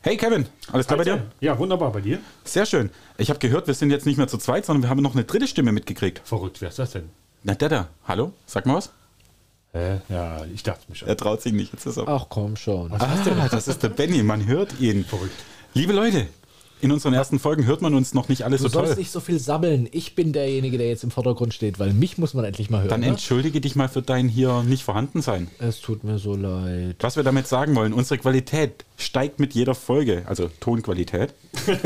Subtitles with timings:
[0.00, 1.26] Hey Kevin, alles klar bei dir?
[1.40, 2.20] Ja, wunderbar bei dir.
[2.44, 2.90] Sehr schön.
[3.16, 5.24] Ich habe gehört, wir sind jetzt nicht mehr zu zweit, sondern wir haben noch eine
[5.24, 6.20] dritte Stimme mitgekriegt.
[6.24, 7.10] Verrückt, wer ist das denn?
[7.42, 7.88] Na, der da.
[8.06, 8.32] Hallo?
[8.46, 8.90] Sag mal was.
[9.72, 10.00] Hä?
[10.08, 11.08] Ja, ich dachte mir schon.
[11.08, 11.72] Er traut sich nicht.
[11.72, 12.06] Jetzt ist er.
[12.06, 12.92] Ach komm schon.
[12.92, 14.22] Ah, das ist der Benny.
[14.22, 15.04] Man hört ihn.
[15.04, 15.34] Verrückt.
[15.74, 16.28] Liebe Leute,
[16.80, 18.86] in unseren ersten Folgen hört man uns noch nicht alles Du so toll.
[18.86, 19.88] sollst nicht so viel sammeln.
[19.92, 22.88] Ich bin derjenige, der jetzt im Vordergrund steht, weil mich muss man endlich mal hören.
[22.88, 23.08] Dann ne?
[23.08, 25.48] entschuldige dich mal für dein hier nicht vorhanden sein.
[25.58, 26.96] Es tut mir so leid.
[27.00, 31.34] Was wir damit sagen wollen, unsere Qualität steigt mit jeder Folge, also Tonqualität.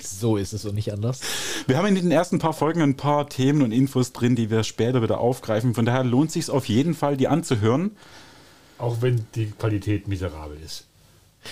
[0.00, 1.20] So ist es und nicht anders.
[1.66, 4.62] Wir haben in den ersten paar Folgen ein paar Themen und Infos drin, die wir
[4.64, 5.74] später wieder aufgreifen.
[5.74, 7.92] Von daher lohnt sich auf jeden Fall, die anzuhören.
[8.78, 10.86] Auch wenn die Qualität miserabel ist.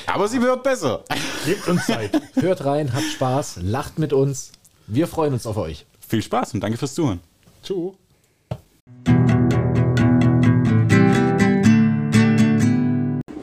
[0.06, 1.04] Aber sie wird besser.
[1.44, 2.10] Gebt uns Zeit.
[2.34, 4.52] Hört rein, habt Spaß, lacht mit uns.
[4.86, 5.86] Wir freuen uns auf euch.
[6.06, 7.20] Viel Spaß und danke fürs Zuhören.
[7.62, 7.92] Tschüss.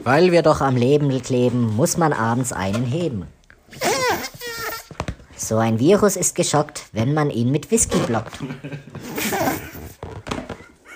[0.02, 3.26] Weil wir doch am Leben kleben, muss man abends einen heben.
[5.36, 8.38] So ein Virus ist geschockt, wenn man ihn mit Whisky blockt.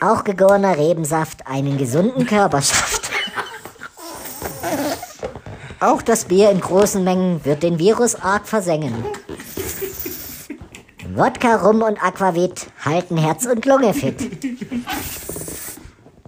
[0.00, 2.83] Auch gegorener Rebensaft einen gesunden Körper schafft.
[5.80, 8.94] Auch das Bier in großen Mengen wird den Virus arg versengen.
[11.14, 14.16] Wodka, Rum und Aquavit halten Herz und Lunge fit.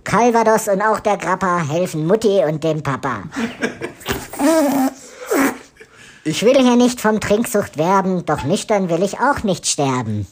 [0.04, 3.24] Calvados und auch der Grappa helfen Mutti und dem Papa.
[6.24, 10.26] Ich will hier nicht vom Trinksucht werben, doch nüchtern will ich auch nicht sterben.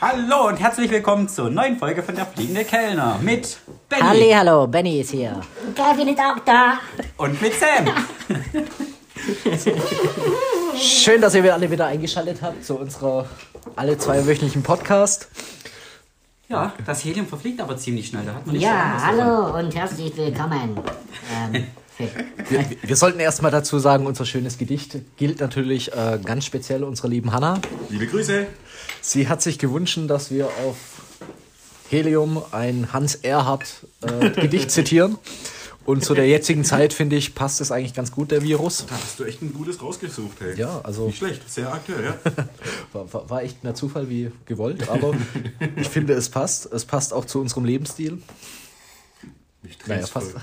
[0.00, 3.56] Hallo und herzlich willkommen zur neuen Folge von der Fliegende Kellner mit
[3.88, 5.40] Benny Halli, hallo, Benny ist hier.
[5.74, 6.74] Kevin ist auch da.
[7.16, 7.86] und mit Sam.
[10.78, 13.26] Schön, dass ihr alle wieder eingeschaltet habt zu unserer
[13.74, 15.28] alle zweiwöchentlichen Podcast.
[16.48, 18.24] Ja, das Helium verfliegt aber ziemlich schnell.
[18.26, 19.20] Da hat man nicht Ja, Angst davon.
[19.20, 20.78] hallo und herzlich willkommen.
[21.54, 21.64] Ähm,
[22.50, 27.08] Wir, wir sollten erstmal dazu sagen, unser schönes Gedicht gilt natürlich äh, ganz speziell unserer
[27.08, 27.58] lieben Hanna.
[27.88, 28.46] Liebe Grüße.
[29.06, 30.76] Sie hat sich gewünscht, dass wir auf
[31.88, 35.16] Helium ein Hans Erhardt äh, Gedicht zitieren.
[35.84, 38.84] Und zu der jetzigen Zeit, finde ich, passt es eigentlich ganz gut, der Virus.
[38.88, 40.58] Da hast du echt ein gutes rausgesucht, hey.
[40.58, 42.16] Ja, also Nicht schlecht, sehr aktuell, ja.
[42.92, 45.14] war, war, war echt mehr Zufall wie gewollt, aber
[45.76, 46.66] ich finde, es passt.
[46.72, 48.20] Es passt auch zu unserem Lebensstil.
[49.86, 50.34] Naja, fast.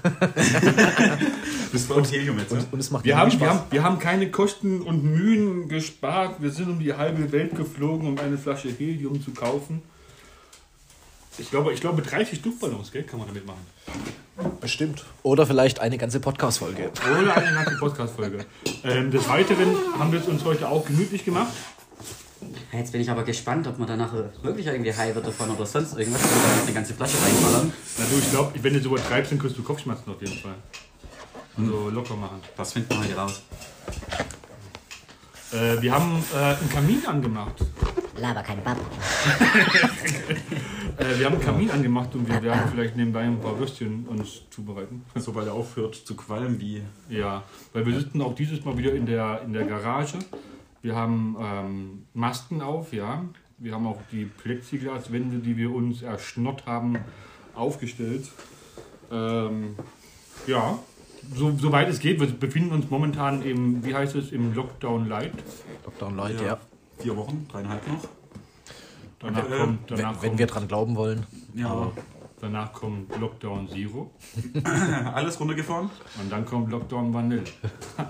[1.71, 2.65] Bist du Helium jetzt, ne?
[2.71, 3.49] Und es macht Wir haben, wir, Spaß.
[3.49, 6.41] haben, wir haben keine Kosten und Mühen gespart.
[6.41, 9.81] Wir sind um die halbe Welt geflogen, um eine Flasche Helium zu kaufen.
[11.39, 13.65] Ich glaube, ich glaube 30 Luftballons, gell, kann man damit machen.
[14.61, 15.03] Bestimmt.
[15.23, 16.91] Oder vielleicht eine ganze Podcast-Folge.
[17.21, 18.45] Oder eine ganze Podcast-Folge.
[18.83, 21.51] Ähm, des Weiteren haben wir es uns heute auch gemütlich gemacht.
[22.71, 25.97] Jetzt bin ich aber gespannt, ob man danach wirklich irgendwie high wird davon oder sonst
[25.97, 26.21] irgendwas.
[26.23, 27.73] Ich da jetzt eine ganze Flasche reinballern.
[27.97, 30.55] Na du, ich glaube, wenn du so übertreibst, dann kriegst du Kopfschmerzen auf jeden Fall.
[31.57, 32.41] Also locker machen.
[32.57, 33.43] Das finden wir heute raus.
[35.51, 37.53] Äh, wir haben äh, einen Kamin angemacht.
[38.17, 38.77] Laber kein Bab.
[40.95, 44.43] Äh, wir haben einen Kamin angemacht und wir werden vielleicht nebenbei ein paar Würstchen uns
[44.51, 45.03] zubereiten.
[45.15, 46.83] Sobald er aufhört zu qualmen, wie.
[47.09, 47.41] Ja,
[47.73, 50.19] weil wir sitzen auch dieses Mal wieder in der, in der Garage.
[50.83, 53.23] Wir haben ähm, Masken auf, ja.
[53.57, 56.97] Wir haben auch die Plexiglaswände, die wir uns erschnott haben,
[57.55, 58.29] aufgestellt.
[59.09, 59.77] Ähm,
[60.45, 60.77] ja,
[61.33, 62.19] so, soweit es geht.
[62.19, 65.31] Wir befinden uns momentan im, wie heißt es, im Lockdown Light.
[65.85, 66.57] Lockdown Light, ja.
[66.99, 68.03] Vier Wochen, dreieinhalb noch.
[69.19, 71.25] Danach äh, kommt, Wenn, danach wenn kommt, wir dran glauben wollen.
[71.55, 71.91] Ja.
[72.41, 74.11] danach kommt Lockdown Zero
[75.13, 75.89] Alles runtergefahren?
[76.21, 77.43] und dann kommt Lockdown Vanille.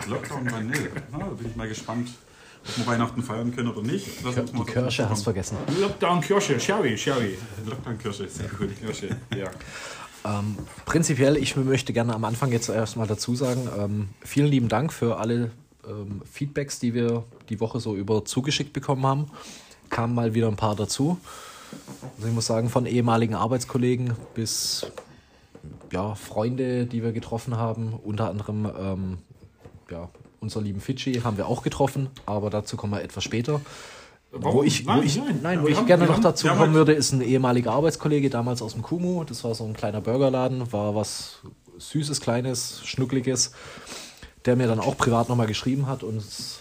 [0.10, 0.90] Lockdown Vanille.
[1.12, 2.10] Na, da bin ich mal gespannt,
[2.66, 4.24] ob wir Weihnachten feiern können oder nicht.
[4.26, 5.24] Uns mal Die Kirsche hast kommen.
[5.24, 5.58] vergessen.
[5.80, 7.38] Lockdown Kirsche, Sherry, Sherry.
[7.66, 8.70] Lockdown Kirsche, sehr gut.
[8.80, 9.52] Kirsche, ja.
[10.26, 14.94] Ähm, prinzipiell, ich möchte gerne am Anfang jetzt erstmal dazu sagen, ähm, vielen lieben Dank
[14.94, 15.52] für alle
[15.86, 19.26] ähm, Feedbacks, die wir die Woche so über zugeschickt bekommen haben.
[19.90, 21.20] Kamen mal wieder ein paar dazu.
[22.16, 24.88] Also ich muss sagen, von ehemaligen Arbeitskollegen bis
[25.92, 29.18] ja, Freunde, die wir getroffen haben, unter anderem ähm,
[29.92, 30.10] ja,
[30.44, 33.62] unser lieben Fidschi haben wir auch getroffen, aber dazu kommen wir etwas später.
[34.32, 34.58] Warum?
[34.58, 35.40] Wo ich, wo Nein, ich, nein.
[35.42, 38.30] nein, wo ich haben- gerne noch haben- dazu kommen halt- würde, ist ein ehemaliger Arbeitskollege
[38.30, 39.24] damals aus dem Kumu.
[39.24, 41.40] Das war so ein kleiner Burgerladen, war was
[41.78, 43.52] Süßes, Kleines, Schnuckliges,
[44.46, 46.60] der mir dann auch privat nochmal geschrieben hat und es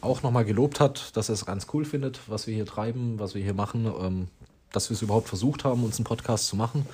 [0.00, 3.34] auch nochmal gelobt hat, dass er es ganz cool findet, was wir hier treiben, was
[3.34, 4.28] wir hier machen, ähm,
[4.72, 6.86] dass wir es überhaupt versucht haben, uns einen Podcast zu machen.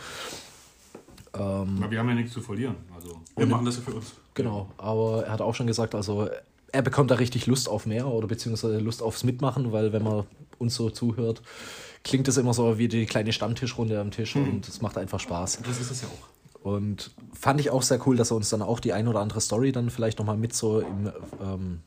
[1.34, 2.76] Ähm, Aber wir haben ja nichts zu verlieren.
[2.94, 4.12] Also, Wir machen das ja für uns.
[4.34, 6.28] Genau, aber er hat auch schon gesagt, also
[6.72, 10.24] er bekommt da richtig Lust auf mehr oder beziehungsweise Lust aufs Mitmachen, weil wenn man
[10.58, 11.42] uns so zuhört,
[12.02, 15.60] klingt es immer so wie die kleine Stammtischrunde am Tisch und es macht einfach Spaß.
[15.64, 16.32] Das ist es ja auch.
[16.64, 19.40] Und fand ich auch sehr cool, dass er uns dann auch die ein oder andere
[19.40, 21.10] Story dann vielleicht nochmal mit so im,
[21.42, 21.80] ähm,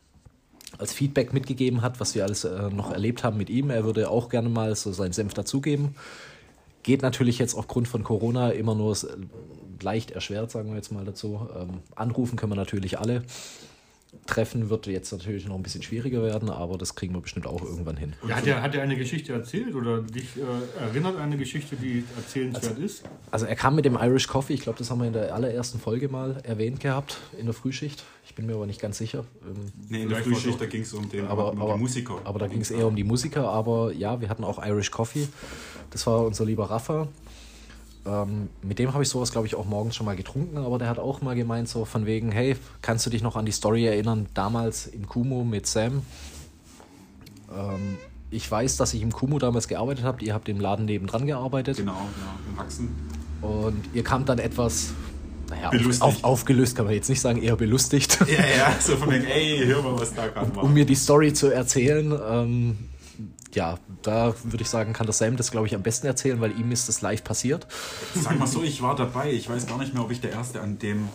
[0.78, 3.70] als Feedback mitgegeben hat, was wir alles äh, noch erlebt haben mit ihm.
[3.70, 5.96] Er würde auch gerne mal so seinen Senf dazugeben.
[6.86, 8.96] Geht natürlich jetzt aufgrund von Corona immer nur
[9.82, 11.50] leicht erschwert, sagen wir jetzt mal dazu.
[11.60, 13.24] Ähm, anrufen können wir natürlich alle.
[14.28, 17.64] Treffen wird jetzt natürlich noch ein bisschen schwieriger werden, aber das kriegen wir bestimmt auch
[17.64, 18.14] irgendwann hin.
[18.30, 22.04] Ja, hat, er, hat er eine Geschichte erzählt oder dich äh, erinnert eine Geschichte, die
[22.18, 23.04] erzählenswert ist?
[23.32, 25.80] Also er kam mit dem Irish Coffee, ich glaube, das haben wir in der allerersten
[25.80, 28.04] Folge mal erwähnt gehabt, in der Frühschicht.
[28.36, 29.24] Ich bin mir aber nicht ganz sicher.
[29.48, 32.16] Ähm, Nee, in der Frühschicht, da ging es um den aber, um aber, die Musiker.
[32.26, 33.48] aber da ging es eher um die Musiker.
[33.48, 35.30] Aber ja, wir hatten auch Irish Coffee.
[35.92, 37.08] Das war unser lieber Rafa.
[38.06, 40.58] Ähm, mit dem habe ich sowas, glaube ich, auch morgens schon mal getrunken.
[40.58, 43.46] Aber der hat auch mal gemeint, so von wegen, hey, kannst du dich noch an
[43.46, 46.02] die Story erinnern, damals im Kumo mit Sam?
[47.58, 47.98] Ähm,
[48.32, 50.26] ich weiß, dass ich im Kumo damals gearbeitet habe.
[50.26, 51.78] Ihr habt im Laden nebendran gearbeitet.
[51.78, 52.90] Genau, ja, im Haxen.
[53.42, 54.94] Und ihr kamt dann etwas,
[55.50, 56.02] naja, Belustigt.
[56.02, 58.18] auf, auf, aufgelöst kann man jetzt nicht sagen, eher belustigt.
[58.28, 60.64] Ja, ja, so von wegen, ey, hör mal, was da gerade war.
[60.64, 62.18] um mir die Story zu erzählen.
[62.30, 62.78] Ähm,
[63.54, 66.52] ja, da würde ich sagen, kann der Sam das, glaube ich, am besten erzählen, weil
[66.60, 67.68] ihm ist das live passiert.
[68.14, 69.32] Sag mal so, ich war dabei.
[69.32, 71.08] Ich weiß gar nicht mehr, ob ich der Erste an dem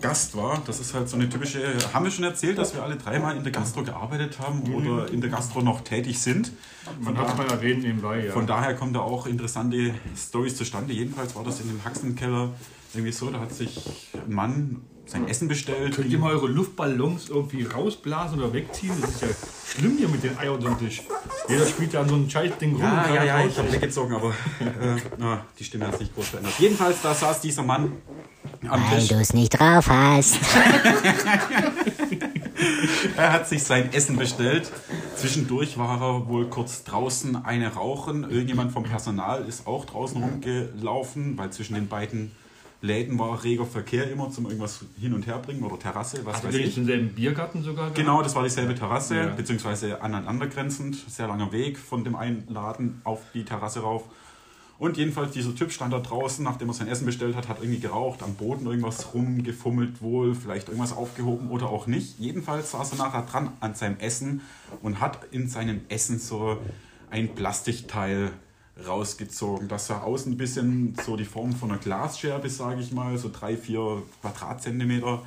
[0.00, 0.60] Gast war.
[0.66, 1.60] Das ist halt so eine typische.
[1.92, 5.20] Haben wir schon erzählt, dass wir alle dreimal in der Gastro gearbeitet haben oder in
[5.20, 6.50] der Gastro noch tätig sind?
[7.00, 8.32] Man hat es mal erwähnt nebenbei, ja.
[8.32, 10.92] Von daher kommen da auch interessante Stories zustande.
[10.92, 12.50] Jedenfalls war das in dem Haxenkeller
[12.96, 13.80] irgendwie so, da hat sich
[14.14, 15.94] ein Mann sein Essen bestellt.
[15.94, 18.92] Könnt ihr mal eure Luftballons irgendwie rausblasen oder wegziehen?
[19.00, 19.28] Das ist ja
[19.72, 21.02] schlimm hier mit den Eiern unter dem Tisch.
[21.48, 22.82] Jeder spielt da an so ein Scheißding rum.
[22.82, 23.80] Ja, und ja, ja, ich habe sich.
[23.80, 26.54] weggezogen, aber äh, na, die Stimme hat sich groß verändert.
[26.58, 27.92] Jedenfalls, da saß dieser Mann
[28.68, 29.08] am Weil Tisch.
[29.08, 30.38] du es nicht drauf hast.
[33.16, 34.70] Er hat sich sein Essen bestellt.
[35.16, 38.28] Zwischendurch war er wohl kurz draußen eine rauchen.
[38.30, 42.32] Irgendjemand vom Personal ist auch draußen rumgelaufen, weil zwischen den beiden
[42.82, 46.44] Läden war reger Verkehr immer zum irgendwas hin und her bringen oder Terrasse, was Hast
[46.44, 46.74] weiß ich.
[46.74, 47.84] denselben Biergarten sogar?
[47.86, 47.96] gehabt?
[47.96, 49.26] Genau, das war dieselbe Terrasse, Ja.
[49.28, 50.96] beziehungsweise aneinandergrenzend.
[51.08, 54.04] Sehr langer Weg von dem einen Laden auf die Terrasse rauf.
[54.78, 57.80] Und jedenfalls, dieser Typ stand da draußen, nachdem er sein Essen bestellt hat, hat irgendwie
[57.80, 62.18] geraucht, am Boden irgendwas rumgefummelt wohl, vielleicht irgendwas aufgehoben oder auch nicht.
[62.18, 64.42] Jedenfalls saß er nachher dran an seinem Essen
[64.82, 66.58] und hat in seinem Essen so
[67.10, 68.32] ein Plastikteil
[68.86, 69.68] rausgezogen.
[69.68, 73.30] Das sah außen ein bisschen so die Form von einer Glasscherbe, sage ich mal, so
[73.32, 75.22] drei, vier Quadratzentimeter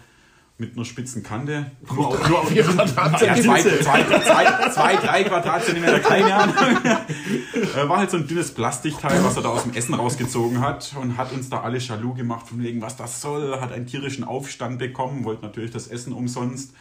[0.57, 1.71] mit einer spitzen Kante.
[1.93, 6.55] Nur, auf- nur auf ja, zwei, zwei, zwei, zwei, drei Quadratzentimeter, keine Ahnung.
[7.75, 10.95] Äh, War halt so ein dünnes Plastikteil, was er da aus dem Essen rausgezogen hat
[10.99, 14.23] und hat uns da alle jaloux gemacht, von wegen, was das soll, hat einen tierischen
[14.23, 16.73] Aufstand bekommen, wollte natürlich das Essen umsonst.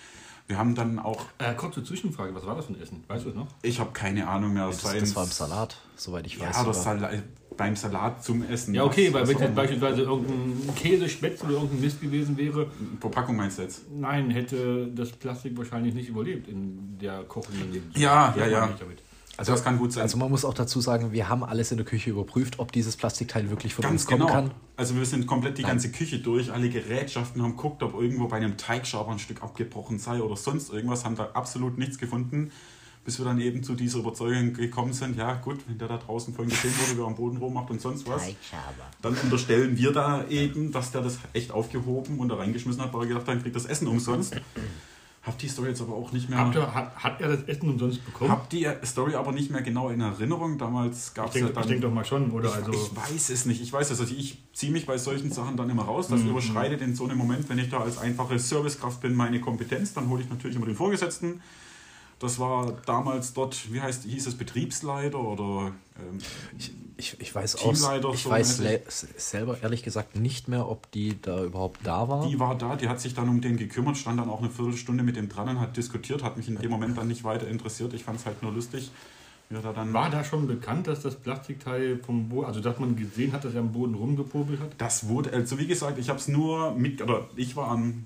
[0.49, 3.05] Wir haben dann auch, Äh, kurze Zwischenfrage, was war das für ein Essen?
[3.07, 3.47] Weißt du es noch?
[3.63, 6.57] ich habe keine Ahnung mehr, Das, war das war im Salat, soweit ich weiß.
[6.57, 6.83] Ja, das.
[6.83, 7.23] Salat,
[7.57, 8.73] beim Salat zum Essen.
[8.75, 12.37] Ja, okay, Was- weil was wenn jetzt beispielsweise irgendein Käse, Spätzle oder irgendein Mist gewesen
[12.39, 12.67] wäre,
[13.01, 13.91] Verpackung meinst du jetzt?
[13.91, 18.69] nein, hätte das Plastik wahrscheinlich nicht überlebt in der kochenden Ja, Das ja, ja.
[19.39, 20.03] Also das kann gut sein.
[20.03, 22.97] Also man muss auch dazu sagen, wir haben alles in der Küche überprüft, ob dieses
[22.97, 24.33] Plastikteil wirklich von Ganz uns kommen genau.
[24.33, 24.51] kann.
[24.77, 28.39] Also wir sind komplett die ganze Küche durch, alle Gerätschaften haben geguckt, ob irgendwo bei
[28.39, 32.51] einem Teigschaber ein Stück abgebrochen sei oder sonst irgendwas, haben da absolut nichts gefunden,
[33.05, 36.35] bis wir dann eben zu dieser Überzeugung gekommen sind, ja gut, wenn der da draußen
[36.35, 38.91] vorhin gesehen wurde, wie er am Boden rummacht und sonst was, Teigschaber.
[39.03, 43.03] dann unterstellen wir da eben, dass der das echt aufgehoben und da reingeschmissen hat, weil
[43.03, 44.35] er gedacht hat, dann kriegt das Essen umsonst.
[45.29, 46.51] Hab die Story jetzt aber auch nicht mehr...
[46.55, 48.31] Ihr, hat, hat er das Essen umsonst bekommen?
[48.31, 50.59] Hab die Story aber nicht mehr genau in Erinnerung.
[50.59, 51.69] Damals gab ich es ja denke dann...
[51.69, 52.53] denk doch mal schon, oder?
[52.53, 53.61] Also, Ich weiß es nicht.
[53.61, 54.01] Ich weiß es.
[54.01, 56.09] Also ich ziehe mich bei solchen Sachen dann immer raus.
[56.09, 59.93] Das überschreitet in so einem Moment, wenn ich da als einfache Servicekraft bin, meine Kompetenz.
[59.93, 61.41] Dann hole ich natürlich immer den Vorgesetzten.
[62.19, 66.19] Das war damals dort, wie heißt, hieß es Betriebsleiter oder ähm,
[66.59, 68.61] Ich, ich weiß, aus, Teamleiter ich so weiß
[69.17, 72.27] selber ehrlich gesagt nicht mehr, ob die da überhaupt da war.
[72.27, 75.05] die war da, die hat sich dann um den gekümmert, stand dann auch eine Viertelstunde
[75.05, 77.95] mit dem dran und hat diskutiert, hat mich in dem Moment dann nicht weiter interessiert.
[77.95, 78.91] Ich fand es halt nur lustig,
[79.51, 82.97] er da dann war da schon bekannt, dass das Plastikteil vom Boden, also dass man
[82.97, 84.71] gesehen hat, dass er am Boden rumgepobelt hat?
[84.77, 88.05] Das wurde, also wie gesagt, ich habe es nur mit, oder ich war am,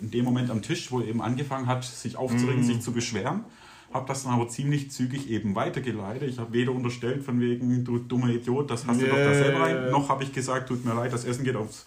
[0.00, 3.44] in dem Moment am Tisch, wo er eben angefangen hat, sich aufzuregen, sich zu beschweren.
[3.92, 6.28] Habe das dann aber ziemlich zügig eben weitergeleitet.
[6.28, 9.60] Ich habe weder unterstellt von wegen, du dummer Idiot, das hast du doch da selber
[9.60, 11.86] rein, noch habe ich gesagt, tut mir leid, das Essen geht aufs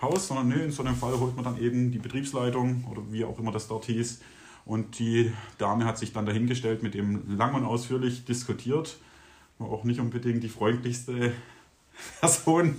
[0.00, 3.24] Haus, sondern nö, in so einem Fall holt man dann eben die Betriebsleitung oder wie
[3.24, 4.20] auch immer das dort hieß.
[4.64, 8.98] Und die Dame hat sich dann dahingestellt, mit dem lang und ausführlich diskutiert.
[9.58, 11.32] War auch nicht unbedingt die freundlichste
[12.20, 12.76] Person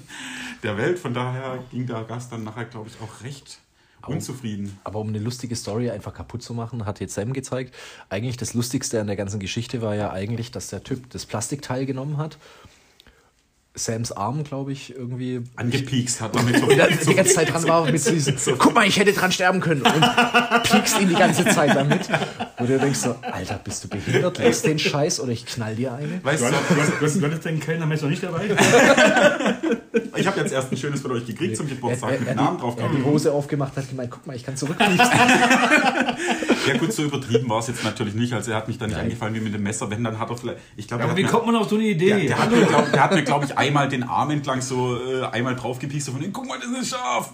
[0.63, 0.97] der Welt.
[0.97, 3.59] Von daher ging der Gast dann nachher, glaube ich, auch recht
[4.07, 4.77] unzufrieden.
[4.83, 7.73] Aber um eine lustige Story einfach kaputt zu machen, hat jetzt Sam gezeigt.
[8.09, 11.85] Eigentlich das Lustigste an der ganzen Geschichte war ja eigentlich, dass der Typ das Plastikteil
[11.85, 12.37] genommen hat,
[13.73, 16.69] Sams Arm, glaube ich, irgendwie Angepiekst hat damit so,
[17.01, 19.81] so die ganze Zeit dran war mit diesem, guck mal, ich hätte dran sterben können
[19.81, 22.01] und piekst ihn die ganze Zeit damit.
[22.57, 24.39] Wo du denkst so, Alter, bist du behindert?
[24.39, 26.21] Lässt den Scheiß oder ich knall dir eine?
[26.21, 28.49] Weißt Du du, hattest, du hattest, du hattest deinen Kellnermesser nicht dabei?
[30.15, 32.75] ich habe jetzt erst ein schönes von euch gekriegt zum Geburtstag mit Namen drauf.
[32.77, 34.97] er hat die Hose aufgemacht, hat gemeint, guck mal, ich kann zurückpieksen.
[36.67, 38.33] Ja gut, so übertrieben war es jetzt natürlich nicht.
[38.33, 39.89] Also er hat mich da nicht angefallen wie mit dem Messer.
[39.89, 40.59] Wenn, dann hat er vielleicht...
[40.75, 42.09] Ich glaube, Aber er wie hat kommt man auf so eine mir, Idee?
[42.09, 45.55] der, der, hat mir, glaub, mir, glaube ich, einmal den Arm entlang so äh, einmal
[45.55, 46.05] draufgepiekst.
[46.07, 47.33] So von, guck mal, das ist scharf.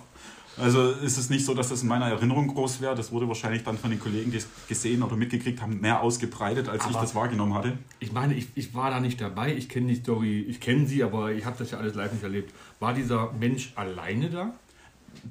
[0.59, 2.95] Also ist es nicht so, dass das in meiner Erinnerung groß wäre.
[2.95, 6.67] Das wurde wahrscheinlich dann von den Kollegen, die es gesehen oder mitgekriegt haben, mehr ausgebreitet,
[6.67, 7.77] als ich Aber- das wahrgenommen hatte.
[7.99, 11.03] Ich meine, ich, ich war da nicht dabei, ich kenne die Story, ich kenne sie,
[11.03, 12.53] aber ich habe das ja alles live nicht erlebt.
[12.79, 14.53] War dieser Mensch alleine da?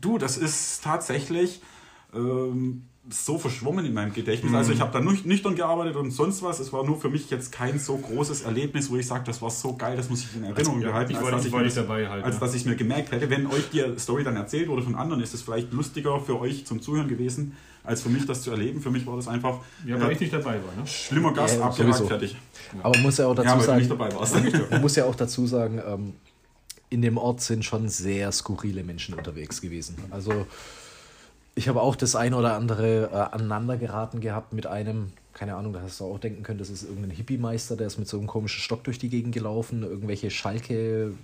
[0.01, 1.61] Du, das ist tatsächlich
[2.15, 4.51] ähm, so verschwommen in meinem Gedächtnis.
[4.51, 4.57] Mhm.
[4.57, 6.59] Also ich habe da nüch- nüchtern gearbeitet und sonst was.
[6.59, 9.51] Es war nur für mich jetzt kein so großes Erlebnis, wo ich sage, das war
[9.51, 11.13] so geil, das muss ich in Erinnerung ja, behalten.
[11.13, 12.41] ich als dass nicht- ich das- dabei halt, Als ja.
[12.41, 15.35] dass ich mir gemerkt hätte, wenn euch die Story dann erzählt wurde von anderen, ist
[15.35, 18.81] es vielleicht lustiger für euch zum Zuhören gewesen, als für mich das zu erleben.
[18.81, 20.75] Für mich war das einfach Ja, äh, weil ich nicht dabei war.
[20.77, 20.85] Ne?
[20.87, 22.09] schlimmer Gast, Ja, abgehakt, sowieso.
[22.09, 22.37] fertig.
[22.83, 24.35] Aber man muss ja auch Ja, dazu nicht sagen, dabei warst.
[24.73, 26.15] man muss ja auch dazu sagen, ähm,
[26.91, 29.97] in dem Ort sind schon sehr skurrile Menschen unterwegs gewesen.
[30.11, 30.47] Also
[31.57, 35.73] ich habe auch das eine oder andere äh, aneinander geraten gehabt mit einem, keine Ahnung,
[35.73, 38.27] da hast du auch denken können, das ist irgendein Hippie-Meister, der ist mit so einem
[38.27, 41.15] komischen Stock durch die Gegend gelaufen, irgendwelche Schalke.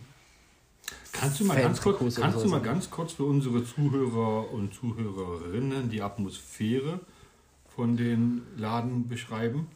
[1.12, 5.90] Kannst du mal, ganz kurz, kannst du mal ganz kurz für unsere Zuhörer und Zuhörerinnen
[5.90, 7.00] die Atmosphäre
[7.76, 9.68] von den Laden beschreiben?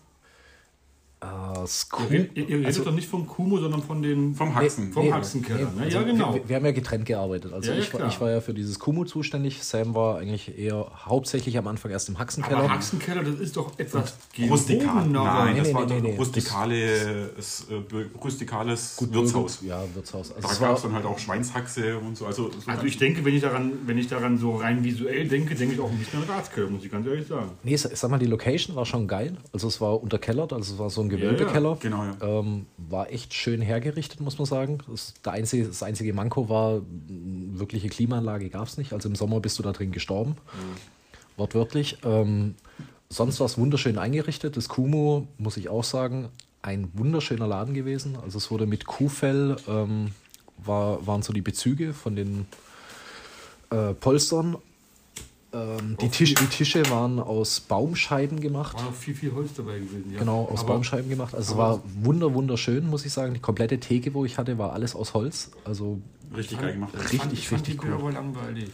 [1.26, 4.92] Äh, Ihr, ihr, ihr redet also- doch nicht vom Kumo, sondern von den Vom Haxen.
[4.92, 5.70] vom Nee, Haxenkeller.
[5.74, 5.82] nee, ne?
[5.86, 6.34] also ja, genau.
[6.34, 7.52] Wir, wir haben ja getrennt gearbeitet.
[7.52, 8.10] Also Ja, ja, ich, war, klar.
[8.12, 9.62] ich war ja für dieses Kumu zuständig.
[9.64, 12.58] Sam war eigentlich eher hauptsächlich am Anfang erst im Haxenkeller.
[12.58, 14.14] Aber Haxenkeller, das ist doch etwas
[14.48, 15.06] Rustikal.
[15.08, 16.16] Nein, Nee, das nee, war nee, ein nee, nee.
[16.16, 17.74] rustikales, äh,
[18.22, 19.58] rustikales Wirtshaus.
[19.62, 20.32] Ja, Wirtshaus.
[20.32, 22.26] Also Da gab war, es dann halt auch Schweinshaxe und so.
[22.26, 25.54] Also, so Also ich denke, wenn ich daran, wenn ich daran so rein visuell denke,
[25.54, 27.50] denke ich auch ein bisschen an Ratskeller, muss ich ganz ehrlich sagen.
[27.62, 29.36] nee, ich sag mal, die Location war schon geil.
[29.52, 31.76] Also es war unterkellert, also es war so ein Gewölbekeller.
[31.80, 32.16] Genau, ja.
[32.20, 34.78] Ähm, war echt schön hergerichtet, muss man sagen.
[34.88, 38.92] Das, der einzige, das einzige Manko war, wirkliche Klimaanlage gab es nicht.
[38.92, 40.36] Also im Sommer bist du da drin gestorben.
[41.36, 41.98] Wortwörtlich.
[42.04, 42.54] Ähm,
[43.08, 44.56] sonst war es wunderschön eingerichtet.
[44.56, 46.28] Das Kumo, muss ich auch sagen,
[46.62, 48.16] ein wunderschöner Laden gewesen.
[48.22, 50.12] Also es wurde mit Kuhfell, ähm,
[50.58, 52.46] war, waren so die Bezüge von den
[53.70, 54.56] äh, Polstern.
[55.56, 58.76] Ähm, die, Tisch, die Tische waren aus Baumscheiben gemacht.
[58.76, 60.12] War noch viel, viel Holz dabei gewesen.
[60.12, 60.18] Ja.
[60.18, 61.34] Genau, aus Aber Baumscheiben gemacht.
[61.34, 63.34] Also es war wunder, wunderschön, muss ich sagen.
[63.34, 65.50] Die komplette Theke, wo ich hatte, war alles aus Holz.
[65.64, 65.98] Also
[66.34, 66.92] Richtig geil gemacht.
[66.94, 67.96] Ich Richtig, fand, ich fand richtig die cool.
[67.96, 68.70] Burger langweilig.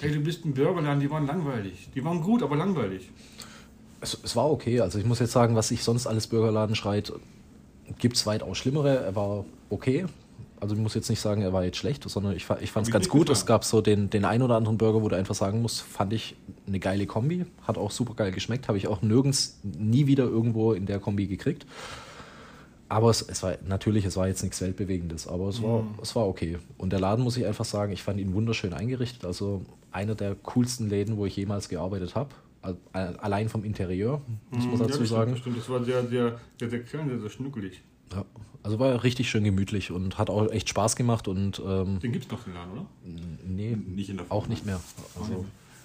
[0.00, 1.88] Hey, du bist ein Burgerladen, die waren langweilig.
[1.94, 3.10] Die waren gut, aber langweilig.
[4.00, 4.80] es, es war okay.
[4.80, 7.12] Also ich muss jetzt sagen, was sich sonst alles Burgerladen schreit,
[7.98, 8.96] gibt es weitaus schlimmere.
[8.96, 10.06] Er war okay.
[10.64, 12.90] Also ich muss jetzt nicht sagen, er war jetzt schlecht, sondern ich, ich fand es
[12.92, 13.26] ganz gut.
[13.26, 13.36] gefallen.
[13.36, 16.14] Es gab so den, den ein oder anderen Burger, wo du einfach sagen musst, fand
[16.14, 17.44] ich eine geile Kombi.
[17.66, 18.66] Hat auch super geil geschmeckt.
[18.68, 21.66] Habe ich auch nirgends, nie wieder irgendwo in der Kombi gekriegt.
[22.88, 25.88] Aber es, es war natürlich, es war jetzt nichts Weltbewegendes, aber es war, Mhm.
[26.00, 26.56] es war okay.
[26.78, 29.26] Und der Laden, muss ich einfach sagen, ich fand ihn wunderschön eingerichtet.
[29.26, 32.30] Also einer der coolsten Läden, wo ich jemals gearbeitet habe.
[32.62, 32.78] Al-
[33.18, 35.36] Allein vom Interieur, muss man Ja, dazu das sagen.
[35.36, 35.84] Stimmt, das stimmt.
[35.84, 37.82] Das war sehr, sehr, sehr, sehr klein, sehr, sehr schnuckelig.
[38.14, 38.24] Ja.
[38.62, 42.24] Also war richtig schön gemütlich und hat auch echt Spaß gemacht und ähm, Den gibt
[42.24, 42.86] es noch, den Laden, oder?
[43.46, 44.80] nee, Nicht in der auch nicht mehr.
[45.20, 45.44] Also,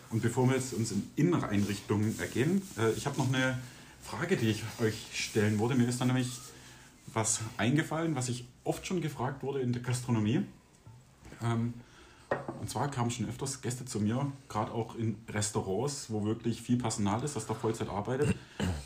[0.10, 3.60] Und bevor wir jetzt uns in Inneneinrichtungen ergehen, äh, ich habe noch eine
[4.02, 5.76] Frage, die ich euch stellen wollte.
[5.76, 6.30] Mir ist da nämlich
[7.14, 10.42] was eingefallen, was ich oft schon gefragt wurde in der Gastronomie.
[11.44, 11.74] Ähm,
[12.62, 16.78] und zwar kamen schon öfters Gäste zu mir, gerade auch in Restaurants, wo wirklich viel
[16.78, 18.36] Personal ist, das da Vollzeit arbeitet.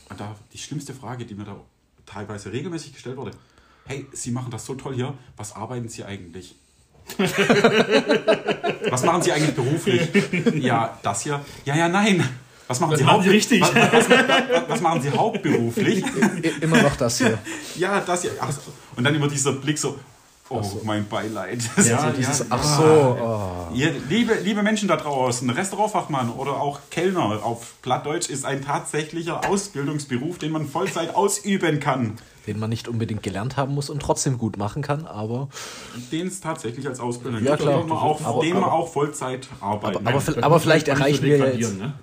[0.10, 1.58] Und da die schlimmste Frage, die mir da
[2.14, 3.32] teilweise regelmäßig gestellt wurde:
[3.86, 6.56] Hey, Sie machen das so toll hier, was arbeiten Sie eigentlich?
[8.90, 10.02] Was machen Sie eigentlich beruflich?
[10.56, 11.44] Ja, das hier.
[11.66, 12.24] Ja, ja, nein.
[12.68, 13.62] Was machen Sie, machen Sie richtig.
[13.62, 16.04] Was, was, was, was machen Sie hauptberuflich?
[16.62, 17.38] immer noch das hier.
[17.76, 18.32] Ja, das hier.
[18.40, 18.50] Ach,
[18.96, 20.00] und dann immer dieser Blick so,
[20.54, 21.60] oh, mein Beileid.
[21.86, 23.74] Ja, Dieses, ja, ach so, oh.
[23.76, 29.48] Ihr, liebe, liebe Menschen da draußen, Restaurantfachmann oder auch Kellner auf Plattdeutsch ist ein tatsächlicher
[29.50, 32.18] Ausbildungsberuf, den man Vollzeit ausüben kann.
[32.48, 35.50] den man nicht unbedingt gelernt haben muss und trotzdem gut machen kann, aber,
[36.12, 37.84] Den es tatsächlich als Ausbildung Ja, gibt, klar.
[37.84, 40.34] man auch, Aber- den man aber- auch Vollzeit arbeiten aber, kann.
[40.36, 41.78] aber, aber vielleicht erreichen wir jetzt.
[41.78, 41.94] Ne?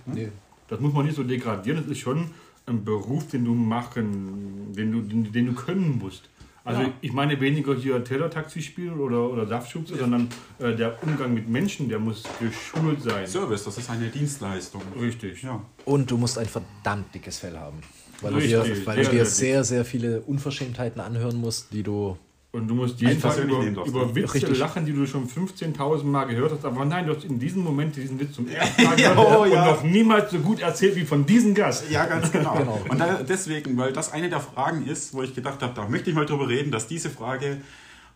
[0.69, 1.79] Das muss man nicht so degradieren.
[1.83, 2.31] Das ist schon
[2.67, 6.29] ein Beruf, den du machen, den du, den, den du können musst.
[6.65, 6.93] Also Ja.
[7.01, 11.89] ich meine weniger hier Tellertaxi spielen oder, oder Saftschubse, sondern äh, der Umgang mit Menschen,
[11.89, 13.27] der muss geschult sein.
[13.27, 14.83] Service, das ist eine Dienstleistung.
[15.01, 15.43] Richtig.
[15.43, 15.63] Ja.
[15.85, 17.79] Und du musst ein verdammt dickes Fell haben.
[18.21, 21.83] Weil, du Richtig, dir, weil sehr, du dir sehr, sehr viele Unverschämtheiten anhören musst, die
[21.83, 22.19] du
[22.53, 24.15] Und du musst jeden Tag über, über ne?
[24.17, 24.59] Witze Richtig.
[24.59, 26.65] lachen, die du schon 15.000 Mal gehört hast.
[26.65, 29.53] Aber nein, du hast in diesem Moment diesen Witz zum ersten Mal gehört Oh, und
[29.53, 29.67] ja.
[29.67, 31.89] noch niemals so gut erzählt wie von diesem Gast.
[31.91, 32.55] Ja, ganz genau.
[32.59, 32.81] Genau.
[32.89, 36.11] Und da, deswegen, weil das eine der Fragen ist, wo ich gedacht habe, da möchte
[36.11, 37.59] ich mal drüber reden, dass diese Frage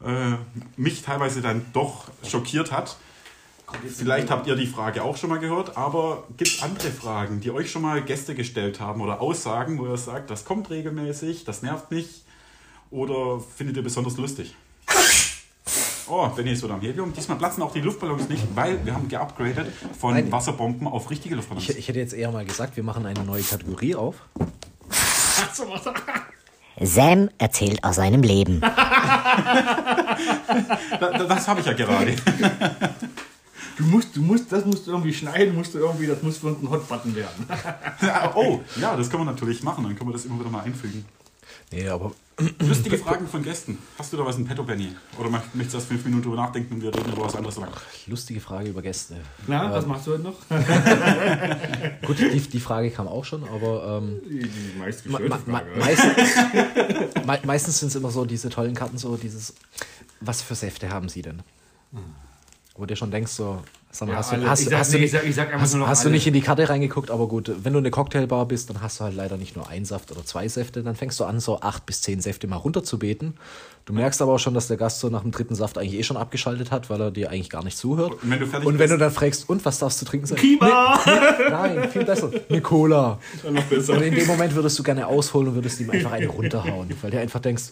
[0.05, 0.33] äh,
[0.77, 2.97] mich teilweise dann doch schockiert hat.
[3.89, 7.51] Vielleicht habt ihr die Frage auch schon mal gehört, aber gibt es andere Fragen, die
[7.53, 11.63] euch schon mal Gäste gestellt haben oder Aussagen, wo ihr sagt, das kommt regelmäßig, das
[11.63, 12.24] nervt mich
[12.95, 14.55] oder findet ihr besonders lustig?
[16.07, 17.13] Oh, Benny ist wieder am Helium.
[17.13, 20.31] Diesmal platzen auch die Luftballons nicht, weil wir haben geupgradet von Nein.
[20.31, 21.69] Wasserbomben auf richtige Luftballons.
[21.69, 24.17] Ich, ich hätte jetzt eher mal gesagt, wir machen eine neue Kategorie auf.
[26.81, 28.61] Sam erzählt aus seinem Leben.
[28.61, 30.17] Da-
[31.01, 32.15] da- Das habe ich ja gerade.
[33.79, 36.49] Du musst, du musst, das musst du irgendwie schneiden, musst du irgendwie, das muss für
[36.49, 37.47] uns ein Hotbutton werden.
[38.35, 39.85] Oh, ja, das können wir natürlich machen.
[39.85, 41.05] Dann können wir das immer wieder mal einfügen.
[41.73, 42.13] Nee, aber
[42.59, 43.79] Lustige Fragen von Gästen.
[43.97, 44.89] Hast du da was in petto, Benny?
[45.19, 47.71] Oder möchtest du erst fünf Minuten drüber nachdenken und wir reden über was anderes lang?
[48.09, 49.17] lustige Frage über Gäste.
[49.47, 50.35] Na, was machst du heute noch?
[52.07, 55.29] Gut, die, die Frage kam auch schon, aber ähm, Die, die meist Frage.
[55.79, 56.37] meistens,
[57.25, 59.55] me meistens sind es immer so diese tollen Karten, so dieses,
[60.21, 61.41] was für Säfte haben sie denn?
[62.77, 63.63] Wo du schon denkst, so,
[64.01, 64.49] Ja, hast, du, alle.
[64.51, 65.89] hast, Ich sag- hast, du nee, nicht, ich sag- ich sag einfach hast, nur noch
[65.89, 66.15] hast du alle.
[66.15, 69.05] nicht in die Karte reingeguckt, aber gut, wenn du eine Cocktailbar bist, dann hast du
[69.05, 71.87] halt leider nicht nur einen Saft oder zwei Säfte, dann fängst du an, so acht
[71.87, 73.35] bis zehn Säfte mal runterzubeten.
[73.87, 76.03] Du merkst aber auch schon, dass der Gast so nach dem dritten Saft eigentlich eh
[76.03, 78.13] schon abgeschaltet hat, weil er dir eigentlich gar nicht zuhört.
[78.23, 80.27] Und wenn du Und wenn du dann fragst, und was darfst du trinken?
[80.27, 80.99] Sag, Kima!
[81.51, 82.31] Nein, viel besser.
[82.49, 83.19] Eine Cola.
[83.45, 87.11] Und in dem Moment würdest du gerne ausholen und würdest ihm einfach eine runterhauen, weil
[87.11, 87.65] du einfach denkst,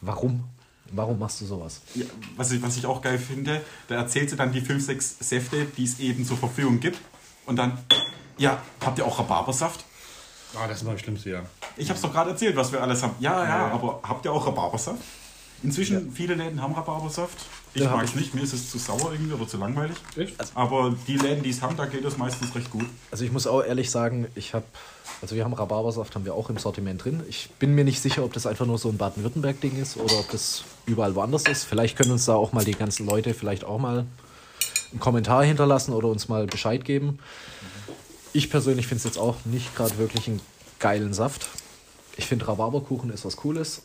[0.00, 0.44] warum?
[0.92, 1.80] Warum machst du sowas?
[1.94, 2.04] Ja,
[2.36, 5.66] was, ich, was ich auch geil finde, da erzählt sie dann die fünf, sechs Säfte,
[5.76, 6.98] die es eben zur Verfügung gibt.
[7.46, 7.78] Und dann,
[8.38, 9.84] ja, habt ihr auch Rhabarbersaft?
[10.56, 11.42] Ah, das ist mal das Schlimmste, ja.
[11.76, 13.14] Ich habe es doch gerade erzählt, was wir alles haben.
[13.20, 13.72] Ja, ja, Ja, ja.
[13.72, 15.00] aber habt ihr auch Rhabarbersaft?
[15.62, 17.38] Inzwischen, viele Läden haben Rhabarbersaft.
[17.74, 18.16] Ich mag es ich.
[18.16, 19.96] nicht, mir ist es zu sauer irgendwie oder zu langweilig.
[20.16, 20.34] Echt?
[20.54, 22.86] Aber die Läden, die es haben, da geht es meistens recht gut.
[23.10, 24.64] Also ich muss auch ehrlich sagen, ich habe,
[25.22, 27.22] also wir haben Rhabarbersaft, haben wir auch im Sortiment drin.
[27.28, 30.30] Ich bin mir nicht sicher, ob das einfach nur so ein Baden-Württemberg-Ding ist oder ob
[30.30, 31.64] das überall woanders ist.
[31.64, 34.06] Vielleicht können uns da auch mal die ganzen Leute vielleicht auch mal
[34.90, 37.20] einen Kommentar hinterlassen oder uns mal Bescheid geben.
[38.32, 40.40] Ich persönlich finde es jetzt auch nicht gerade wirklich einen
[40.80, 41.48] geilen Saft.
[42.16, 43.82] Ich finde Rhabarberkuchen ist was Cooles.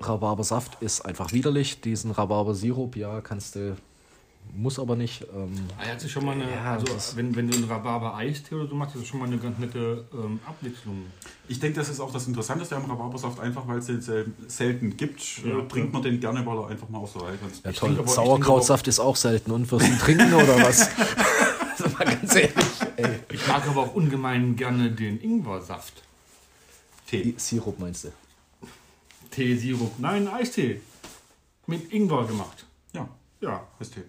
[0.00, 1.80] Rhabarbersaft ist einfach widerlich.
[1.80, 3.76] Diesen Rhabarbersirup, ja, kannst du,
[4.54, 5.22] muss aber nicht.
[5.34, 8.66] Ähm, Ah, hat sich schon mal eine, Ja, also wenn, wenn du einen Rhabarber-Eistee oder
[8.68, 11.02] so machst, ist das schon mal eine ganz nette ähm, Abwechslung.
[11.48, 14.96] Ich denke, das ist auch das Interessanteste am Rhabarbersaft, einfach weil es den sel selten
[14.96, 15.20] gibt.
[15.44, 17.64] Ja, äh, trinkt man den gerne, weil er einfach mal aus der Reihe tanzt.
[17.64, 17.96] Ja, toll.
[17.98, 19.50] aber- Sauerkrautsaft ist auch selten.
[19.50, 20.88] Und wirst du ihn trinken oder was?
[21.98, 22.54] Mal ganz ehrlich.
[22.96, 23.06] Ey.
[23.32, 26.02] Ich mag aber auch ungemein gerne den Ingwersaft.
[27.08, 27.34] Tee.
[27.36, 28.08] Sirup meinst du?
[29.30, 29.98] Teesirup.
[29.98, 30.80] Nein, Eistee.
[31.66, 32.66] Mit Ingwer gemacht.
[32.92, 33.08] Ja,
[33.40, 34.02] Ja, ist Tee.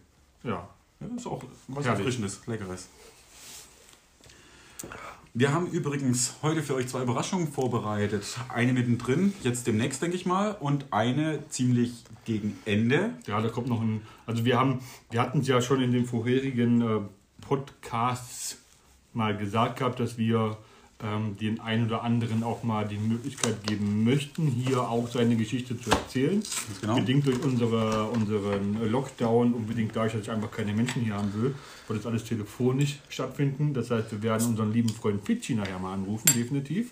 [0.43, 0.67] ja.
[1.01, 1.99] Ja, ist auch was Herrlich.
[1.99, 2.87] Erfrischendes, Leckeres.
[5.33, 8.25] Wir haben übrigens heute für euch zwei Überraschungen vorbereitet.
[8.49, 13.13] Eine mittendrin, jetzt demnächst, denke ich mal, und eine ziemlich gegen Ende.
[13.27, 14.01] Ja, da kommt noch ein.
[14.25, 16.99] Also wir haben, wir hatten es ja schon in den vorherigen äh,
[17.41, 18.57] Podcasts
[19.13, 20.57] mal gesagt gehabt, dass wir
[21.01, 25.79] ähm, den einen oder anderen auch mal die Möglichkeit geben möchten, hier auch seine Geschichte
[25.79, 26.43] zu erzählen.
[26.81, 26.95] genau.
[26.95, 31.33] Bedingt durch unsere, unseren Lockdown und bedingt dadurch, dass ich einfach keine Menschen hier haben
[31.33, 31.55] will,
[31.87, 33.73] wird das alles telefonisch stattfinden.
[33.73, 36.91] Das heißt, wir werden unseren lieben Freund Fidschi nachher mal anrufen, definitiv.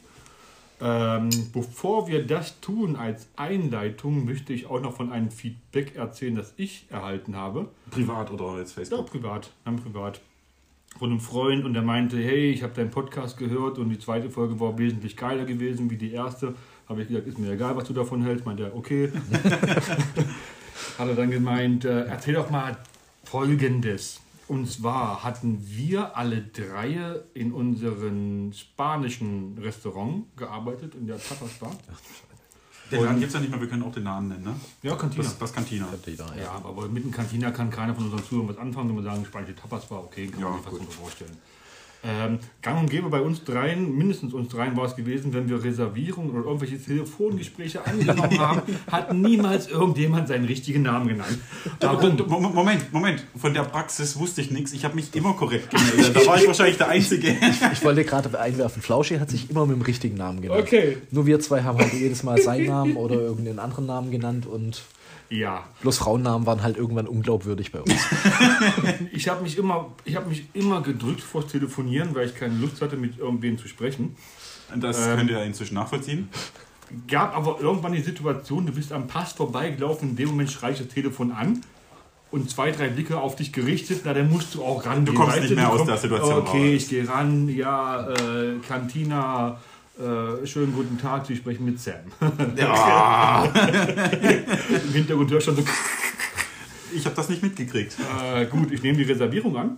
[0.79, 6.35] Ähm, bevor wir das tun als Einleitung, möchte ich auch noch von einem Feedback erzählen,
[6.35, 7.67] das ich erhalten habe.
[7.89, 9.07] Privat oder jetzt Ja, Facebook.
[9.11, 10.21] privat, dann privat.
[10.97, 14.29] Von einem Freund und der meinte, hey, ich habe deinen Podcast gehört und die zweite
[14.29, 16.55] Folge war wesentlich geiler gewesen wie die erste.
[16.89, 18.45] Habe ich gesagt, ist mir egal, was du davon hältst.
[18.45, 19.12] Meinte er, okay.
[20.97, 22.77] Hat er dann gemeint, äh, erzähl doch mal
[23.23, 24.21] Folgendes.
[24.47, 31.75] Und zwar hatten wir alle drei in unserem spanischen Restaurant gearbeitet, in der Tapas Bar.
[32.91, 34.56] Den Laden gibt es ja nicht mehr, wir können auch den Namen nennen, ne?
[34.82, 35.23] Ja, Kantina.
[35.23, 35.88] Das, das Cantina.
[36.38, 39.26] Ja, aber mit dem Cantina kann keiner von unseren Zuhörern was anfangen, wenn wir sagen,
[39.26, 40.80] spanische Tapas war okay, kann Ja, man sich was gut.
[40.82, 41.38] drunter vorstellen.
[42.09, 45.61] Ähm, gang und gäbe bei uns dreien, mindestens uns dreien war es gewesen, wenn wir
[45.61, 51.37] Reservierungen oder irgendwelche Telefongespräche angenommen haben, hat niemals irgendjemand seinen richtigen Namen genannt.
[51.81, 52.15] Warum?
[52.27, 53.25] Mo- Moment, Moment.
[53.35, 54.71] Von der Praxis wusste ich nichts.
[54.73, 56.15] Ich habe mich immer korrekt gemeldet.
[56.15, 57.35] Da war ich wahrscheinlich der Einzige.
[57.73, 60.61] Ich wollte gerade einwerfen, Flauschi hat sich immer mit dem richtigen Namen genannt.
[60.61, 60.97] Okay.
[61.11, 64.81] Nur wir zwei haben halt jedes Mal seinen Namen oder irgendeinen anderen Namen genannt und
[65.29, 67.91] Ja, bloß Frauennamen waren halt irgendwann unglaubwürdig bei uns.
[69.11, 72.81] ich habe mich, immer- ich hab mich immer gedrückt vors Telefonieren, weil ich keine Lust
[72.81, 74.15] hatte, mit irgendwem zu sprechen.
[74.75, 75.17] Das Ähm.
[75.17, 76.29] könnt ihr inzwischen nachvollziehen.
[77.09, 80.87] gab aber irgendwann die Situation, du bist am Pass vorbeigelaufen, in dem Moment schreit das
[80.87, 81.61] Telefon an
[82.31, 85.03] und zwei, drei Blicke auf dich gerichtet, na dann musst du auch ran.
[85.05, 86.83] Du kommst nicht mehr aus der Situation Okay, raus.
[86.83, 89.59] ich gehe ran, ja, äh, Cantina,
[89.99, 91.95] äh, schönen guten Tag, Sie sprechen mit Sam.
[92.55, 93.45] Ja,
[94.88, 95.71] Im Hintergrund hörst du schon so,
[96.93, 97.95] ich habe das nicht mitgekriegt.
[98.33, 99.77] äh, gut, ich nehme die Reservierung an.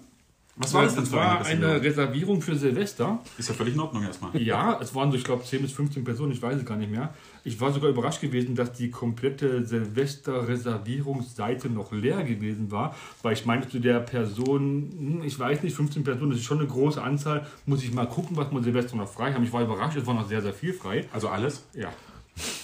[0.62, 2.42] Was war das denn Das für war eine Reservierung?
[2.42, 3.22] Für Silvester.
[3.38, 4.36] Ist ja völlig in Ordnung erstmal.
[4.42, 6.92] Ja, es waren so, ich glaube, 10 bis 15 Personen, ich weiß es gar nicht
[6.92, 7.14] mehr.
[7.46, 13.46] Ich war sogar überrascht gewesen, dass die komplette Silvester-Reservierungsseite noch leer gewesen war, weil ich
[13.46, 17.02] meinte zu der Person, hm, ich weiß nicht, 15 Personen, das ist schon eine große
[17.02, 19.46] Anzahl, muss ich mal gucken, was wir Silvester noch frei haben.
[19.46, 21.06] Ich war überrascht, es war noch sehr, sehr viel frei.
[21.14, 21.64] Also alles?
[21.74, 21.88] Ja.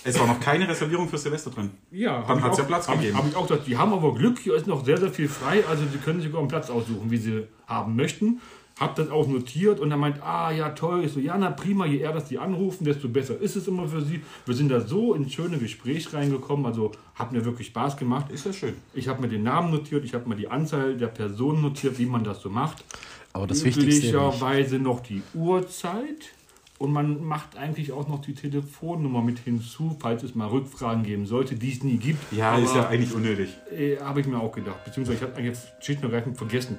[0.03, 1.71] Es war noch keine Reservierung für Silvester drin.
[1.91, 3.17] Ja, Dann hat's ich ja auch- Platz hab ich- gegeben.
[3.17, 5.63] Hab ich auch gesagt, die haben aber Glück, hier ist noch sehr, sehr viel frei,
[5.69, 8.39] also sie können sich sogar einen Platz aussuchen, wie sie haben möchten.
[8.77, 11.85] Hab das auch notiert und er meint, ah ja toll, ich so, ja na prima,
[11.85, 14.19] je eher das die anrufen, desto besser ist es immer für sie.
[14.45, 18.29] Wir sind da so ins schöne Gespräch reingekommen, also hat mir wirklich Spaß gemacht.
[18.31, 18.73] Ist ja schön.
[18.93, 22.05] Ich habe mir den Namen notiert, ich habe mir die Anzahl der Personen notiert, wie
[22.05, 22.83] man das so macht.
[23.31, 24.07] Aber das Wichtigste.
[24.09, 26.33] Üblicherweise noch die Uhrzeit
[26.77, 31.25] und man macht eigentlich auch noch die Telefonnummer mit hinzu, falls es mal Rückfragen geben
[31.25, 32.31] sollte, die es nie gibt.
[32.33, 33.55] Ja, Aber, ist ja eigentlich unnötig.
[33.71, 34.83] äh, habe ich mir auch gedacht.
[34.83, 36.77] Beziehungsweise ich habe eigentlich schlicht und ergreifend vergessen.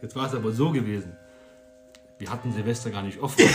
[0.00, 1.12] Jetzt war es aber so gewesen.
[2.18, 3.44] Wir hatten Silvester gar nicht offen.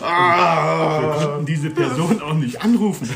[0.00, 3.08] Wir konnten diese Person auch nicht anrufen.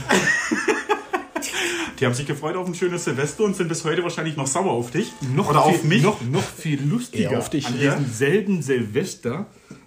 [2.02, 4.72] Die haben sich gefreut auf ein schönes Silvester und sind bis heute wahrscheinlich noch sauer
[4.72, 5.12] auf dich.
[5.36, 6.02] Noch Oder viel, auf mich.
[6.02, 7.30] Noch, noch viel lustiger.
[7.30, 7.64] Eher auf dich.
[7.64, 7.94] An Ja.
[7.94, 9.46] diesem selben Silvester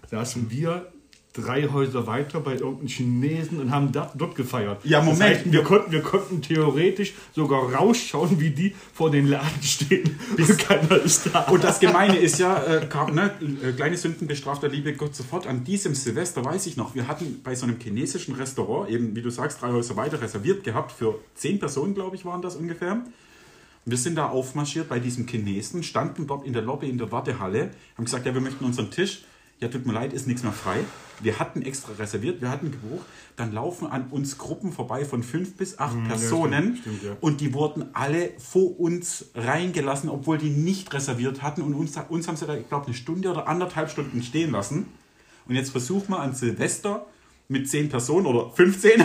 [0.10, 0.94] saßen wir
[1.36, 4.84] drei Häuser weiter bei irgendeinem Chinesen und haben da, dort gefeiert.
[4.84, 5.20] Ja, Moment.
[5.20, 10.18] Das heißt, wir, konnten, wir konnten theoretisch sogar rausschauen, wie die vor den Laden stehen.
[10.36, 11.42] Bis keiner ist da.
[11.42, 13.32] Und das Gemeine ist ja, äh, ne,
[13.64, 15.48] äh, kleine Sünden bestraft der liebe Gott sofort.
[15.48, 19.22] An diesem Silvester weiß ich noch, wir hatten bei so einem chinesischen Restaurant, eben wie
[19.22, 23.04] du sagst, drei Häuser weiter reserviert gehabt, für zehn Personen, glaube ich, waren das ungefähr.
[23.88, 27.70] Wir sind da aufmarschiert bei diesem Chinesen, standen dort in der Lobby, in der Wartehalle,
[27.96, 29.24] haben gesagt, ja, wir möchten unseren Tisch.
[29.60, 30.84] Ja, tut mir leid, ist nichts mehr frei.
[31.22, 33.06] Wir hatten extra reserviert, wir hatten gebucht.
[33.38, 36.78] Dann laufen an uns Gruppen vorbei von fünf bis acht Personen.
[36.78, 37.18] stimmt, stimmt, ja.
[37.22, 41.62] Und die wurden alle vor uns reingelassen, obwohl die nicht reserviert hatten.
[41.62, 44.88] Und uns, uns haben sie da, ich glaube, eine Stunde oder anderthalb Stunden stehen lassen.
[45.48, 47.06] Und jetzt versuch mal an Silvester
[47.48, 49.04] mit 10 Personen oder 15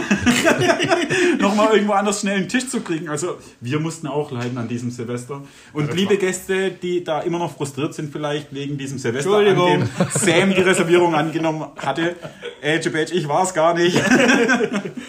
[1.39, 3.09] nochmal irgendwo anders schnell einen Tisch zu kriegen.
[3.09, 5.43] Also wir mussten auch leiden an diesem Silvester.
[5.75, 9.89] Und liebe Gäste, die da immer noch frustriert sind vielleicht wegen diesem Silvester, an dem
[10.15, 12.17] Sam die Reservierung angenommen hatte.
[12.63, 14.01] Äh, Jebetsch, ich war es gar nicht.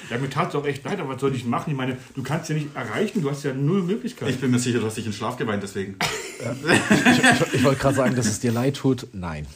[0.10, 1.72] Ja, mir tat es auch echt leid, aber was soll ich machen?
[1.72, 4.30] Ich meine, du kannst ja nicht erreichen, du hast ja null Möglichkeiten.
[4.30, 5.96] Ich bin mir sicher, dass ich in Schlaf geweint deswegen.
[6.41, 9.08] Ich, ich wollte gerade sagen, dass es dir leid tut.
[9.13, 9.48] Nein.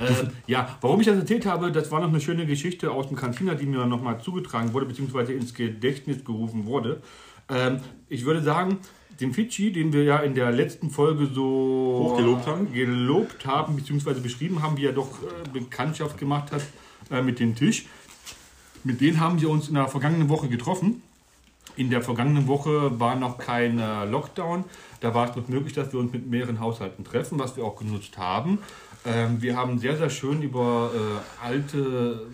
[0.00, 3.16] Äh, ja, warum ich das erzählt habe, das war noch eine schöne Geschichte aus dem
[3.16, 7.02] Cantina, die mir nochmal zugetragen wurde, beziehungsweise ins Gedächtnis gerufen wurde.
[7.48, 8.78] Ähm, ich würde sagen,
[9.20, 12.72] den Fidschi, den wir ja in der letzten Folge so Hochgelobt haben.
[12.72, 16.62] gelobt haben, beziehungsweise beschrieben haben, wie er doch äh, Bekanntschaft gemacht hat
[17.10, 17.86] äh, mit dem Tisch.
[18.84, 21.02] Mit denen haben wir uns in der vergangenen Woche getroffen.
[21.76, 24.64] In der vergangenen Woche war noch kein äh, Lockdown.
[25.00, 27.76] Da war es noch möglich, dass wir uns mit mehreren Haushalten treffen, was wir auch
[27.76, 28.58] genutzt haben.
[29.04, 32.26] Ähm, wir haben sehr, sehr schön über äh, alte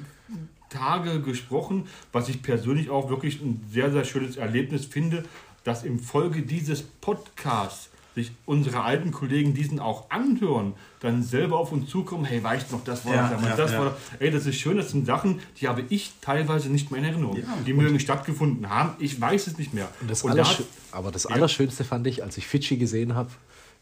[0.71, 5.25] Tage gesprochen, was ich persönlich auch wirklich ein sehr, sehr schönes Erlebnis finde,
[5.63, 11.73] dass im Folge dieses Podcasts sich unsere alten Kollegen diesen auch anhören, dann selber auf
[11.73, 13.81] uns zukommen, hey, weißt du noch, das war Ja, damals, ja, das ja.
[13.81, 17.07] war ey, das ist schön, das sind Sachen, die habe ich teilweise nicht mehr in
[17.07, 17.37] Erinnerung.
[17.39, 19.89] Ja, die mögen stattgefunden haben, ich weiß es nicht mehr.
[20.01, 23.17] Und das Und da Allerschö hat- aber das Allerschönste fand ich, als ich Fidschi gesehen
[23.17, 23.31] habe,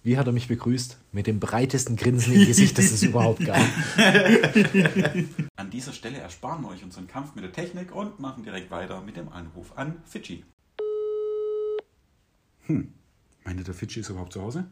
[0.02, 0.98] wie hat er mich begrüßt?
[1.12, 3.56] Mit dem breitesten Grinsen im Gesicht, das es überhaupt gab.
[5.56, 9.00] An dieser Stelle ersparen wir euch unseren Kampf mit der Technik und machen direkt weiter
[9.00, 10.44] mit dem Anruf an Fidschi.
[12.66, 12.92] Hm,
[13.44, 14.64] meint ihr, der Fidschi ist überhaupt zu Hause?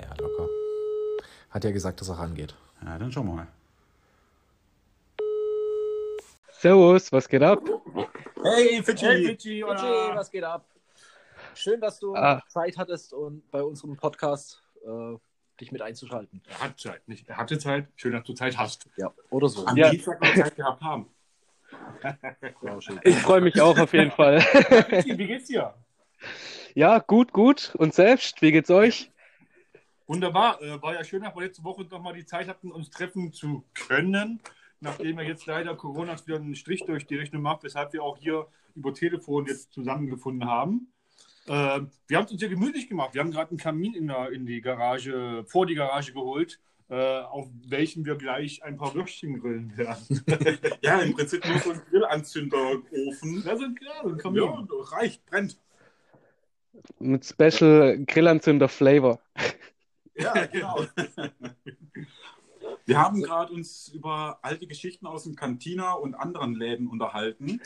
[0.00, 0.48] Ja, locker.
[1.50, 2.54] Hat ja gesagt, dass er rangeht.
[2.84, 3.48] Ja, dann schauen wir mal.
[6.58, 7.60] Servus, was geht ab?
[8.42, 9.26] Hey, Fidschi!
[9.26, 10.12] Fidschi, oder?
[10.14, 10.64] was geht ab?
[11.54, 12.42] Schön, dass du Ah.
[12.48, 15.16] Zeit hattest und bei unserem Podcast äh,
[15.60, 16.42] dich mit einzuschalten.
[16.48, 17.28] Er hat Zeit, nicht?
[17.28, 17.88] Er hatte Zeit.
[17.96, 18.88] Schön, dass du Zeit hast.
[18.96, 19.66] Ja, oder so.
[19.66, 19.90] Am Ja.
[19.90, 21.06] Dienstag Zeit gehabt haben.
[23.04, 24.38] Ich freue mich auch auf jeden Fall.
[24.40, 25.74] Wie geht's dir?
[26.74, 27.74] Ja, gut, gut.
[27.76, 29.10] Und selbst, wie geht's euch?
[30.06, 30.60] Wunderbar.
[30.62, 33.64] Äh, war ja schön, dass wir letzte Woche nochmal die Zeit hatten, uns treffen zu
[33.74, 34.40] können.
[34.80, 38.16] Nachdem ja jetzt leider Corona wieder einen Strich durch die Rechnung macht, weshalb wir auch
[38.18, 40.92] hier über Telefon jetzt zusammengefunden haben.
[41.46, 43.14] Äh, wir haben es uns ja gemütlich gemacht.
[43.14, 46.60] Wir haben gerade einen Kamin in, der, in die Garage, vor die Garage geholt.
[46.88, 50.24] äh, auf welchem wir gleich ein paar Würstchen grillen werden.
[50.82, 53.42] Ja, im Prinzip nur so ein Grillanzünderofen.
[53.44, 54.42] Das sind klar, ein Kamin.
[54.42, 55.56] Ja, reicht, brennt.
[56.98, 59.20] Mit Special Grillanzünder Flavor.
[60.16, 60.84] Ja, genau.
[62.84, 67.60] Wir haben gerade uns über alte Geschichten aus dem Cantina und anderen Läden unterhalten.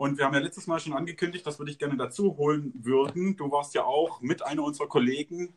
[0.00, 3.36] Und wir haben ja letztes Mal schon angekündigt, dass wir dich gerne dazu holen würden.
[3.36, 5.52] Du warst ja auch mit einer unserer Kollegen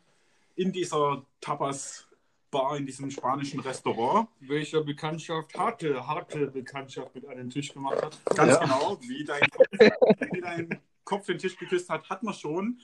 [0.54, 4.28] in dieser Tapas-Bar, in diesem spanischen Restaurant.
[4.40, 8.18] Welcher Bekanntschaft harte, harte Bekanntschaft mit einem Tisch gemacht hat.
[8.36, 8.58] Ganz Ja.
[8.60, 12.78] genau, wie dein, Kopf, wie dein Kopf den Tisch geküsst hat, hat man schon.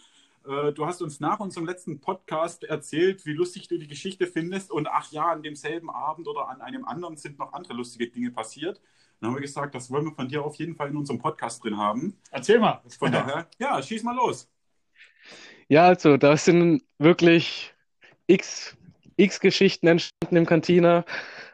[0.49, 4.71] Äh, Du hast uns nach unserem letzten Podcast erzählt, wie lustig du die Geschichte findest.
[4.71, 8.31] Und ach ja, an demselben Abend oder an einem anderen sind noch andere lustige Dinge
[8.31, 8.81] passiert.
[9.21, 11.63] Dann haben wir gesagt, das wollen wir von dir auf jeden Fall in unserem Podcast
[11.63, 12.17] drin haben.
[12.31, 12.81] Erzähl mal.
[12.99, 14.51] Von daher, ja, schieß mal los.
[15.69, 17.75] Ja, also da sind wirklich
[18.27, 18.77] x,
[19.17, 21.05] x Geschichten entstanden im Cantina.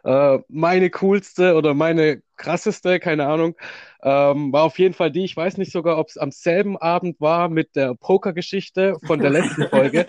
[0.04, 3.56] Äh, meine coolste oder meine krasseste, keine Ahnung,
[4.02, 7.20] ähm, war auf jeden Fall die, ich weiß nicht sogar, ob es am selben Abend
[7.20, 10.06] war mit der Pokergeschichte von der letzten Folge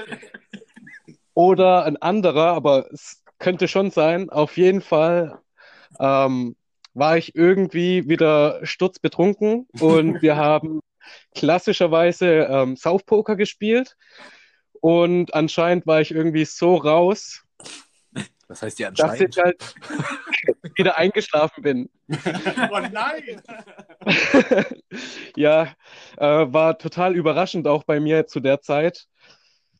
[1.34, 4.30] oder ein anderer, aber es könnte schon sein.
[4.30, 5.39] Auf jeden Fall
[6.00, 6.56] ähm,
[6.97, 10.79] war ich irgendwie wieder sturzbetrunken und wir haben
[11.36, 13.95] klassischerweise ähm, Saufpoker gespielt
[14.81, 17.43] und anscheinend war ich irgendwie so raus,
[18.47, 19.36] Das heißt, die dass anscheinend.
[19.36, 19.75] ich halt
[20.75, 21.89] wieder eingeschlafen bin.
[22.71, 23.41] Oh nein!
[25.36, 25.73] Ja,
[26.17, 29.05] äh, war total überraschend auch bei mir zu der Zeit.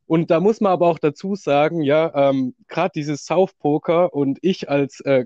[0.06, 4.70] Und da muss man aber auch dazu sagen, ja, ähm, gerade dieses Saufpoker und ich
[4.70, 5.26] als äh,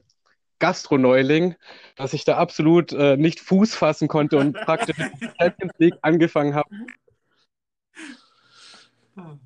[0.61, 1.55] Gastroneuling,
[1.97, 4.95] dass ich da absolut äh, nicht Fuß fassen konnte und praktisch
[5.39, 6.69] Champions League angefangen habe.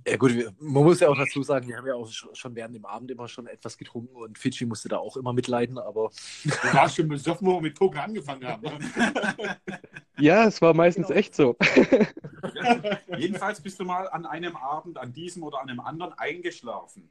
[0.07, 2.53] Ja gut, wir, man muss ja auch dazu sagen, wir haben ja auch sch- schon
[2.55, 6.11] während dem Abend immer schon etwas getrunken und Fidschi musste da auch immer mitleiden, aber
[6.43, 8.63] Du warst schon besoffen, wo wir mit Poker angefangen haben.
[10.17, 11.57] Ja, es war meistens echt so.
[13.17, 17.09] Jedenfalls bist du mal an einem Abend, an diesem oder an einem anderen eingeschlafen.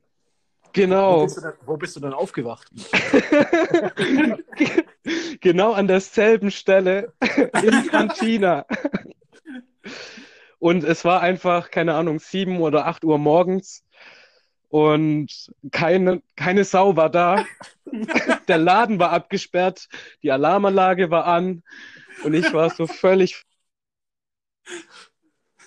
[0.75, 2.69] Wo, Genau, bist du dann, wo bist du dann aufgewacht?
[5.41, 7.13] genau an derselben Stelle
[7.63, 8.67] in Cantina.
[10.59, 13.85] Und es war einfach, keine Ahnung, sieben oder acht Uhr morgens
[14.69, 17.45] und keine, keine Sau war da.
[18.49, 19.89] Der Laden war abgesperrt,
[20.23, 21.63] die Alarmanlage war an
[22.25, 23.45] und ich war so völlig.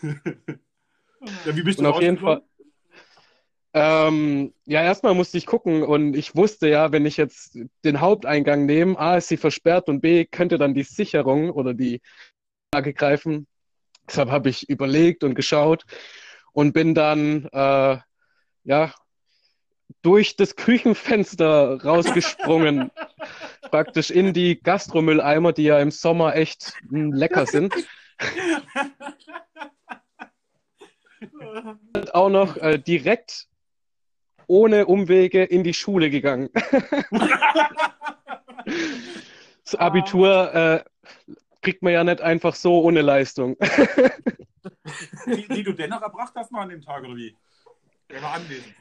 [0.02, 2.18] Ja, wie bist du Und auf jeden?
[2.18, 2.42] Fall.
[3.80, 8.66] Ähm, ja, erstmal musste ich gucken und ich wusste ja, wenn ich jetzt den Haupteingang
[8.66, 12.02] nehme, A ist sie versperrt und B könnte dann die Sicherung oder die
[12.74, 13.46] Lage greifen.
[14.08, 15.84] Deshalb habe ich überlegt und geschaut
[16.54, 17.98] und bin dann äh,
[18.64, 18.94] ja
[20.02, 22.90] durch das Küchenfenster rausgesprungen,
[23.70, 27.76] praktisch in die Gastromülleimer, die ja im Sommer echt mm, lecker sind.
[31.94, 33.48] Und auch noch äh, direkt
[34.48, 36.50] ohne Umwege in die Schule gegangen.
[39.64, 40.84] Das Abitur äh,
[41.62, 43.58] kriegt man ja nicht einfach so ohne Leistung.
[45.26, 47.36] Die, die du dennoch erbracht hast mal an dem Tag, oder wie?
[48.08, 48.74] Er war anwesend.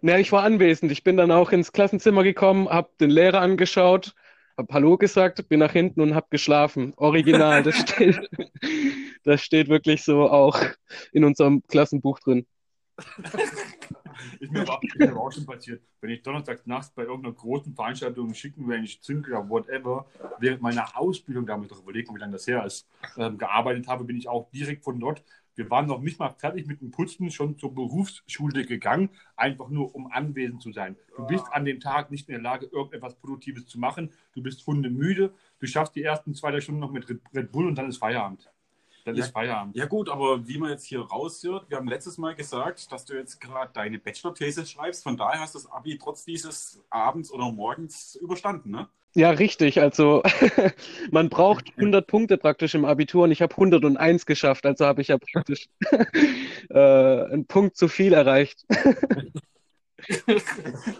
[0.00, 0.90] Na, ich war anwesend.
[0.92, 4.14] Ich bin dann auch ins Klassenzimmer gekommen, habe den Lehrer angeschaut,
[4.56, 6.94] habe Hallo gesagt, bin nach hinten und habe geschlafen.
[6.96, 8.18] Original, das steht,
[9.24, 10.58] das steht wirklich so auch
[11.12, 12.46] in unserem Klassenbuch drin.
[14.40, 15.82] Ist mir, aber, auch schon passiert.
[16.00, 20.06] Wenn ich donnerstags nachts bei irgendeiner großen Veranstaltung schicken, wenn ich Zündler, whatever,
[20.38, 24.16] während meiner Ausbildung, damit doch überlegen, wie lange das her ist, ähm, gearbeitet habe, bin
[24.16, 25.22] ich auch direkt von dort.
[25.56, 29.94] Wir waren noch nicht mal fertig mit dem Putzen, schon zur Berufsschule gegangen, einfach nur
[29.94, 30.96] um anwesend zu sein.
[31.16, 34.12] Du bist an dem Tag nicht in der Lage, irgendetwas Produktives zu machen.
[34.34, 35.32] Du bist hundemüde.
[35.60, 38.50] Du schaffst die ersten zwei, drei Stunden noch mit Red Bull und dann ist Feierabend.
[39.04, 39.24] Dann Ja.
[39.24, 39.76] ist Feierabend.
[39.76, 43.14] Ja gut, aber wie man jetzt hier raushört, wir haben letztes Mal gesagt, dass du
[43.14, 45.02] jetzt gerade deine Bachelor-These schreibst.
[45.02, 48.88] Von daher hast du das Abi trotz dieses Abends oder Morgens überstanden, ne?
[49.16, 49.80] Ja, richtig.
[49.80, 50.22] Also
[51.12, 54.64] man braucht 100 Punkte praktisch im Abitur und ich habe 101 geschafft.
[54.66, 55.68] Also habe ich ja praktisch
[56.70, 58.64] äh, einen Punkt zu viel erreicht.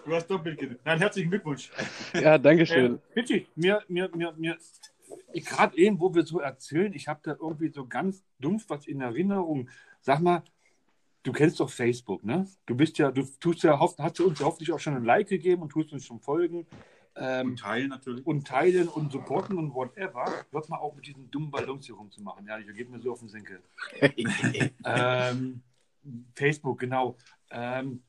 [0.06, 1.70] Du hast doppelt ge- Nein, herzlichen Glückwunsch.
[2.14, 2.94] Ja, Dankeschön.
[2.94, 4.56] Äh, Pitchi, mir, mir, mir, mir,
[5.42, 9.00] gerade eben, wo wir so erzählen, ich habe da irgendwie so ganz dumpf was in
[9.00, 9.68] Erinnerung.
[10.00, 10.42] Sag mal,
[11.22, 12.46] du kennst doch Facebook, ne?
[12.66, 15.04] Du bist ja, du tust ja, hoff- hast du uns ja hoffentlich auch schon ein
[15.04, 16.66] Like gegeben und tust uns schon folgen.
[17.16, 18.26] Ähm, Und teilen natürlich.
[18.26, 22.44] und teilen und supporten und whatever, wird mal auch mit diesen dummen Ballons hier rumzumachen.
[22.46, 23.62] Ja, die geht mir so auf den Senkel.
[24.84, 25.62] ähm,
[26.34, 27.16] Facebook, genau.
[27.50, 28.02] Ähm,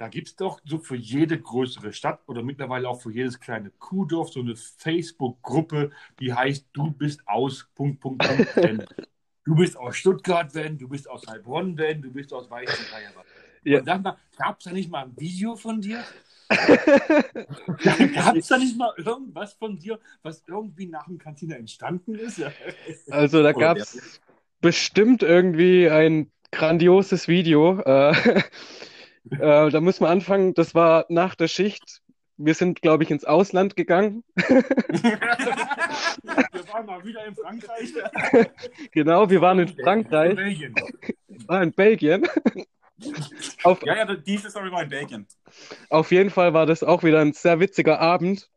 [0.00, 3.68] da gibt es doch so für jede größere Stadt oder mittlerweile auch für jedes kleine
[3.68, 8.86] Kuhdorf so eine Facebook-Gruppe, die heißt Du bist aus Punkt, Punkt, Punkt, wenn.
[9.44, 13.02] Du bist aus Stuttgart, wenn, du bist aus Heilbronn, wenn, du bist aus Weißenthal.
[13.62, 13.84] Ja.
[13.84, 16.02] Sag mal, gab es da nicht mal ein Video von dir?
[16.48, 22.42] Gab es da nicht mal irgendwas von dir, was irgendwie nach dem Kantine entstanden ist?
[23.10, 24.20] Also da gab es
[24.60, 27.78] bestimmt irgendwie ein grandioses Video.
[27.82, 28.42] Äh,
[29.30, 30.54] äh, da müssen wir anfangen.
[30.54, 32.02] Das war nach der Schicht.
[32.36, 34.24] Wir sind, glaube ich, ins Ausland gegangen.
[36.24, 37.92] Wir waren mal wieder in Frankreich.
[38.92, 40.74] Genau, wir waren in Frankreich, Belgien.
[41.46, 42.26] war in Belgien.
[43.64, 45.26] Auf, Ja, ja, diese Story war in Belgien.
[45.88, 48.50] Auf jeden Fall war das auch wieder ein sehr witziger Abend.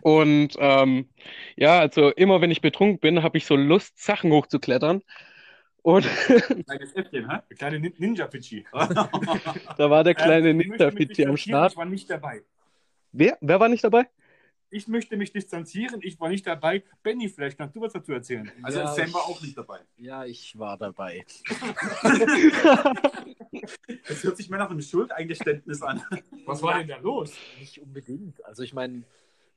[0.00, 1.08] Und ähm,
[1.56, 5.02] ja, also immer wenn ich betrunken bin, habe ich so Lust, Sachen hochzuklettern.
[5.84, 6.06] Und
[6.66, 7.38] Kleines Äffchen, hä?
[7.50, 8.64] Der kleine Nin- Ninja-Pichi.
[8.72, 11.72] da war der kleine Ähm, mich Ninja-Pichi am Start.
[11.72, 12.42] Ich war nicht dabei.
[13.12, 14.08] Wer, wer war nicht dabei?
[14.70, 16.82] Ich möchte mich distanzieren, ich war nicht dabei.
[17.02, 18.50] Benny, vielleicht kannst du was dazu erzählen.
[18.62, 19.80] Also Ja, Sam ich- war auch nicht dabei.
[19.98, 21.22] Ja, ich war dabei.
[24.08, 26.02] Das hört sich mehr nach einem Schuldeingeständnis an.
[26.46, 27.32] Was war denn da los?
[27.58, 28.44] Nicht unbedingt.
[28.44, 29.02] Also ich meine,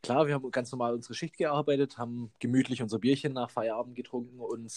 [0.02, 4.40] klar, wir haben ganz normal unsere Schicht gearbeitet, haben gemütlich unser Bierchen nach Feierabend getrunken
[4.40, 4.72] und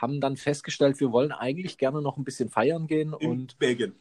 [0.00, 3.94] haben dann festgestellt, wir wollen eigentlich gerne noch ein bisschen feiern gehen In und Belgien.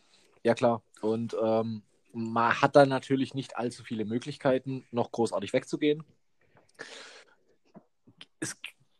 [0.43, 0.81] ja klar.
[1.01, 1.83] Und ähm,
[2.13, 6.03] man hat dann natürlich nicht allzu viele Möglichkeiten, noch großartig wegzugehen.
[8.39, 8.55] Es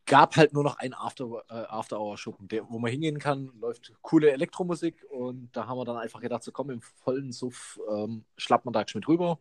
[0.06, 4.32] gab halt nur noch einen After, äh, After-Hour-Schuppen, der- wo man hingehen kann, läuft coole
[4.32, 8.66] Elektromusik und da haben wir dann einfach gedacht, so komm, im vollen Suff ähm, schlappt
[8.66, 9.40] man da geschwind rüber,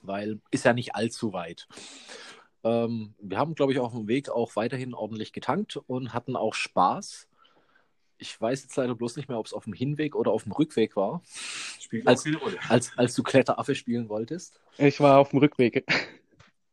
[0.00, 1.66] weil ist ja nicht allzu weit.
[2.64, 6.54] Ähm, wir haben, glaube ich, auf dem Weg auch weiterhin ordentlich getankt und hatten auch
[6.54, 7.28] Spaß.
[8.20, 10.52] Ich weiß jetzt leider bloß nicht mehr, ob es auf dem Hinweg oder auf dem
[10.52, 11.22] Rückweg war,
[11.80, 12.58] Spielt Als- auch keine Rolle.
[12.68, 14.60] als, als du Kletteraffe spielen wolltest.
[14.76, 15.84] Ich war auf dem Rückweg.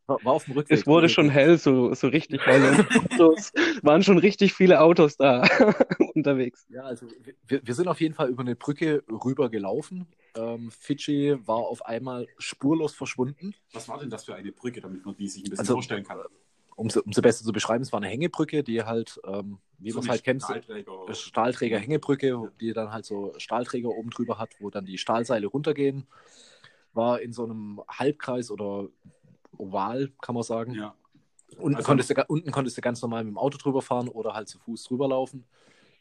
[0.06, 0.78] War, war auf dem Rückweg.
[0.78, 2.86] Es wurde schon hell, so, so richtig hell.
[3.18, 5.42] Autos, waren schon richtig viele Autos da
[6.14, 6.64] unterwegs.
[6.68, 7.06] Ja, also
[7.46, 10.06] wir, wir sind auf jeden Fall über eine Brücke rüber gelaufen.
[10.36, 13.54] Ähm, Fidschi war auf einmal spurlos verschwunden.
[13.72, 16.04] Was war denn das für eine Brücke, damit man die sich ein bisschen Also- vorstellen
[16.04, 16.18] kann?
[16.78, 19.92] Um sie, um sie besser zu beschreiben, es war eine Hängebrücke, die halt, ähm, wie
[19.94, 24.50] man es halt kennt, so- Stahlträger- Stahlträger-Hängebrücke, die dann halt so Stahlträger oben drüber hat,
[24.60, 26.06] wo dann die Stahlseile runtergehen.
[26.92, 28.88] War in so einem Halbkreis oder
[29.58, 30.74] Oval, kann man sagen.
[30.74, 30.94] Ja.
[31.58, 34.34] Unten, Also- konntest du, unten konntest du ganz normal mit dem Auto drüber fahren oder
[34.34, 35.44] halt zu Fuß drüber laufen.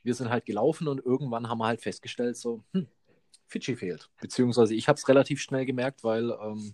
[0.03, 2.87] Wir sind halt gelaufen und irgendwann haben wir halt festgestellt, so, hm,
[3.47, 4.09] Fidschi fehlt.
[4.21, 6.73] Beziehungsweise ich habe es relativ schnell gemerkt, weil ähm,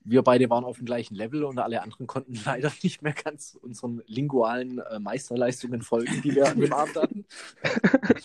[0.00, 3.54] wir beide waren auf dem gleichen Level und alle anderen konnten leider nicht mehr ganz
[3.60, 7.26] unseren lingualen äh, Meisterleistungen folgen, die wir an dem Abend hatten.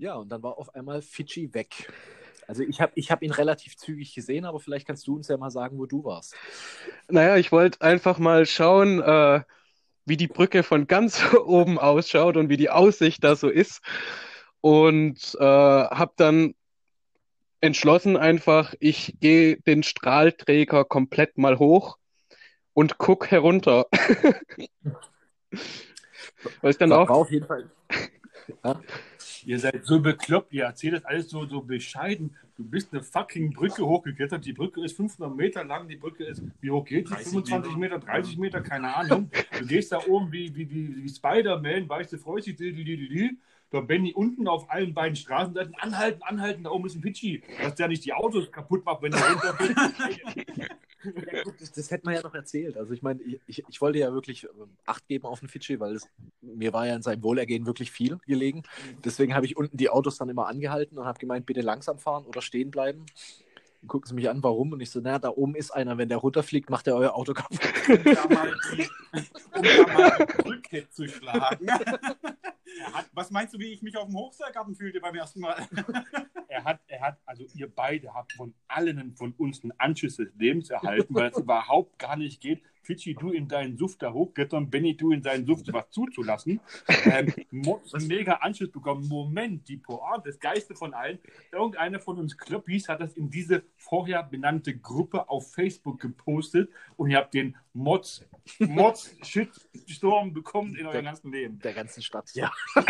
[0.00, 1.92] Ja, und dann war auf einmal Fidschi weg.
[2.48, 5.36] Also ich habe ich hab ihn relativ zügig gesehen, aber vielleicht kannst du uns ja
[5.36, 6.34] mal sagen, wo du warst.
[7.08, 9.42] Naja, ich wollte einfach mal schauen, äh,
[10.06, 13.82] wie die Brücke von ganz oben ausschaut und wie die Aussicht da so ist.
[14.62, 16.54] Und äh, habe dann
[17.60, 21.98] entschlossen einfach, ich gehe den Strahlträger komplett mal hoch
[22.72, 23.86] und guck herunter.
[26.62, 27.70] Weil es dann War, auch war auf jeden Fall.
[29.44, 32.34] Ihr seid so bekloppt, ihr erzählt das alles so, so bescheiden.
[32.56, 34.44] Du bist eine fucking Brücke hochgeklettert.
[34.44, 35.88] Die Brücke ist 500 Meter lang.
[35.88, 37.12] Die Brücke ist, wie hoch geht die?
[37.12, 39.30] 30 25 Meter, 30 Meter, keine Ahnung.
[39.58, 42.56] Du gehst da oben wie, wie, wie, wie Spider-Man, weißt du, freust dich,
[43.70, 47.74] Da Benny unten auf allen beiden Straßenseiten anhalten, anhalten, da oben ist ein Pitschi, dass
[47.74, 49.76] der nicht die Autos kaputt macht, wenn er runterfällt.
[51.04, 52.76] Ja, gut, das, das hätte man ja noch erzählt.
[52.76, 55.78] Also ich meine, ich, ich, ich wollte ja wirklich ähm, Acht geben auf den Fidschi,
[55.78, 56.08] weil es,
[56.40, 58.62] mir war ja in seinem Wohlergehen wirklich viel gelegen.
[59.04, 62.24] Deswegen habe ich unten die Autos dann immer angehalten und habe gemeint, bitte langsam fahren
[62.24, 63.06] oder stehen bleiben.
[63.80, 64.72] Dann gucken sie mich an, warum?
[64.72, 67.32] Und ich so, naja, da oben ist einer, wenn der runterfliegt, macht er euer Auto
[67.32, 67.60] kaputt.
[67.88, 68.52] um da mal
[69.54, 71.66] um da mal zu schlagen.
[72.92, 75.56] Hat, was meinst du, wie ich mich auf dem Hochseilgarten fühlte beim ersten Mal?
[76.48, 80.28] er hat, er hat, also ihr beide habt von allen von uns einen Anschiss des
[80.36, 84.70] Lebens erhalten, weil es überhaupt gar nicht geht, Fidschi, du in deinen Suft da hochklettern,
[84.70, 86.58] Benny, du in seinen Suft was zuzulassen.
[87.04, 87.34] Ähm,
[88.08, 89.06] mega Anschiss bekommen.
[89.08, 91.18] Moment, die Pointe, das Geiste von allen.
[91.52, 97.10] Irgendeiner von uns Kloppis hat das in diese vorher benannte Gruppe auf Facebook gepostet und
[97.10, 98.24] ihr habt den Mods,
[98.58, 101.58] Mods, Shitstorm bekommt in eurem ganzen Leben.
[101.60, 102.52] Der ganzen Stadt, ja.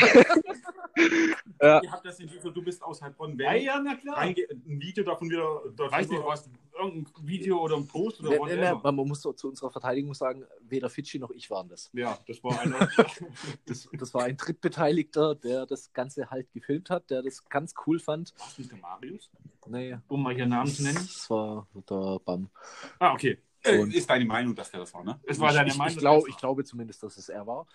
[1.61, 1.81] Ja.
[1.83, 4.19] Ihr habt das in dieser, du bist aus Heilbronn, Ja, ja, na klar.
[4.19, 5.61] reinge- ein Video davon wieder.
[5.77, 8.75] Davon Weiß nicht, was, irgendein Video oder ein Post oder Ne, ne, whatever.
[8.75, 11.91] ne, man muss so zu unserer Verteidigung sagen, weder Fidschi noch ich waren das.
[11.93, 12.77] Ja, das war eine.
[13.67, 13.89] das.
[13.93, 18.35] Das war ein Drittbeteiligter, der das Ganze halt gefilmt hat, der das ganz cool fand.
[18.39, 19.31] Was nicht der Marius?
[19.67, 20.97] Nee, Um mal hier Namen zu nennen.
[20.97, 22.51] das war der BAM.
[22.99, 23.39] Ah, okay.
[23.73, 25.21] Äh, ist deine Meinung, dass der das war, ne?
[25.25, 25.93] Es war deine ich, Meinung.
[25.95, 27.67] ich, glaub, ich glaube zumindest, dass es er war.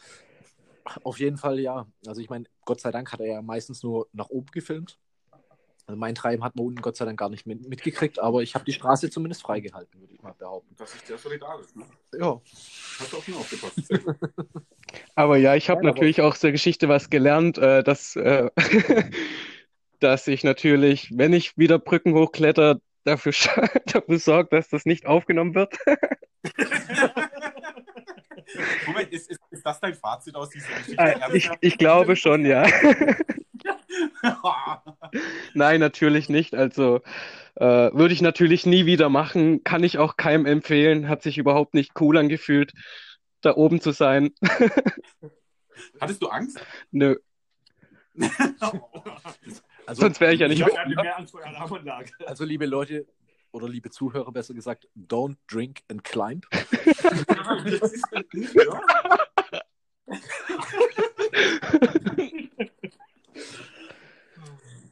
[1.04, 1.88] Auf jeden Fall ja.
[2.06, 4.98] Also ich meine, Gott sei Dank hat er ja meistens nur nach oben gefilmt.
[5.86, 8.56] Also mein Treiben hat man unten Gott sei Dank gar nicht mit, mitgekriegt, aber ich
[8.56, 10.74] habe die Straße zumindest freigehalten, würde ich mal behaupten.
[10.78, 11.84] Das ist sehr solidarisch, ne?
[12.18, 12.40] Ja.
[13.00, 13.82] Hast du auch aufgepasst.
[15.16, 18.16] Aber ja, ich habe Nein, aber- natürlich auch aus der Geschichte was gelernt, äh, dass,
[18.16, 18.50] äh,
[20.00, 23.34] dass ich natürlich, wenn ich wieder Brücken hochkletter, dafür,
[23.86, 25.78] dafür sorge, dass das nicht aufgenommen wird.
[28.86, 31.02] Moment, ist, ist, ist das dein Fazit aus dieser Geschichte?
[31.02, 32.68] Äh, ich, ich glaube schon, ja.
[35.54, 36.54] Nein, natürlich nicht.
[36.54, 37.02] Also
[37.56, 39.64] äh, würde ich natürlich nie wieder machen.
[39.64, 41.08] Kann ich auch keinem empfehlen.
[41.10, 42.74] Hat sich überhaupt nicht cool angefühlt,
[43.42, 44.32] da oben zu sein.
[46.00, 46.60] Hattest du Angst?
[46.92, 47.16] Nö,
[49.86, 50.62] Also, sonst wäre ich ja nicht.
[50.62, 52.12] Ich mehr Angst vor der Alarmanlage.
[52.26, 53.06] also liebe Leute
[53.52, 56.46] oder liebe Zuhörer besser gesagt, don't drink and climb.
[58.54, 58.82] ja.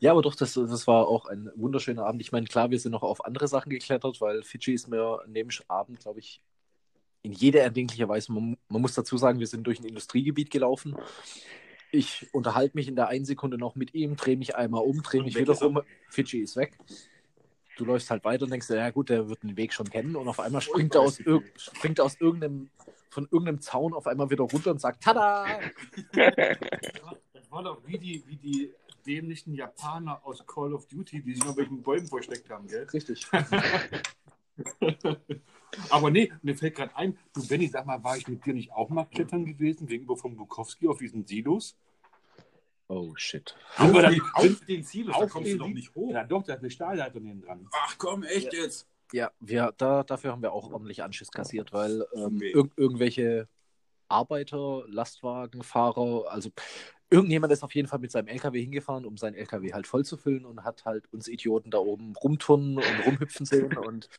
[0.01, 2.23] Ja, aber doch, das, das war auch ein wunderschöner Abend.
[2.23, 5.31] Ich meine, klar, wir sind noch auf andere Sachen geklettert, weil Fidschi ist mir an
[5.31, 6.41] dem Abend, glaube ich,
[7.21, 10.95] in jeder erdenklicher Weise, man, man muss dazu sagen, wir sind durch ein Industriegebiet gelaufen.
[11.91, 15.23] Ich unterhalte mich in der einen Sekunde noch mit ihm, drehe mich einmal um, drehe
[15.23, 15.67] mich wieder er.
[15.67, 15.81] um.
[16.09, 16.77] Fidschi ist weg.
[17.77, 20.15] Du läufst halt weiter und denkst, dir, ja gut, der wird den Weg schon kennen.
[20.15, 22.69] Und auf einmal springt er aus, ir springt aus irgendeinem,
[23.09, 25.47] von irgendeinem Zaun auf einmal wieder runter und sagt, Tada!
[26.11, 28.73] Das war doch wie die, wie die
[29.05, 32.87] dämlichen Japaner aus Call of Duty, die sich noch welchen Bäumen versteckt haben, gell?
[32.93, 33.25] Richtig.
[35.89, 38.71] Aber nee, mir fällt gerade ein, du Benny, sag mal, war ich mit dir nicht
[38.71, 41.75] auch mal klettern gewesen, gegenüber vom Bukowski auf diesen Silos?
[42.87, 43.55] Oh shit.
[43.77, 46.11] Aber dann, Auf den Silos, da kommst den du doch nicht hoch.
[46.11, 47.67] ja doch, da ist eine Stahlleitung neben dran.
[47.71, 48.85] Ach komm, echt jetzt?
[49.13, 52.51] Ja, wir, da, dafür haben wir auch ordentlich Anschiss kassiert, weil ähm, Weh.
[52.51, 53.47] irg irgendwelche
[54.09, 56.49] Arbeiter, Lastwagenfahrer, also
[57.09, 60.17] irgendjemand ist auf jeden Fall mit seinem LKW hingefahren, um seinen LKW halt voll zu
[60.17, 64.09] füllen und hat halt uns Idioten da oben rumturnen und rumhüpfen sehen und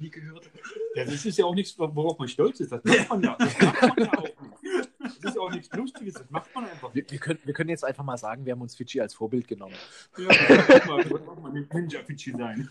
[0.00, 0.50] Nie gehört.
[0.94, 2.72] Ja, das ist ja auch nichts, worauf man stolz ist.
[2.72, 4.90] Das macht man ja, das macht man ja auch nicht.
[5.22, 6.94] Das ist ja auch nichts Lustiges, das macht man einfach.
[6.94, 9.46] wir, wir, können, wir können jetzt einfach mal sagen, wir haben uns Fidschi als Vorbild
[9.46, 9.74] genommen.
[10.16, 11.04] Ja, das mal,
[11.42, 12.68] mal mit Ninja Fidschi sein.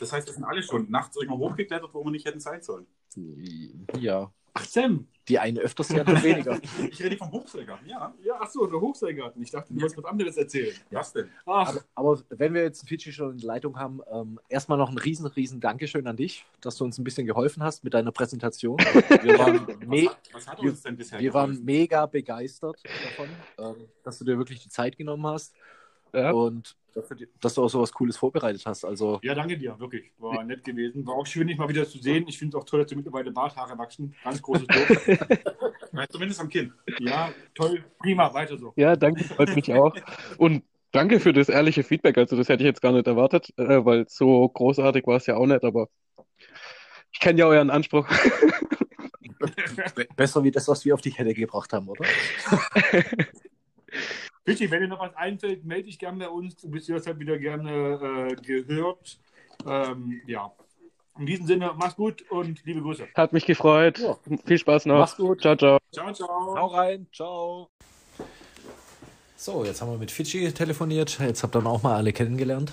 [0.00, 2.86] Das heißt, das sind alle schon nachts irgendwo hochgeklettert, wo wir nicht hätten sein sollen.
[3.96, 5.06] Ja, Ach, Sam.
[5.28, 6.60] die eine öfters, die andere weniger.
[6.90, 8.12] Ich rede vom Hochsäger, ja.
[8.22, 9.42] Ja, ach so, der Hochseilgarten.
[9.42, 10.74] Ich dachte, du wolltest was anderes erzählen.
[10.90, 11.30] Was denn?
[11.46, 14.98] Ach, Aber, aber wenn wir jetzt Fidschi schon in Leitung haben, ähm, erstmal noch ein
[14.98, 18.78] riesen, riesen Dankeschön an dich, dass du uns ein bisschen geholfen hast mit deiner Präsentation.
[19.22, 22.82] Wir waren, me Was hat, was hat wir- uns denn bisher wir waren mega begeistert
[22.84, 23.28] davon,
[23.58, 25.54] ähm, dass du dir wirklich die Zeit genommen hast
[26.12, 26.30] Ja.
[26.30, 28.84] und dass du, du auch so was Cooles vorbereitet hast.
[28.84, 30.12] Also ja, danke dir, wirklich.
[30.18, 31.06] War nett gewesen.
[31.06, 32.26] War auch schön, dich mal wieder zu sehen.
[32.28, 34.14] Ich finde es auch toll, dass dir mittlerweile Barthaare wachsen.
[34.22, 36.08] Ganz großes Lob.
[36.10, 36.72] Zumindest am Kinn.
[37.00, 37.84] ja, toll.
[37.98, 38.72] Prima, weiter so.
[38.76, 39.94] Ja, danke, freut mich auch.
[40.38, 42.18] Und danke für das ehrliche Feedback.
[42.18, 45.36] Also, das hätte ich jetzt gar nicht erwartet, äh, weil so großartig war es ja
[45.36, 45.88] auch nicht, aber
[47.12, 48.06] ich kenne ja euren Anspruch.
[49.94, 52.04] be besser wie das, was wir auf die Kette gebracht haben, oder?
[54.44, 56.56] Fidschi, wenn dir noch was einfällt, melde dich gerne bei uns.
[56.56, 59.18] Du bist jederzeit wieder gerne äh, gehört.
[59.66, 60.50] Ähm, ja.
[61.18, 63.06] In diesem Sinne, mach's gut und liebe Grüße.
[63.14, 63.98] Hat mich gefreut.
[63.98, 64.16] Ja.
[64.44, 64.98] Viel Spaß noch.
[64.98, 65.42] Mach's gut.
[65.42, 65.78] Ciao, ciao.
[65.92, 66.56] Ciao, ciao.
[66.56, 67.68] Hau rein, ciao.
[69.36, 71.18] So, jetzt haben wir mit Fidschi telefoniert.
[71.20, 72.72] Jetzt habt ihr auch mal alle kennengelernt.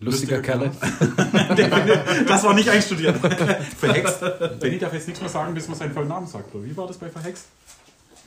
[0.00, 0.70] Lustiger Kerle.
[2.26, 3.16] Das war nicht einstudiert.
[3.18, 4.20] Verhext.
[4.60, 6.54] Benny darf jetzt nichts mehr sagen, bis man seinen vollen Namen sagt.
[6.54, 7.46] Oder wie war das bei Verhext?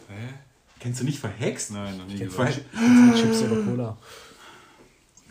[0.10, 0.34] Hä?
[0.80, 1.71] Kennst du nicht Verhext?
[1.71, 3.97] Nein, noch nie Ver Chips oder Cola.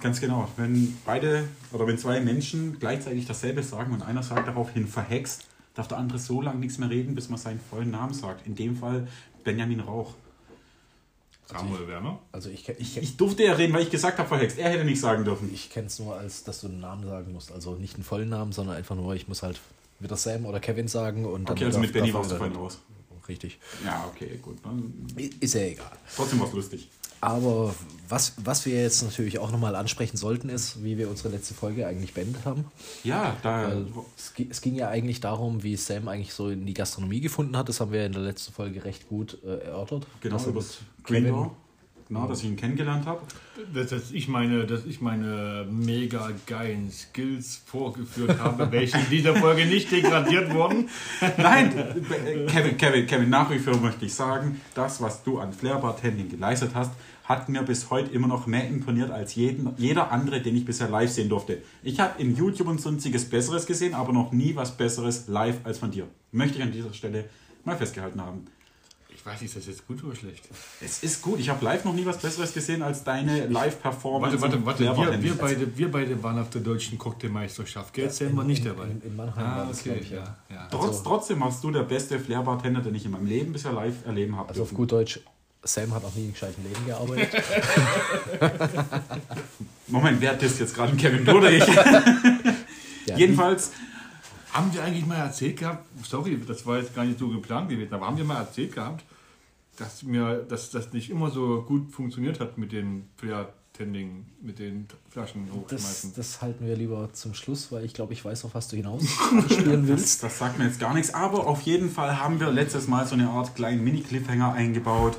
[0.01, 0.49] Ganz genau.
[0.57, 5.45] Wenn beide oder wenn zwei Menschen gleichzeitig dasselbe sagen und einer sagt daraufhin verhext,
[5.75, 8.47] darf der andere so lange nichts mehr reden, bis man seinen vollen Namen sagt.
[8.47, 9.07] In dem Fall
[9.45, 10.15] Benjamin Rauch.
[11.47, 12.19] Samuel Werner.
[12.33, 14.59] Also ich, Ich, ich durfte ja reden, weil ich gesagt habe verhext.
[14.59, 15.49] Er hätte nicht sagen dürfen.
[15.55, 17.53] Ich kenne es nur als, dass du einen Namen sagen musst.
[17.53, 19.61] Also nicht einen vollen Namen, sondern einfach nur, ich muss halt
[20.01, 21.25] wieder Sam oder Kevin sagen.
[21.25, 22.79] Und dann Okay, also darf- mit Benny warst du vorhin raus.
[23.29, 23.59] Richtig.
[23.85, 24.59] Ja, okay, gut.
[25.41, 25.93] Ist ja egal.
[26.15, 26.89] trotzdem war es lustig.
[27.21, 27.75] Aber
[28.09, 31.87] was, was wir jetzt natürlich auch nochmal ansprechen sollten, ist, wie wir unsere letzte Folge
[31.87, 32.67] eigentlich beendet haben.
[33.05, 33.73] Ja, da.
[34.17, 37.69] Es, es ging ja eigentlich darum, wie Sam eigentlich so in die Gastronomie gefunden hat.
[37.69, 40.07] Das haben wir in der letzten Folge recht gut äh, erörtert.
[40.21, 41.57] Genau, Das über ist Greendoor.
[42.09, 43.21] Genau, dass ich ihn kennengelernt habe.
[43.75, 49.35] Dass, dass, ich meine, dass ich meine mega geilen Skills vorgeführt habe, welche in dieser
[49.35, 50.89] Folge nicht degradiert wurden.
[51.37, 51.73] Nein,
[52.47, 56.73] Kevin, Kevin, Kevin, nach wie vor möchte ich sagen, das, was du an Flair-Bartending geleistet
[56.75, 56.93] hast,
[57.25, 60.89] hat mir bis heute immer noch mehr imponiert als jeden, jeder andere, den ich bisher
[60.89, 61.61] live sehen durfte.
[61.83, 65.79] Ich habe in YouTube und sonstiges Besseres gesehen, aber noch nie was Besseres live als
[65.79, 66.07] von dir.
[66.31, 67.25] Möchte ich an dieser Stelle
[67.65, 68.47] mal festgehalten haben.
[69.27, 70.45] Ich weiß nicht, ist das jetzt gut oder schlecht?
[70.81, 74.41] Es ist gut, ich habe live noch nie was Besseres gesehen als deine Live-Performance.
[74.41, 75.13] Warte, warte, im warte.
[75.15, 77.93] Wir, wir, beide, wir beide waren auf der deutschen Cocktailmeisterschaft.
[77.93, 78.85] Gell, Sam war nicht dabei.
[78.85, 80.19] In, in Mannheim war Ah, das, okay, glaube ich, ja.
[80.19, 80.55] ja.
[80.55, 80.69] ja.
[80.71, 84.37] Trotz, trotzdem warst du der beste Flair-Bartender, den ich in meinem Leben bisher live erleben
[84.37, 84.51] habe.
[84.51, 85.19] Also auf gut Deutsch,
[85.65, 87.43] Sam hat noch nie in gescheiten Leben gearbeitet.
[89.89, 90.97] Moment, wer hat das jetzt gerade?
[90.97, 91.65] Kevin du oder ich?
[93.07, 93.71] Ja, Jedenfalls,
[94.53, 97.93] Haben wir eigentlich mal erzählt gehabt, sorry, das war jetzt gar nicht so geplant gewesen,
[97.93, 99.05] aber haben wir mal erzählt gehabt,
[99.77, 104.87] dass mir, dass das nicht immer so gut funktioniert hat mit den Flair-Tending, mit den
[105.11, 106.13] Flaschen Das, hochschmeißen.
[106.17, 109.03] das halten wir lieber zum Schluss, weil ich glaube, ich weiß, auf was du hinaus
[109.51, 110.23] spielen willst.
[110.23, 113.15] das sagt mir jetzt gar nichts, aber auf jeden Fall haben wir letztes Mal so
[113.15, 115.17] eine Art kleinen Mini-Cliffhanger eingebaut.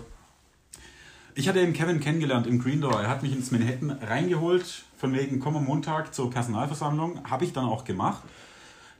[1.35, 2.99] Ich hatte den Kevin kennengelernt im Green Door.
[2.99, 7.29] Er hat mich ins Manhattan reingeholt, von wegen, komm am Montag zur Personalversammlung.
[7.29, 8.23] Habe ich dann auch gemacht.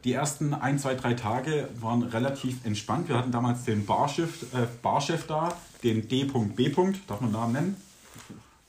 [0.08, 3.10] Die ersten ein, zwei, drei Tage waren relativ entspannt.
[3.10, 5.54] Wir hatten damals den Barchef, äh, Barchef da,
[5.84, 6.72] den D.B.
[7.08, 7.76] Darf man Namen nennen?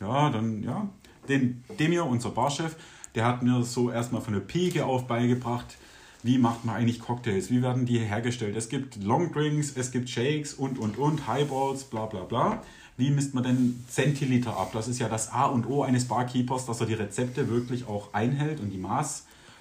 [0.01, 0.89] Ja, dann, ja.
[1.29, 2.75] Den Demir, unser Barchef,
[3.15, 5.77] der hat mir so erstmal von der Pike auf beigebracht,
[6.25, 8.57] wie macht man eigentlich Cocktails, wie werden die hergestellt.
[8.57, 12.65] Es gibt Longdrinks, es gibt Shakes und, und, und, Highballs, bla, bla, bla.
[12.97, 14.71] Wie misst man denn Zentiliter ab?
[14.73, 18.13] Das ist ja das A und O eines Barkeepers, dass er die Rezepte wirklich auch
[18.13, 18.79] einhält und die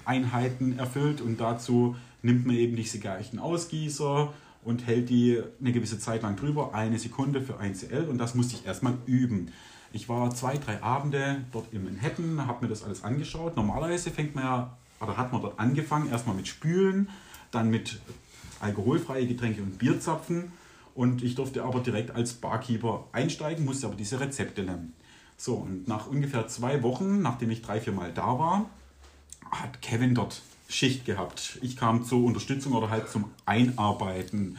[0.08, 1.22] Maßeinheiten erfüllt.
[1.22, 4.34] Und dazu nimmt man eben diese gleichen Ausgießer
[4.64, 8.08] und hält die eine gewisse Zeit lang drüber, eine Sekunde für 1 CL.
[8.10, 9.52] Und das musste ich erstmal üben.
[9.94, 13.56] Ich war zwei, drei Abende dort in Manhattan, habe mir das alles angeschaut.
[13.56, 17.10] Normalerweise fängt man ja, oder hat man dort angefangen, erstmal mit Spülen,
[17.52, 18.00] dann mit
[18.60, 20.52] alkoholfreie Getränke und Bierzapfen.
[20.94, 24.94] Und ich durfte aber direkt als Barkeeper einsteigen, musste aber diese Rezepte lernen.
[25.38, 28.66] So, und nach ungefähr zwei Wochen, nachdem ich drei, vier Mal da war,
[29.52, 31.58] hat Kevin dort Schicht gehabt.
[31.62, 34.58] Ich kam zur Unterstützung oder halt zum Einarbeiten.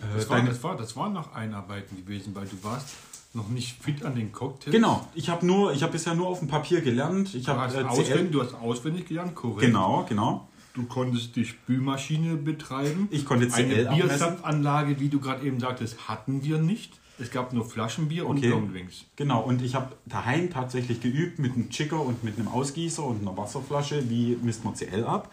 [0.00, 2.88] Äh, Das war, das, war, das war noch Einarbeiten gewesen, weil du warst
[3.34, 4.72] noch nicht fit an den Cocktails.
[4.72, 7.34] Genau, ich habe nur, ich habe bisher nur auf dem Papier gelernt.
[7.34, 9.60] Ich Du habe hast, äh, auswendig, du hast auswendig gelernt, korrekt.
[9.66, 10.48] genau, genau.
[10.74, 13.08] Du konntest die Spülmaschine betreiben.
[13.10, 14.08] Ich konnte Eine CL abmessen.
[14.08, 16.92] Bierzapfanlage, wie du gerade eben sagtest, hatten wir nicht.
[17.20, 18.48] Es gab nur Flaschenbier und Okay.
[18.48, 19.04] Longdrinks.
[19.16, 23.20] Genau, und ich habe daheim tatsächlich geübt mit einem Chicker und mit einem Ausgießer und
[23.22, 25.32] einer Wasserflasche, wie misst man CL ab.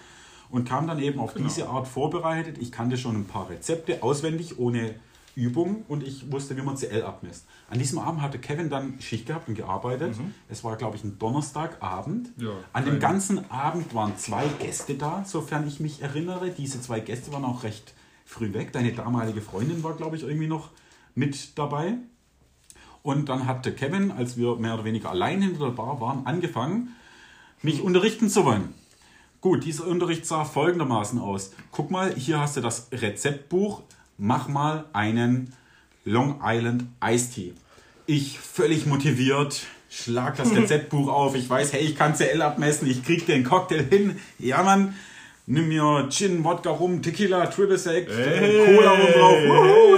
[0.49, 1.47] Und kam dann eben auf Genau.
[1.47, 2.57] diese Art vorbereitet.
[2.59, 4.95] Ich kannte schon ein paar Rezepte auswendig, ohne
[5.35, 7.45] Übung und ich wusste, wie man CL abmisst.
[7.69, 10.15] An diesem Abend hatte Kevin dann Schicht gehabt und gearbeitet.
[10.47, 12.37] Es war, glaube ich, ein Donnerstagabend.
[12.37, 12.45] Mhm.
[12.45, 16.51] Ja, An dem ganzen Abend waren zwei Gäste da, sofern ich mich erinnere.
[16.51, 18.71] Diese zwei Gäste waren auch recht früh weg.
[18.71, 20.69] Deine damalige Freundin war, glaube ich, irgendwie noch
[21.15, 21.95] mit dabei.
[23.01, 26.95] Und dann hatte Kevin, als wir mehr oder weniger allein hinter der Bar waren, angefangen,
[27.61, 28.73] mich unterrichten zu wollen.
[29.41, 31.51] Gut, dieser Unterricht sah folgendermaßen aus.
[31.71, 33.83] Guck mal, hier hast du das Rezeptbuch.
[34.17, 35.53] Mach mal einen
[36.03, 37.53] Long Island Iced Tea.
[38.07, 41.35] Ich völlig motiviert, schlag das Rezeptbuch auf.
[41.35, 44.19] Ich weiß, hey, ich kann CL abmessen, ich krieg den Cocktail hin.
[44.39, 44.95] Ja, Mann,
[45.47, 48.75] nimm mir Gin, Wodka rum, Tequila, Triple Sec, Hey.
[48.75, 49.37] Cola rum drauf.
[49.45, 49.97] Wuhu.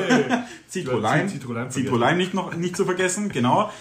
[0.69, 3.71] Citrolein, Citrolein Citrolein nicht, noch, nicht zu vergessen, genau.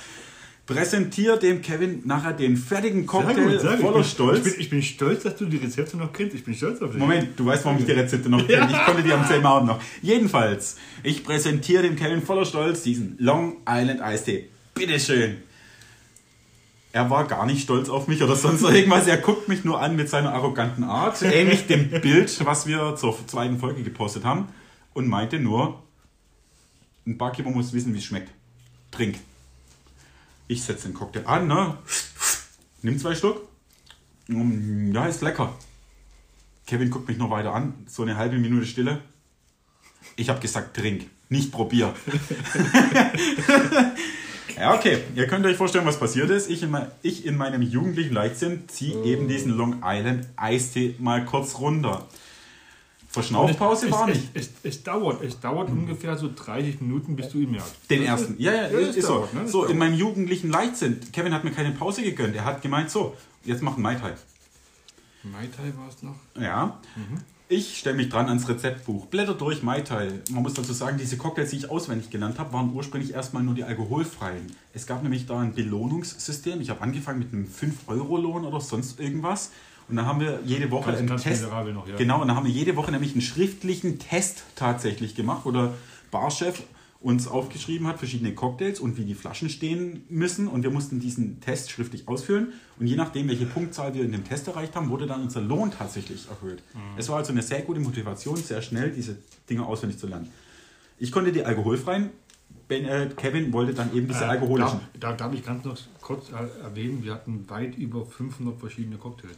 [0.67, 4.39] Präsentier dem Kevin nachher den fertigen Cocktail voller ich, Stolz.
[4.39, 6.35] ich, bin, ich bin stolz, dass du die Rezepte noch kennst.
[6.35, 6.99] Ich bin stolz auf dich.
[6.99, 8.69] Moment, du weißt, warum ich die Rezepte noch kenne.
[8.73, 9.81] Ich konnte die am selben Abend noch.
[10.03, 14.49] Jedenfalls, ich präsentiere dem Kevin voller Stolz diesen Long Island Eistee.
[14.75, 15.37] Bitteschön.
[16.97, 19.07] Er war gar nicht stolz auf mich oder sonst irgendwas.
[19.07, 23.15] Er guckt mich nur an mit seiner arroganten Art, ähnlich dem Bild, was wir zur
[23.27, 24.49] zweiten Folge gepostet haben,
[24.95, 25.83] und meinte nur,
[27.07, 28.33] ein Barkeeper muss wissen, wie es schmeckt.
[28.93, 29.17] Trink.
[30.49, 31.77] Ich setze den Cocktail an, ne?
[32.81, 33.43] Nimm zwei Stück.
[34.29, 35.53] Mm, Ja, ist lecker.
[36.67, 39.03] Kevin guckt mich noch weiter an, so eine halbe Minute Stille.
[40.17, 41.95] Ich habe gesagt, trink, nicht probier.
[44.59, 44.99] ja, okay.
[45.15, 46.49] Ihr könnt euch vorstellen, was passiert ist.
[46.51, 51.25] Ich in, mein, ich in meinem jugendlichen Leichtsinn ziehe eben diesen Long Island Eistee mal
[51.25, 52.07] kurz runter.
[53.09, 54.29] Verschnaufpause es, war nicht.
[54.35, 57.75] Es, es, dauert, es dauert ungefähr so 30 Minuten, bis du ihn merkst.
[57.89, 58.33] Den Das ersten.
[58.35, 59.15] ist- Ja, ja, das ist so.
[59.15, 59.41] dauert, ne?
[59.43, 61.01] Das So, in meinem jugendlichen Leichtsinn.
[61.13, 62.35] Kevin hat mir keine Pause gegönnt.
[62.37, 64.13] Er hat gemeint, so, jetzt machen Mai Tai.
[65.23, 66.17] Mai Tai war es noch.
[66.39, 66.79] Ja.
[67.49, 70.09] Ich stelle mich dran ans Rezeptbuch, blätter durch Mai Tai.
[70.31, 73.55] Man muss dazu sagen, diese Cocktails, die ich auswendig genannt habe, waren ursprünglich erstmal nur
[73.55, 74.49] die alkoholfreien.
[74.73, 76.61] Es gab nämlich da ein Belohnungssystem.
[76.61, 79.53] Ich habe angefangen mit einem 5-Euro-Lohn oder sonst irgendwas.
[79.89, 81.45] Und dann haben wir jede Woche Ganz- einen ganz Test.
[81.45, 81.95] noch, ja.
[81.97, 85.73] Genau, und dann haben wir jede Woche nämlich einen schriftlichen Test tatsächlich gemacht, wo der
[86.11, 86.65] Barchef
[87.07, 90.49] uns aufgeschrieben hat, verschiedene Cocktails und wie die Flaschen stehen müssen.
[90.49, 92.53] Und wir mussten diesen Test schriftlich ausfüllen.
[92.81, 95.71] Und je nachdem, welche Punktzahl wir in dem Test erreicht haben, wurde dann unser Lohn
[95.71, 96.63] tatsächlich erhöht.
[96.75, 96.81] Mhm.
[96.99, 99.17] Es war also eine sehr gute Motivation, sehr schnell diese
[99.49, 100.29] Dinge auswendig zu lernen.
[100.99, 102.11] Ich konnte die alkoholfreien.
[102.69, 104.81] Ben, äh, Kevin wollte dann eben diese Äh, alkoholischen.
[104.99, 108.97] Da, da darf ich ganz noch kurz er- erwähnen, wir hatten weit über 500 verschiedene
[108.97, 109.37] Cocktails.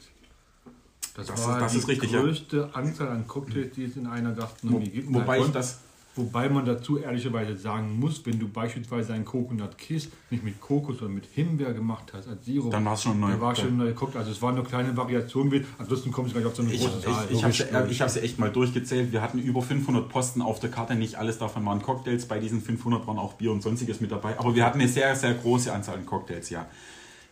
[1.15, 2.21] Das, Das war ist- das die ist richtig, ja.
[2.23, 5.13] größte Anzahl an Cocktails, die es in einer Gastronomie gibt.
[5.13, 5.81] Wobei ich das
[6.19, 10.99] Wobei man dazu ehrlicherweise sagen muss, wenn du beispielsweise einen Coconut Kiss nicht mit Kokos,
[10.99, 13.49] sondern mit Himbeer gemacht hast als Sirup, Dann war es schon ein neuer dann war
[13.55, 13.63] Cocktail.
[13.65, 14.19] schon ein neuer Cocktail.
[14.19, 15.65] Also es war eine kleine Variation.
[15.79, 17.27] Ansonsten kommst du gleich auf so eine Ich, große ich, Zahl.
[17.31, 19.13] ich habe sie, äh, ich hab sie echt mal durchgezählt.
[19.13, 20.95] Wir hatten über 500 Posten auf der Karte.
[20.97, 22.27] Nicht alles davon waren Cocktails.
[22.27, 24.39] Bei diesen 500 waren auch Bier und sonstiges mit dabei.
[24.39, 26.67] Aber wir hatten eine sehr, sehr große Anzahl an Cocktails, ja.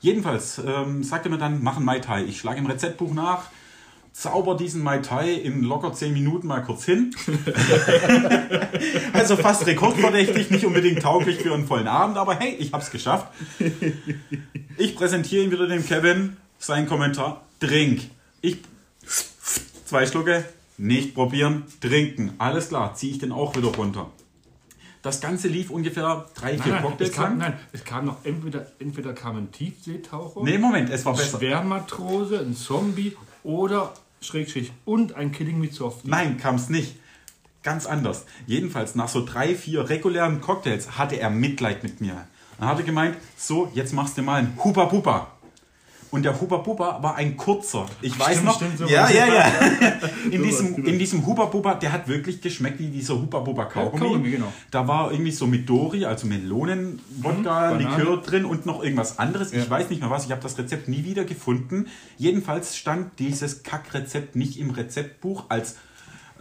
[0.01, 2.23] Jedenfalls ähm, sagte mir dann, machen Mai Tai.
[2.25, 3.45] Ich schlage im Rezeptbuch nach,
[4.17, 7.15] zauber diesen Mai Tai in locker 10 Minuten mal kurz hin.
[9.13, 13.29] also fast rekordverdächtig, nicht unbedingt tauglich für einen vollen Abend, aber hey, ich hab's geschafft.
[14.79, 16.37] Ich präsentiere ihn wieder dem Kevin.
[16.59, 18.03] Sein Kommentar: Trink.
[18.41, 18.59] Ich
[19.85, 20.45] zwei Schlucke,
[20.79, 22.33] nicht probieren, trinken.
[22.39, 24.11] Alles klar, ziehe ich den auch wieder runter.
[25.03, 27.39] Das Ganze lief ungefähr drei, vier Nein, nein, es Cocktails kam, lang.
[27.39, 31.39] nein, es kam noch entweder, entweder kam ein Tiefseetaucher, Nee, Moment, es war ein besser.
[31.39, 33.93] Schwermatrose, ein Zombie oder
[34.27, 36.09] Schrägstrich und ein Killing mit Softie.
[36.09, 36.97] Nein, kam es nicht.
[37.63, 38.27] Ganz anders.
[38.47, 42.27] Jedenfalls nach so drei, vier regulären Cocktails hatte er Mitleid mit mir.
[42.59, 45.33] Er gemeint, so, jetzt machst du mal einen Hupa Pupa.
[46.11, 47.87] Und der Hupa Pupa war ein kurzer.
[48.01, 48.57] Ich weiß Stimmt, noch.
[48.57, 49.13] stimmt, so ja, was.
[49.15, 49.51] ja, ja.
[50.31, 54.01] In diesem, in diesem Hupa Pupa, der hat wirklich geschmeckt wie dieser Hupa Pupa Kaugummi.
[54.05, 54.53] Kaugummi, genau.
[54.71, 57.79] Da war irgendwie so Midori, also Melonen, Wodka, Mhm.
[57.81, 59.53] Likör drin und noch irgendwas anderes.
[59.53, 60.25] Ich weiß nicht mehr was.
[60.27, 61.87] Ich habe das Rezept nie wieder gefunden.
[62.19, 65.77] Jedenfalls stand dieses Kackrezept nicht im Rezeptbuch als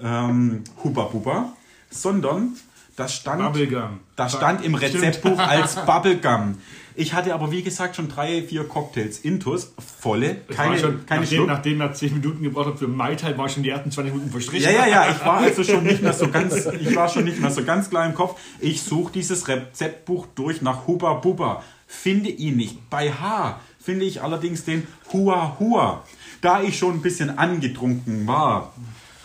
[0.02, 1.54] ähm, Hupa Pupa,
[1.90, 2.56] sondern
[2.96, 4.00] das stand, Bubblegum.
[4.16, 4.76] das stand im.
[4.76, 6.58] Rezeptbuch als Bubblegum.
[6.98, 11.38] Ich hatte aber wie gesagt schon drei, vier Cocktails intus, volle, keine, schon, keine nachdem,
[11.38, 11.48] Schluck.
[11.48, 14.32] nachdem er 10 Minuten gebraucht hat für Mai Tai, war schon die ersten 20 Minuten
[14.32, 14.72] verstrichen.
[14.72, 17.42] Ja, ja, ja, ich war also schon nicht mehr so ganz, ich war schon nicht
[17.42, 18.40] mehr so ganz klar im Kopf.
[18.62, 22.90] Ich suche dieses Rezeptbuch durch nach Huba Buba, finde ihn nicht.
[22.90, 26.04] Bei H finde ich allerdings den Hua Hua.
[26.40, 28.72] Da ich schon ein bisschen angetrunken war,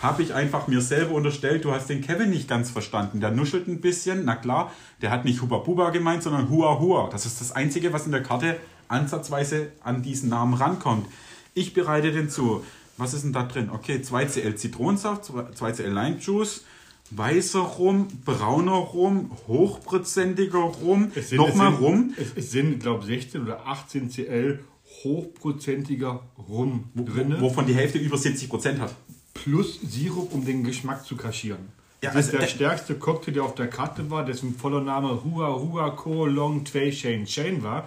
[0.01, 3.21] habe ich einfach mir selber unterstellt, du hast den Kevin nicht ganz verstanden.
[3.21, 4.73] Der nuschelt ein bisschen, na klar,
[5.03, 7.09] der hat nicht Huba Buba gemeint, sondern Hua Hua.
[7.11, 8.57] Das ist das Einzige, was in der Karte
[8.89, 11.07] ansatzweise an diesen Namen rankommt.
[11.55, 12.65] Ich bereite den zu.
[12.97, 13.71] Was ist denn da drin?
[13.71, 16.65] Okay, 2cl Zitronensaft, 2cl Lime Juice,
[17.11, 22.15] weißer Rum, brauner Rum, hochprozentiger Rum, nochmal Rum.
[22.17, 24.61] Es, es sind, glaube ich, 16 oder 18 CL
[25.03, 27.37] hochprozentiger Rum drin.
[27.41, 28.95] Wovon die Hälfte über 70% hat.
[29.35, 31.69] Plus Sirup, um den Geschmack zu kaschieren.
[32.03, 34.81] Ja, das also ist der der- stärkste Cocktail, der auf der Karte war, dessen voller
[34.81, 37.87] Name Hua Hua Ko Long Twei Shane Shane war.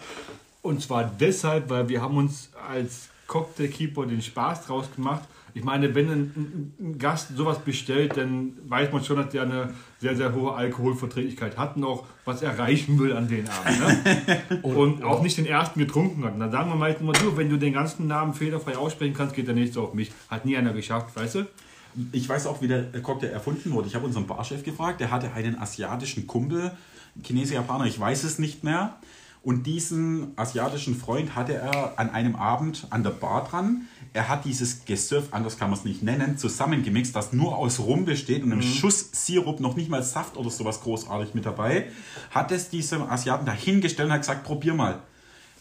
[0.62, 5.24] Und zwar deshalb, weil wir haben uns als Cocktailkeeper den Spaß draus gemacht.
[5.56, 9.74] Ich meine, wenn ein, ein, Gast sowas bestellt, dann weiß man schon, dass der eine
[9.99, 13.80] sehr, sehr hohe Alkoholverträglichkeit hat und auch was erreichen will an den Abend.
[13.80, 14.41] Ne?
[14.64, 16.34] und auch nicht den ersten getrunken hat.
[16.34, 19.36] Und dann sagen wir meistens mal, du, wenn du den ganzen Namen fehlerfrei aussprechen kannst,
[19.36, 20.12] geht der nächste auf mich.
[20.30, 21.45] Hat nie einer geschafft, weißt du?
[22.12, 23.88] Ich weiß auch, wie der Cocktail erfunden wurde.
[23.88, 26.72] Ich habe unseren Barchef gefragt, der hatte einen asiatischen Kumpel,
[27.22, 28.97] Chinese, Japaner, ich weiß es nicht mehr.
[29.43, 33.88] Und diesen asiatischen Freund hatte er an einem Abend an der Bar dran.
[34.16, 38.05] Er hat dieses Gesöff, anders kann man es nicht nennen, zusammengemixt, das nur aus Rum
[38.05, 41.89] besteht und einem Schuss Sirup, noch nicht mal Saft oder sowas großartig mit dabei.
[42.30, 44.99] Hat es diesem Asiaten dahingestellt und hat gesagt, probier mal.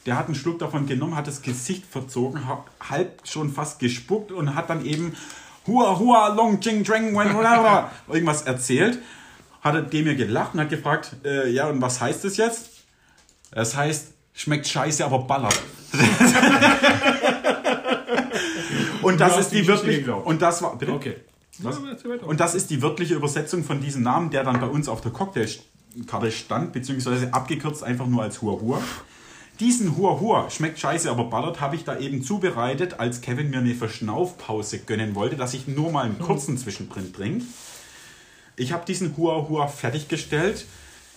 [0.05, 4.33] Der hat einen Schluck davon genommen, hat das Gesicht verzogen, hat halb schon fast gespuckt
[4.33, 5.15] und hat dann eben
[5.67, 8.99] Hua Hua Long Ching Dreng Wen irgendwas erzählt.
[9.63, 12.69] Hat er dem mir gelacht und hat gefragt, äh, ja und was heißt das jetzt?
[13.51, 15.59] Das heißt, schmeckt scheiße, aber ballert.
[19.13, 20.93] und das ist die wirklich und das war bitte?
[20.93, 21.17] Okay.
[21.59, 21.79] Was?
[22.23, 25.13] Und das ist die wörtliche Übersetzung von diesem Namen, der dann bei uns auf der
[25.13, 28.81] Cocktailkarte stand, beziehungsweise abgekürzt einfach nur als Hua Hua.
[29.61, 33.59] Diesen Hua Hua, schmeckt scheiße, aber ballert, habe ich da eben zubereitet, als Kevin mir
[33.59, 37.45] eine Verschnaufpause gönnen wollte, dass ich nur mal einen kurzen Zwischenprint trinke.
[38.57, 40.67] Ich habe diesen Hua Hua fertiggestellt,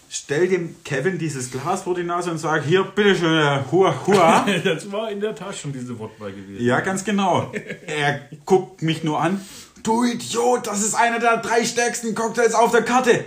[0.10, 4.46] stell dem Kevin dieses Glas vor die Nase und sage, hier, bitteschön, äh, Hua Hua.
[4.64, 6.64] Das war in der Tat schon diese Wortwahl gewesen.
[6.64, 7.52] Ja, ganz genau.
[7.88, 9.42] Er guckt mich nur an.
[9.84, 13.26] Du Idiot, das ist einer der drei stärksten Cocktails auf der Karte.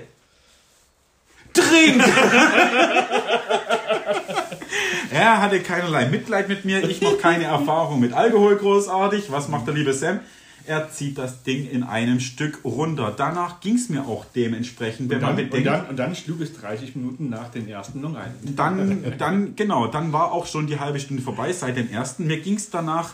[1.53, 2.03] Trink!
[5.11, 9.31] er hatte keinerlei Mitleid mit mir, ich noch keine Erfahrung mit Alkohol großartig.
[9.31, 10.21] Was macht der liebe Sam?
[10.69, 13.13] Er zieht das Ding in einem Stück runter.
[13.17, 15.67] Danach ging es mir auch dementsprechend, wenn Und man dann, und, bedenkt.
[15.67, 18.33] dann, und dann schlug es 30 Minuten nach den ersten Long ein.
[18.55, 22.27] Dann, dann, genau, dann war auch schon die halbe Stunde vorbei seit dem ersten.
[22.27, 23.11] Mir ging es danach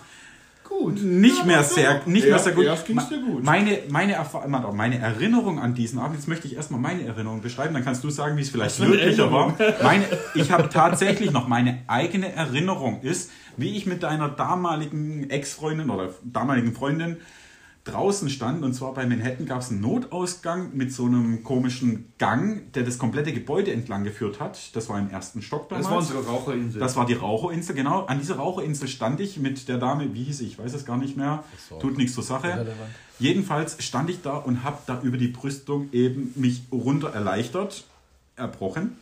[0.69, 1.01] Gut.
[1.03, 2.65] nicht mehr sehr, nicht mehr Erst- sehr gut.
[2.65, 3.45] erst ging's dir gut.
[3.45, 7.75] Meine, meine, Erfa- meine Erinnerung an diesen Abend, jetzt möchte ich erstmal meine Erinnerung beschreiben,
[7.75, 9.55] dann kannst du sagen, wie es vielleicht wirklicher war.
[9.83, 15.91] Meine, ich habe tatsächlich noch meine eigene Erinnerung ist, wie ich mit deiner damaligen Ex-Freundin
[15.91, 17.19] oder damaligen Freundin
[17.85, 22.73] draußen stand und zwar bei Manhattan gab es einen Notausgang mit so einem komischen Gang,
[22.73, 24.75] der das komplette Gebäude entlang geführt hat.
[24.75, 25.87] Das war im ersten Stock damals.
[25.87, 26.81] Das war unsere Raucherinsel.
[26.81, 28.07] Das war die Raucherinsel, genau.
[28.07, 30.97] An dieser Raucherinsel stand ich mit der Dame, wie hieß sie, ich weiß es gar
[30.97, 31.45] nicht mehr,
[31.79, 32.49] tut nichts zur Sache.
[32.49, 32.91] irrelevant.
[33.19, 37.85] Jedenfalls stand ich da und habe da über die Brüstung eben mich runter erleichtert,
[38.37, 38.97] erbrochen.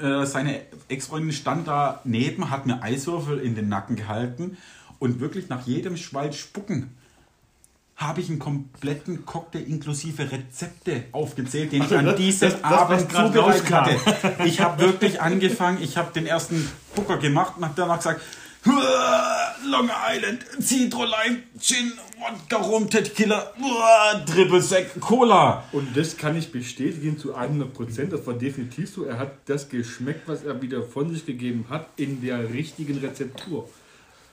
[0.00, 4.56] Äh, seine Ex-Freundin stand da neben, hat mir Eiswürfel in den Nacken gehalten
[4.98, 6.90] und wirklich nach jedem Schwall spucken
[7.96, 13.08] habe ich einen kompletten Cocktail inklusive Rezepte aufgezählt, den ich an diesem das, was Abend
[13.08, 14.44] grad zubereitet hatte.
[14.44, 18.20] Ich habe wirklich angefangen, ich habe den ersten Pucker gemacht und habe danach gesagt,
[19.64, 23.52] Long Island, Citro Lime, Gin, Wodka Rum, Tequila,
[24.26, 25.64] Triple Sec, Cola.
[25.72, 28.12] Und das kann ich bestätigen zu 100 Prozent.
[28.12, 29.04] Das war definitiv so.
[29.04, 33.68] Er hat das geschmeckt, was er wieder von sich gegeben hat, in der richtigen Rezeptur.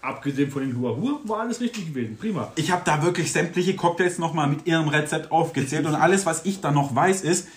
[0.03, 2.17] Abgesehen von den Hua Hua war alles richtig gewesen.
[2.17, 2.51] Prima.
[2.55, 6.59] Ich habe da wirklich sämtliche Cocktails nochmal mit ihrem Rezept aufgezählt und alles, was ich
[6.61, 7.47] da noch weiß, ist,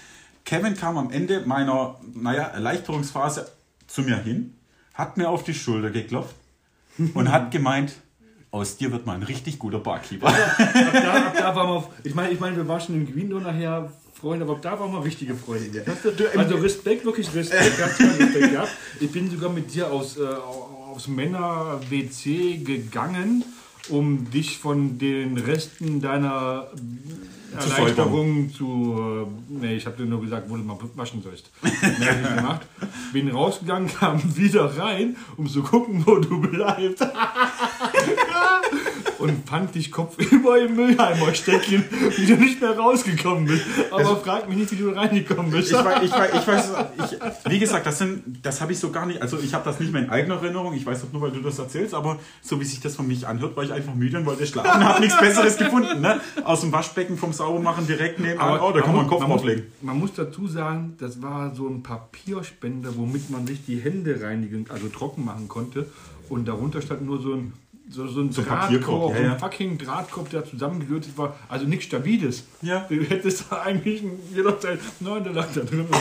[0.44, 3.50] Kevin kam am Ende meiner, naja, Erleichterungsphase
[3.88, 4.54] zu mir hin,
[4.94, 6.36] hat mir auf die Schulter geklopft
[7.14, 7.94] und hat gemeint,
[8.52, 10.28] aus dir wird mal ein richtig guter Barkeeper.
[10.28, 10.36] Ab
[10.92, 13.40] da, ab da waren wir, auf- ich meine, ich meine, wir waren schon im Guindo
[13.40, 15.84] nachher Freunde, aber ab da waren wir richtige Freunde.
[16.38, 17.76] also Respekt, wirklich Respekt.
[17.76, 18.70] Ganz Respekt gehabt.
[19.00, 20.22] Ich bin sogar mit dir aus, äh,
[20.86, 23.44] aufs Männer-WC gegangen,
[23.88, 26.68] um dich von den Resten deiner
[27.56, 29.26] Erleichterung zu.
[29.50, 31.50] Äh, nee, ich habe dir nur gesagt, wo du mal waschen sollst.
[31.62, 32.66] Mehr nicht gemacht.
[33.12, 37.02] Bin rausgegangen, kam wieder rein, um zu gucken, wo du bleibst.
[39.18, 41.84] und fand dich kopfüber im Mülleimer stecken,
[42.16, 43.64] wie du nicht mehr rausgekommen bist.
[43.90, 45.70] Aber frag mich nicht, wie du reingekommen bist.
[45.70, 46.72] Ich weiß, ich weiß, ich weiß
[47.10, 47.18] ich,
[47.50, 49.92] wie gesagt, das, sind, das habe ich so gar nicht, also ich habe das nicht
[49.92, 52.64] mehr in eigener Erinnerung, ich weiß das nur, weil du das erzählst, aber so wie
[52.64, 55.56] sich das von mich anhört, war ich einfach müde und wollte schlafen, habe nichts Besseres
[55.56, 56.00] gefunden.
[56.00, 56.20] Ne?
[56.44, 59.40] Aus dem Waschbecken vom Saubermachen direkt nebenan, oh, da kann man einen Kopf man, muss,
[59.42, 59.66] drauflegen.
[59.82, 64.66] man muss dazu sagen, das war so ein Papierspender, womit man sich die Hände reinigen,
[64.68, 65.86] also trocken machen konnte.
[66.28, 67.52] Und darunter stand nur so ein,
[67.88, 69.38] so, so ein So Drahtkorb, ja, so ein ja.
[69.38, 71.36] fucking Drahtkorb, der zusammengelötet war.
[71.48, 72.44] Also nichts Stabiles.
[72.62, 72.86] Ja.
[72.88, 74.02] Du hättest da eigentlich
[74.34, 75.86] jederzeit, der lag da drin.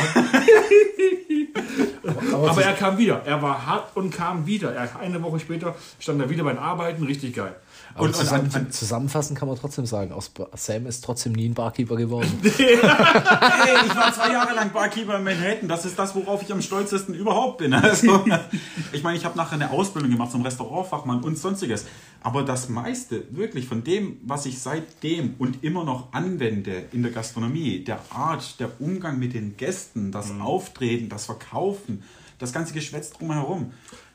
[2.34, 3.22] Aber er kam wieder.
[3.26, 4.74] Er war hart und kam wieder.
[4.74, 7.04] Er, eine Woche später stand er wieder beim Arbeiten.
[7.04, 7.56] Richtig geil.
[7.96, 11.48] Aber Und- zusammen, und- und- zusammenfassend kann man trotzdem sagen, aus Sam ist trotzdem nie
[11.48, 12.30] ein Barkeeper geworden.
[12.43, 15.68] Hey, ich war zwei Jahre lang Barkeeper in Manhattan.
[15.70, 17.74] Das ist das, worauf ich am stolzesten überhaupt bin.
[17.74, 18.24] Also,
[18.91, 21.86] ich meine, ich habe nachher eine Ausbildung gemacht zum Restaurantfachmann und sonstiges.
[22.22, 27.12] Aber das meiste, wirklich von dem, was ich seitdem und immer noch anwende in der
[27.12, 32.04] Gastronomie, der Art, der Umgang mit den Gästen, das Auftreten, das Verkaufen,
[32.39, 33.72] das ganze Geschwätz drumherum,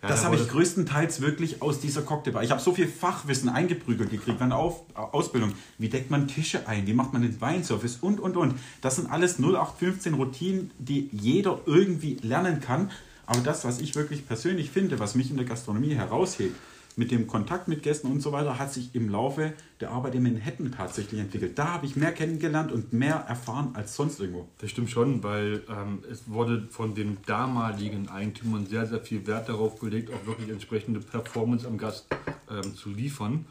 [0.08, 2.42] das da habe ich größtenteils wirklich aus dieser Cocktailbar.
[2.42, 5.52] Ich habe so viel Fachwissen eingeprügelt gekriegt während der Auf Ausbildung.
[5.78, 6.86] Wie deckt man Tische ein?
[6.86, 7.98] Wie macht man den Weinservice?
[8.00, 8.54] Und, und, und.
[8.80, 12.90] Das sind alles 0815 Routinen, die jeder irgendwie lernen kann.
[13.26, 16.56] Aber das, was ich wirklich persönlich finde, was mich in der Gastronomie heraushebt,
[17.00, 20.22] mit dem Kontakt mit Gästen und so weiter, hat sich im Laufe der Arbeit in
[20.22, 21.58] Manhattan tatsächlich entwickelt.
[21.58, 24.46] Da habe ich mehr kennengelernt und mehr erfahren als sonst irgendwo.
[24.58, 29.48] Das stimmt schon, weil ähm, es wurde von den damaligen Eigentümern sehr, sehr viel Wert
[29.48, 32.06] darauf gelegt, auch wirklich entsprechende Performance am Gast
[32.50, 33.46] ähm, zu liefern.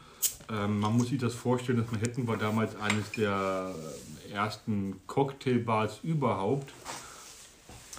[0.48, 3.74] Ähm, man muss sich das vorstellen, dass Manhattan war damals eines der
[4.32, 6.72] ersten Cocktailbars überhaupt.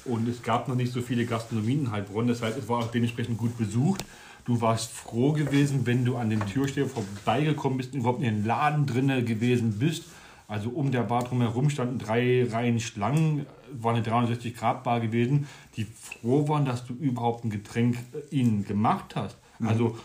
[0.06, 2.92] Und es gab noch nicht so viele Gastronomien in Heilbronn, das heißt, es war auch
[2.92, 4.06] dementsprechend gut besucht.
[4.46, 8.46] Du warst froh gewesen, wenn du an dem Türsteher vorbeigekommen bist und überhaupt in den
[8.46, 10.06] Laden drinne gewesen bist.
[10.48, 15.48] Also um der Bar drumherum standen drei Reihen Schlangen, war eine 360 Grad Bar gewesen,
[15.78, 19.38] die froh waren, dass du überhaupt ein Getränk äh, ihnen gemacht hast.
[19.64, 19.98] Also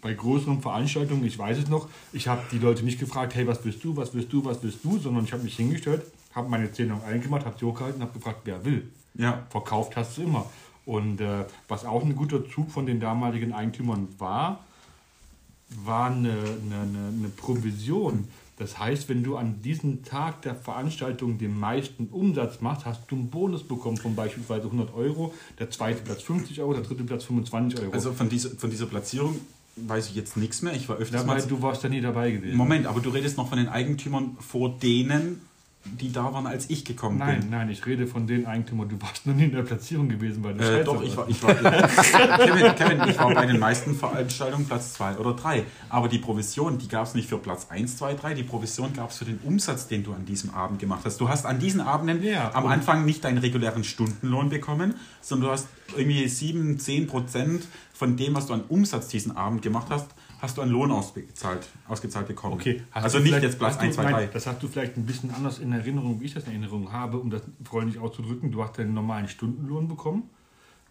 [0.00, 3.64] bei größeren Veranstaltungen, ich weiß es noch, ich habe die Leute nicht gefragt, hey, was
[3.64, 6.02] willst du, was willst du, was willst du, sondern ich habe mich hingestellt,
[6.34, 8.88] habe meine Zählung eingemacht, habe sie hochgehalten, habe gefragt, wer will.
[9.14, 9.46] Ja.
[9.50, 10.46] Verkauft hast du immer.
[10.88, 14.64] Und äh, was auch ein guter Zug von den damaligen Eigentümern war,
[15.84, 18.26] war eine, eine, eine, Provision.
[18.56, 23.16] Das heißt, wenn du an diesem Tag der Veranstaltung den meisten Umsatz machst, hast du
[23.16, 27.24] einen Bonus bekommen von beispielsweise 100 Euro, der zweite Platz 50 Euro, der dritte Platz
[27.24, 27.92] 25 Euro.
[27.92, 29.38] Also von dieser, von dieser Platzierung
[29.76, 30.72] weiß ich jetzt nichts mehr.
[30.72, 31.46] Ich war öfters Dabei, mal.
[31.46, 32.56] du warst da nie dabei gewesen.
[32.56, 35.42] Moment, aber du redest noch von den Eigentümern vor denen,
[36.00, 37.50] die da waren, als ich gekommen Nein, bin.
[37.50, 38.88] nein, ich rede von den Eigentümern.
[38.88, 41.42] Du warst noch nie in der Platzierung gewesen, weil du Äh, doch, ich war, ich
[41.42, 45.64] war Kevin, Kevin, ich war bei den meisten Veranstaltungen Platz 2 oder 3.
[45.88, 48.34] Aber die Provision, die gab es nicht für Platz 1, 2, 3.
[48.34, 51.20] Die Provision gab es für den Umsatz, den du an diesem Abend gemacht hast.
[51.20, 55.52] Du hast an diesen Abenden Ja, am Anfang nicht deinen regulären Stundenlohn bekommen, sondern du
[55.52, 60.06] hast irgendwie 7, 10 Prozent von dem, was du an Umsatz diesen Abend gemacht hast,
[60.40, 62.54] hast du an Lohn ausbezahlt, ausgezahlt bekommen.
[62.54, 64.26] Okay, hast also nicht jetzt Platz hast du- 1, 2, nein, 3.
[64.28, 67.18] Das hast du vielleicht ein bisschen anders in Erinnerung, wie ich das in Erinnerung habe,
[67.18, 68.50] um das freundlich auszudrücken.
[68.52, 70.24] Du hast deinen normalen Stundenlohn bekommen.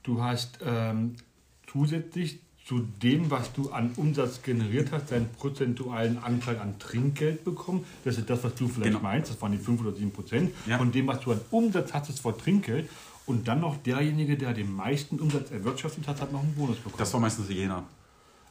[0.04, 1.16] Du hast ähm,
[1.72, 7.86] zusätzlich zu dem, was du an Umsatz generiert hast, deinen prozentualen Anteil an Trinkgeld bekommen.
[8.04, 9.00] Das ist das, was du vielleicht Genau.
[9.04, 9.32] meinst.
[9.32, 10.52] Das waren die 5 oder 7 Prozent.
[10.66, 10.78] Ja.
[10.78, 12.90] Von dem, was du an Umsatz hattest vor Trinkgeld.
[13.26, 16.96] Und dann noch derjenige, der den meisten Umsatz erwirtschaftet hat, hat noch einen Bonus bekommen.
[16.98, 17.84] Das war meistens Jena.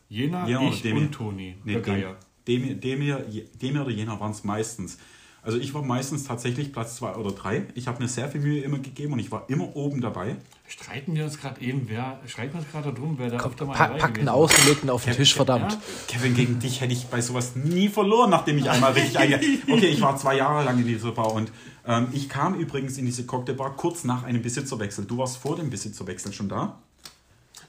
[0.09, 1.03] Jena, Jena oder ich Demir?
[1.03, 1.57] und Toni.
[1.65, 2.17] Nee, der Dem, Geier.
[2.47, 3.25] Demir, Demir,
[3.61, 4.99] Demir oder Jena waren es meistens.
[5.47, 7.69] Also ich war meistens tatsächlich Platz 2 oder 3.
[7.77, 10.35] Ich habe mir sehr viel Mühe immer gegeben und ich war immer oben dabei.
[10.67, 13.75] Streiten wir uns gerade eben, wer streiten wir uns gerade darum, wer da öfter mal
[13.75, 15.73] Pack, dabei packten gewesen aus und legten auf den Tisch, verdammt.
[15.73, 15.79] Ja?
[16.09, 19.41] Kevin, gegen dich hätte ich bei sowas nie verloren, nachdem ich einmal richtig einge...
[19.71, 21.53] Okay, ich war zwei Jahre lang in dieser Bar und
[21.87, 25.05] ähm, ich kam übrigens in diese Cocktailbar kurz nach einem Besitzerwechsel.
[25.05, 26.81] Du warst vor dem Besitzerwechsel schon da?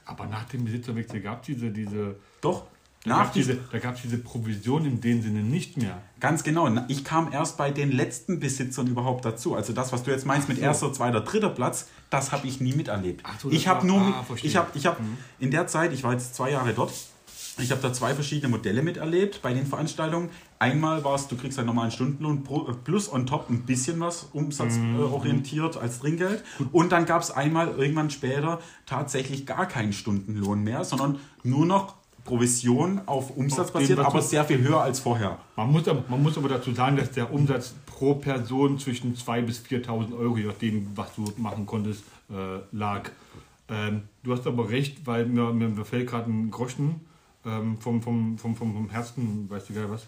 [0.08, 2.64] Aber nach dem Besitzerwechsel gab es diese, diese, Doch.
[3.04, 6.00] da Nach gab's diese, da gab's diese Provision in dem Sinne nicht mehr.
[6.18, 6.66] Ganz genau.
[6.68, 9.54] Na, Ich kam erst bei den letzten Besitzern überhaupt dazu.
[9.54, 12.72] Also das, was du jetzt meinst mit erster, zweiter, dritter Platz, das habe ich nie
[12.72, 13.20] miterlebt.
[13.24, 14.96] Ach so, ich habe nur, ah, ich habe, ich habe
[15.38, 16.92] in der Zeit, ich war jetzt zwei Jahre dort,
[17.58, 20.30] ich habe da zwei verschiedene Modelle miterlebt bei den Veranstaltungen.
[20.60, 24.28] Einmal war es, du kriegst einen normalen Stundenlohn pro- plus on top ein bisschen was
[24.32, 26.42] umsatzorientiert als Trinkgeld.
[26.72, 31.94] Und dann gab es einmal irgendwann später tatsächlich gar keinen Stundenlohn mehr, sondern nur noch
[32.24, 35.38] Provision auf Umsatz basiert, aber sehr viel höher als vorher.
[35.56, 39.42] Man muss, aber, man muss aber dazu sagen, dass der Umsatz pro Person zwischen 2.000
[39.42, 43.10] bis 4.000 Euro, je nachdem, was du machen konntest, äh, lag.
[43.70, 47.00] Ähm, du hast aber recht, weil mir, mir, mir fällt gerade ein Groschen
[47.46, 50.06] ähm, vom, vom, vom, vom, vom Herzen, weißt du gar was.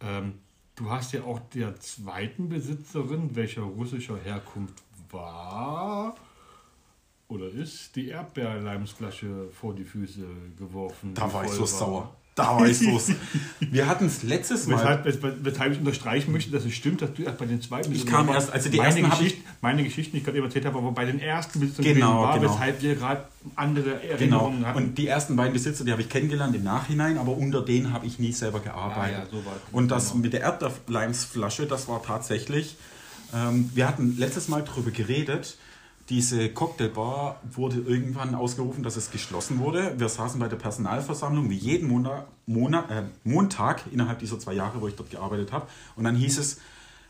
[0.00, 0.34] Ähm,
[0.74, 6.14] du hast ja auch der zweiten Besitzerin, welcher russischer Herkunft war
[7.28, 10.26] oder ist, die Erdbeerleimsflasche vor die Füße
[10.56, 11.14] geworfen.
[11.14, 12.16] Da war ich so sauer.
[12.38, 13.00] Da war ich so.
[13.60, 14.76] Wir hatten es letztes Mal.
[14.78, 17.92] Weshalb, wes- weshalb ich unterstreichen möchte, dass es stimmt, dass du erst bei den zweiten
[17.92, 20.64] Ich Besitzern kam erst- also die meine, ersten Geschichte, meine Geschichten, die ich gerade erzählt
[20.64, 22.52] habe, aber bei den ersten Besitzern Genau, gewesen war, genau.
[22.54, 23.24] weshalb wir gerade
[23.56, 24.12] andere Genau.
[24.12, 24.78] Erinnerungen hatten.
[24.78, 28.06] Und die ersten beiden Besitzer, die habe ich kennengelernt im Nachhinein, aber unter denen habe
[28.06, 29.16] ich nie selber gearbeitet.
[29.16, 29.42] Ah, ja, so.
[29.72, 30.22] Und das Genau.
[30.22, 32.76] mit der Erdbeerleimsflasche, das war tatsächlich.
[33.34, 35.56] Ähm, wir hatten letztes Mal darüber geredet.
[36.08, 39.92] Diese Cocktailbar wurde irgendwann ausgerufen, dass es geschlossen wurde.
[39.98, 44.80] Wir saßen bei der Personalversammlung wie jeden Monat, Monat, äh, Montag innerhalb dieser zwei Jahre,
[44.80, 45.66] wo ich dort gearbeitet habe.
[45.96, 46.60] Und dann hieß es,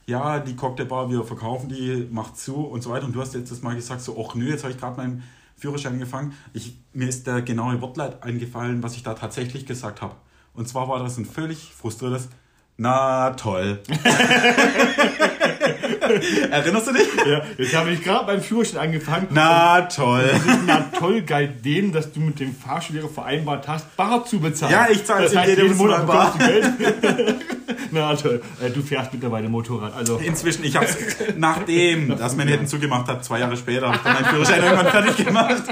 [0.06, 3.06] ja, die Cocktailbar, wir verkaufen die, macht zu und so weiter.
[3.06, 5.22] Und du hast letztes Mal gesagt, so, ach nö, jetzt habe ich gerade meinen
[5.56, 6.34] Führerschein angefangen.
[6.52, 10.16] Ich, mir ist der genaue Wortleit eingefallen, was ich da tatsächlich gesagt habe.
[10.54, 12.30] Und zwar war das ein völlig frustriertes,
[12.76, 13.80] na toll.
[16.50, 17.06] Erinnerst du dich?
[17.26, 19.26] Ja, jetzt habe ich gerade beim Führerschein angefangen.
[19.30, 20.28] Na toll.
[20.32, 24.40] Das ist na toll galt dem, dass du mit dem Fahrschullehrer vereinbart hast, bar zu
[24.40, 24.72] bezahlen.
[24.72, 26.66] Ja, ich zahle das heißt, jeden Monat du Geld.
[27.90, 28.42] na toll.
[28.62, 29.94] Äh, Du fährst mittlerweile Motorrad.
[29.94, 30.96] Also Inzwischen, ich habe es
[31.36, 35.26] nachdem das Manhattan zugemacht hat, zwei Jahre später, habe ich dann meinen Führerschein irgendwann fertig
[35.26, 35.62] gemacht.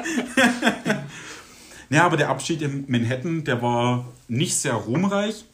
[1.91, 5.45] ja, aber der Abschied in Manhattan, der war nicht sehr ruhmreich,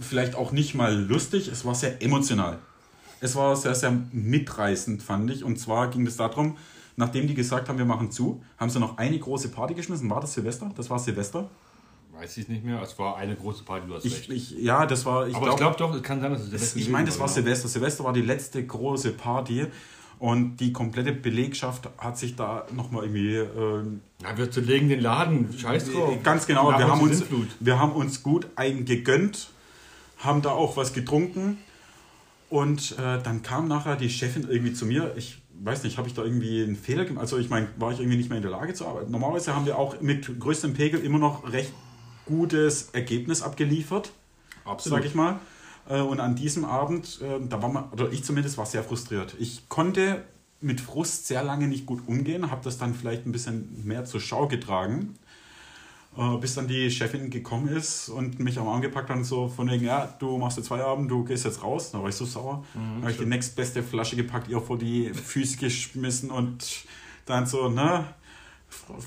[0.00, 2.58] vielleicht auch nicht mal lustig, es war sehr emotional.
[3.20, 5.44] Es war sehr, sehr mitreißend, fand ich.
[5.44, 6.56] Und zwar ging es darum,
[6.96, 10.08] nachdem die gesagt haben, wir machen zu, haben sie noch eine große Party geschmissen.
[10.10, 10.70] War das Silvester?
[10.76, 11.48] Das war Silvester.
[12.12, 12.80] weiß ich nicht mehr.
[12.82, 14.30] Es war eine große Party, du hast Ich, recht.
[14.30, 15.26] ich, ja, das war.
[15.28, 17.06] Ich aber glaub- ich glaube doch, es kann sein, dass es Silvester Ich gewesen meine,
[17.06, 17.34] das war genau.
[17.34, 17.68] Silvester.
[17.68, 19.66] Silvester war die letzte große Party
[20.18, 23.36] und die komplette Belegschaft hat sich da nochmal irgendwie.
[23.36, 23.82] Äh,
[24.22, 25.48] Ja, wir zerlegen den Laden.
[25.58, 26.22] Scheiß drauf.
[26.22, 27.22] ganz genau, wir haben, uns,
[27.60, 29.48] wir haben uns gut eingegönnt,
[30.18, 31.56] haben da auch was getrunken
[32.50, 35.14] Und äh, dann kam nachher die Chefin irgendwie zu mir.
[35.16, 37.22] Ich weiß nicht, habe ich da irgendwie einen Fehler gemacht?
[37.22, 39.10] Also ich meine, war ich irgendwie nicht mehr in der Lage zu arbeiten?
[39.12, 41.72] Normalerweise haben wir auch mit größtem Pegel immer noch recht
[42.26, 44.12] gutes Ergebnis abgeliefert,
[44.78, 45.38] sage ich mal.
[45.88, 49.36] Äh, Und an diesem Abend, äh, da war man, oder ich zumindest, war sehr frustriert.
[49.38, 50.24] Ich konnte
[50.60, 54.20] mit Frust sehr lange nicht gut umgehen, habe das dann vielleicht ein bisschen mehr zur
[54.20, 55.14] Schau getragen,
[56.40, 59.70] bis dann die Chefin gekommen ist und mich am Arm gepackt hat und so von
[59.70, 61.92] wegen, ja, du machst jetzt Feierabend, du gehst jetzt raus.
[61.92, 62.64] Da war ich so sauer.
[62.74, 66.84] dann habe ich die nächstbeste Flasche gepackt, ihr vor die Füße geschmissen und
[67.26, 68.04] dann so, ne,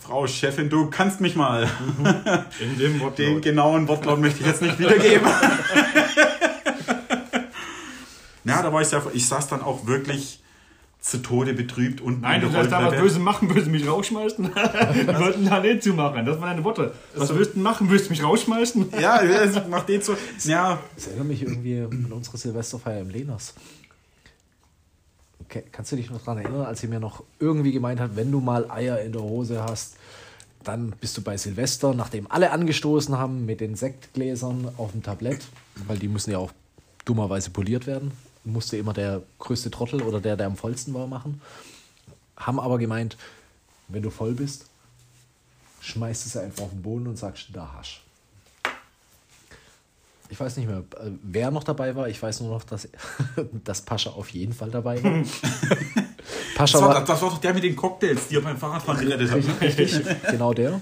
[0.02, 1.70] Frau Chefin, du kannst mich mal.
[2.60, 3.42] In dem Den Wortlaut.
[3.42, 5.28] genauen Wortlaut möchte ich jetzt nicht wiedergeben.
[8.44, 10.43] Na, da war ich sehr, ich saß dann auch wirklich
[11.04, 13.04] zu Tode betrübt und Nein, du sollst da was Rolltreppe.
[13.04, 14.56] Böse machen, du mich rausschmeißen?
[14.56, 16.26] Wir wollten da nicht zumachen.
[16.26, 16.94] Das waren deine Worte.
[17.14, 17.90] Was Also- willst du machen?
[17.90, 18.90] Du mich rausschmeißen?
[19.02, 20.16] Ja, es macht den so.
[20.46, 23.54] Ja, Das erinnert mich irgendwie an unsere Silvesterfeier im Lehners.
[25.42, 28.32] Okay, kannst du dich noch daran erinnern, als sie mir noch irgendwie gemeint hat, wenn
[28.32, 29.98] du mal Eier in der Hose hast,
[30.64, 35.42] dann bist du bei Silvester, nachdem alle angestoßen haben mit den Sektgläsern auf dem Tablett,
[35.86, 36.54] weil die müssen ja auch
[37.04, 38.12] dummerweise poliert werden,
[38.44, 41.42] musste immer der größte Trottel oder der, der am vollsten war, machen.
[42.38, 43.18] Haben aber gemeint,
[43.88, 44.66] wenn du voll bist,
[45.82, 48.04] schmeißt es einfach auf den Boden und sagst, da hasch.
[50.30, 52.08] Ich weiß nicht mehr, äh, wer noch dabei war.
[52.08, 52.90] Ich weiß nur noch, dass,
[53.64, 55.12] dass Pascha auf jeden Fall dabei war.
[56.56, 59.06] Pascha das war, war das war doch der mit den Cocktails, die er beim Fahrradfahren
[59.06, 59.62] gerettet hat.
[59.62, 60.82] richtig, genau der.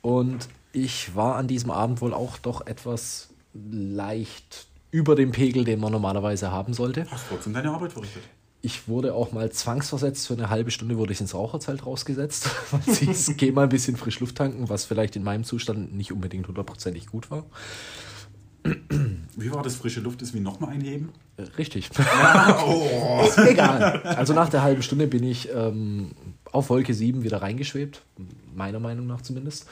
[0.00, 5.80] Und ich war an diesem Abend wohl auch doch etwas leicht über dem Pegel, den
[5.80, 7.06] man normalerweise haben sollte.
[7.10, 8.22] Hast trotzdem deine Arbeit verrichtet.
[8.60, 10.28] Ich wurde auch mal zwangsversetzt.
[10.28, 12.48] Für eine halbe Stunde wurde ich ins Raucherzelt rausgesetzt.
[12.70, 15.96] weil es hieß, geh mal ein bisschen frisch Luft tanken, was vielleicht in meinem Zustand
[15.96, 17.46] nicht unbedingt hundertprozentig gut war.
[19.36, 19.74] Wie war das?
[19.74, 21.08] Frische Luft ist wie nochmal einheben?
[21.36, 21.90] Äh, Richtig.
[22.64, 23.28] Oh.
[23.44, 24.02] Egal.
[24.02, 26.12] Also nach der halben Stunde bin ich ähm,
[26.52, 28.02] auf Wolke 7 wieder reingeschwebt,
[28.54, 29.66] meiner Meinung nach zumindest.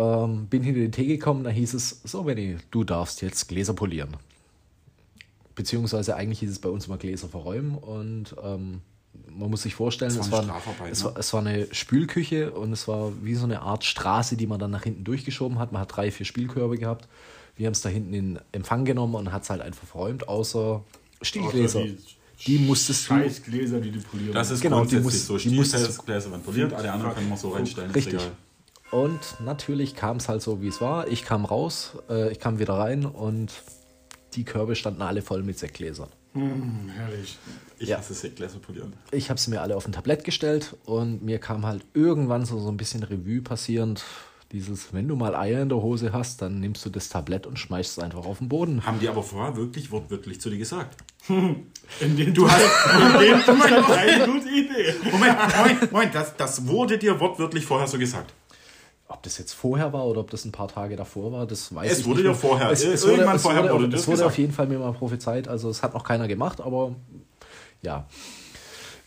[0.00, 3.74] Ähm, bin hinter den Tee gekommen, da hieß es, so Benny, du darfst jetzt Gläser
[3.74, 4.16] polieren.
[5.54, 8.80] Beziehungsweise eigentlich hieß es bei uns mal Gläser verräumen und ähm,
[9.28, 10.40] man muss sich vorstellen, es war
[10.90, 11.04] es, ne?
[11.10, 14.58] war, es war eine Spülküche und es war wie so eine Art Straße, die man
[14.60, 15.72] dann nach hinten durchgeschoben hat.
[15.72, 17.08] Man hat drei, vier Spielkörbe gehabt.
[17.56, 20.82] Wir haben es da hinten in Empfang genommen und hat es halt einfach verräumt, außer
[21.20, 21.80] Stielgläser.
[21.80, 21.88] Außer
[22.46, 25.48] Die musstest du Scheißgläser, die du polieren Das ist Genau, die grundsätzlich muss- so.
[25.50, 27.90] die musst- Stielgläser werden poliert, alle anderen können wir so reinstellen.
[27.90, 28.14] Richtig.
[28.14, 28.32] egal.
[28.90, 31.06] Und natürlich kam es halt so, wie es war.
[31.08, 33.52] Ich kam raus, äh, ich kam wieder rein und
[34.34, 36.08] die Körbe standen alle voll mit Sektgläsern.
[36.34, 37.38] Herrlich.
[37.78, 37.98] Ich Ja.
[37.98, 38.92] hasse Sektgläser polieren.
[39.10, 42.58] Ich habe sie mir alle auf ein Tablett gestellt und mir kam halt irgendwann so,
[42.60, 44.04] so ein bisschen Revue passierend.
[44.52, 47.56] Dieses, wenn du mal Eier in der Hose hast, dann nimmst du das Tablett und
[47.58, 48.84] schmeißt es einfach auf den Boden.
[48.84, 50.96] Haben die aber vorher wirklich wortwörtlich zu dir gesagt?
[51.28, 52.60] In dem du hast
[53.14, 54.94] in dem Zustand eine gute Idee.
[55.12, 58.32] Moment, Moment, Moment, das, das wurde dir wortwörtlich vorher so gesagt.
[59.12, 61.90] Ob das jetzt vorher war oder ob das ein paar Tage davor war, das weiß
[61.90, 62.26] Es ich wurde nicht.
[62.26, 62.38] ja mehr.
[62.40, 64.30] vorher, Es, äh, es wurde, es vorher wurde, wurde das es wurde gesagt.
[64.30, 65.48] auf jeden Fall mir mal prophezeit.
[65.48, 66.94] Also es hat noch keiner gemacht, aber
[67.82, 68.06] ja.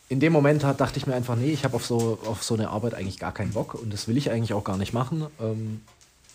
[0.09, 2.53] In dem Moment hat, dachte ich mir einfach, nee, ich habe auf so, auf so
[2.53, 5.25] eine Arbeit eigentlich gar keinen Bock und das will ich eigentlich auch gar nicht machen.
[5.41, 5.81] Ähm,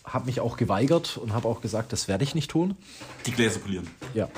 [0.03, 2.75] habe mich auch geweigert und habe auch gesagt, das werde ich nicht tun.
[3.27, 3.87] Die Gläser polieren.
[4.15, 4.29] Ja.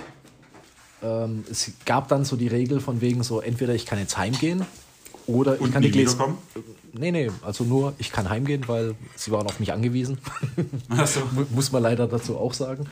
[1.02, 4.66] Ähm, es gab dann so die Regel von wegen so, entweder ich kann jetzt heimgehen
[5.26, 6.16] oder ich Und kann nie die Gläser...
[6.16, 6.38] wiederkommen?
[6.94, 10.18] Nee, nee, also nur, ich kann heimgehen, weil sie waren auf mich angewiesen.
[11.32, 12.86] Mu- Muss man leider dazu auch sagen.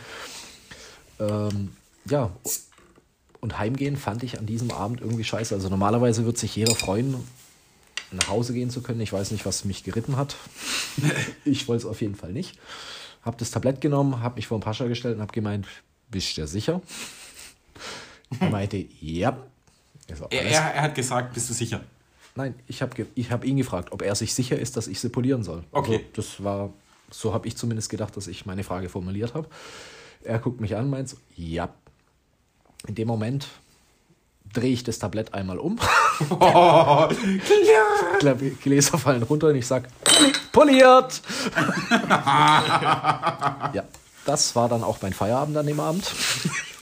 [1.20, 1.72] Ähm,
[2.06, 2.32] ja,
[3.42, 5.54] und heimgehen fand ich an diesem Abend irgendwie scheiße.
[5.54, 7.16] Also normalerweise wird sich jeder freuen,
[8.12, 9.02] nach Hause gehen zu können.
[9.02, 10.36] Ich weiß nicht, was mich geritten hat.
[11.46, 12.58] ich wollte es auf jeden Fall nicht.
[13.24, 15.68] Hab das Tablett genommen, hab mich vor den Pascha gestellt und hab gemeint,
[16.10, 16.82] bist du dir sicher?
[18.40, 19.38] Er meinte, ja.
[20.18, 21.82] So, er, er, er hat gesagt, bist du sicher?
[22.36, 25.10] Nein, ich habe ich hab ihn gefragt, ob er sich sicher ist, dass ich sie
[25.10, 25.64] polieren soll.
[25.72, 25.96] Okay.
[25.96, 26.74] Also, das war,
[27.10, 29.48] so habe ich zumindest gedacht, dass ich meine Frage formuliert habe.
[30.24, 31.70] Er guckt mich an, meint so, ja.
[32.88, 33.48] In dem Moment
[34.54, 35.78] drehe ich das Tablett einmal um.
[38.62, 39.88] Gläser fallen runter und ich sag,
[40.52, 41.22] poliert!
[41.90, 43.74] ja,
[44.26, 46.14] das war dann auch mein Feierabend an dem Abend.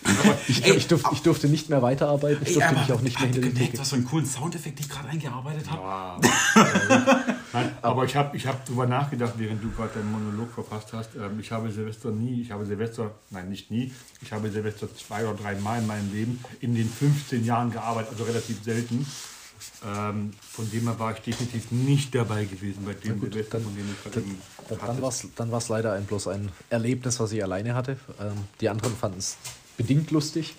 [0.48, 3.42] Ich, ich, durfte, ich durfte nicht mehr weiterarbeiten, ich durfte mich auch nicht mehr hinter
[3.42, 3.80] die gemerkt, Theke.
[3.82, 6.22] was für einen coolen Soundeffekt ich gerade eingearbeitet habe?
[7.54, 11.16] Nein, aber ich habe ich hab drüber nachgedacht, während du gerade deinen Monolog verfasst hast.
[11.16, 13.92] Ähm, ich habe Silvester nie, ich habe Silvester, nein, nicht nie,
[14.22, 18.12] ich habe Silvester zwei oder drei Mal in meinem Leben in den 15 Jahren gearbeitet,
[18.12, 19.06] also relativ selten.
[19.86, 23.64] Ähm, von dem her war ich definitiv nicht dabei gewesen bei dem gut, Silvester, dann-
[23.66, 24.12] von dem ich
[24.70, 24.86] Dann, hatte.
[24.86, 27.98] dann war es dann leider ein, bloß ein Erlebnis, was ich alleine hatte.
[28.20, 29.38] Ähm, die anderen fanden es
[29.78, 30.56] bedingt lustig.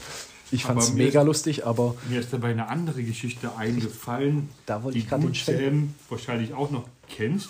[0.51, 4.83] Ich fand es mega ist- lustig, aber Mir ist dabei eine andere Geschichte eingefallen, Da
[4.83, 7.49] wollte die ich gerade du, Sam, wahrscheinlich auch noch kennst.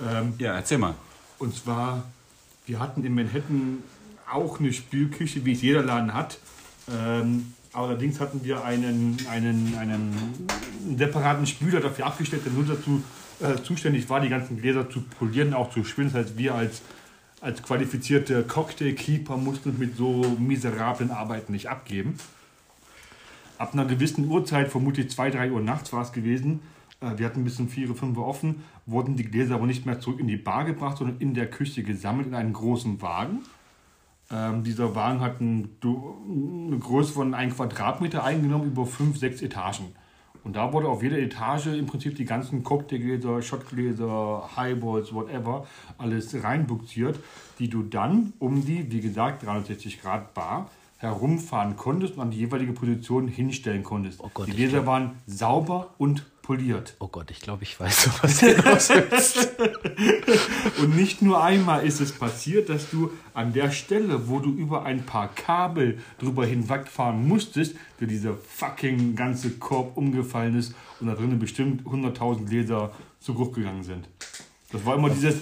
[0.00, 0.94] Ähm, Ja, erzähl mal.
[1.38, 2.04] Und zwar,
[2.66, 3.78] wir hatten in Manhattan
[4.32, 6.38] auch eine Spülküche, wie es jeder Laden hat.
[6.88, 10.46] Ähm, allerdings hatten wir einen, einen, einen
[10.96, 13.02] separaten Spüler dafür abgestellt, der nur dazu
[13.40, 16.12] äh, zuständig war, die ganzen Gläser zu polieren, auch zu spülen.
[16.12, 16.80] Das heißt, wir als,
[17.44, 22.16] als qualifizierte Cocktailkeeper mussten uns mit so miserablen Arbeiten nicht abgeben.
[23.58, 26.60] Ab einer gewissen Uhrzeit, vermutlich 2, 3 Uhr nachts war es gewesen,
[27.00, 30.00] äh, wir hatten bis um 4, 5 Uhr offen, wurden die Gläser aber nicht mehr
[30.00, 33.40] zurück in die Bar gebracht, sondern in der Küche gesammelt in einen großen Wagen.
[34.30, 36.14] Ähm, dieser Wagen hat ein, du-
[36.66, 39.94] eine Größe von 1 Quadratmeter eingenommen über 5, 6 Etagen.
[40.44, 45.66] Und da wurde auf jeder Etage im Prinzip die ganzen Cocktailgläser, Shotgläser, Highballs, whatever,
[45.96, 47.18] alles reinbuxiert,
[47.58, 52.38] die du dann um die, wie gesagt, 360 Grad Bar herumfahren konntest und an die
[52.38, 54.20] jeweilige Position hinstellen konntest.
[54.22, 56.94] Oh Gott, die Gläser waren sauber und poliert.
[56.98, 59.48] oh Gott, ich glaube, ich weiß, was du willst.
[60.78, 64.84] Und nicht nur einmal ist es passiert, dass du an der Stelle, wo du über
[64.84, 71.14] ein paar Kabel drüber hinwegfahren musstest, dir dieser fucking ganze Korb umgefallen ist und da
[71.14, 74.06] drinnen bestimmt 100.000 Gläser zu Bruch gegangen sind.
[74.70, 75.36] Das war immer dieses,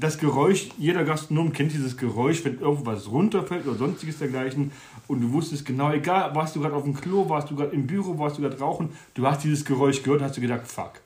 [0.00, 4.72] das Geräusch, jeder Gastronom kennt dieses Geräusch, wenn irgendwas runterfällt oder sonstiges dergleichen
[5.08, 7.86] und du wusstest genau, egal, warst du gerade auf dem Klo, warst du gerade im
[7.86, 11.00] Büro, warst du gerade rauchen, du hast dieses Geräusch gehört und hast du gedacht, fuck.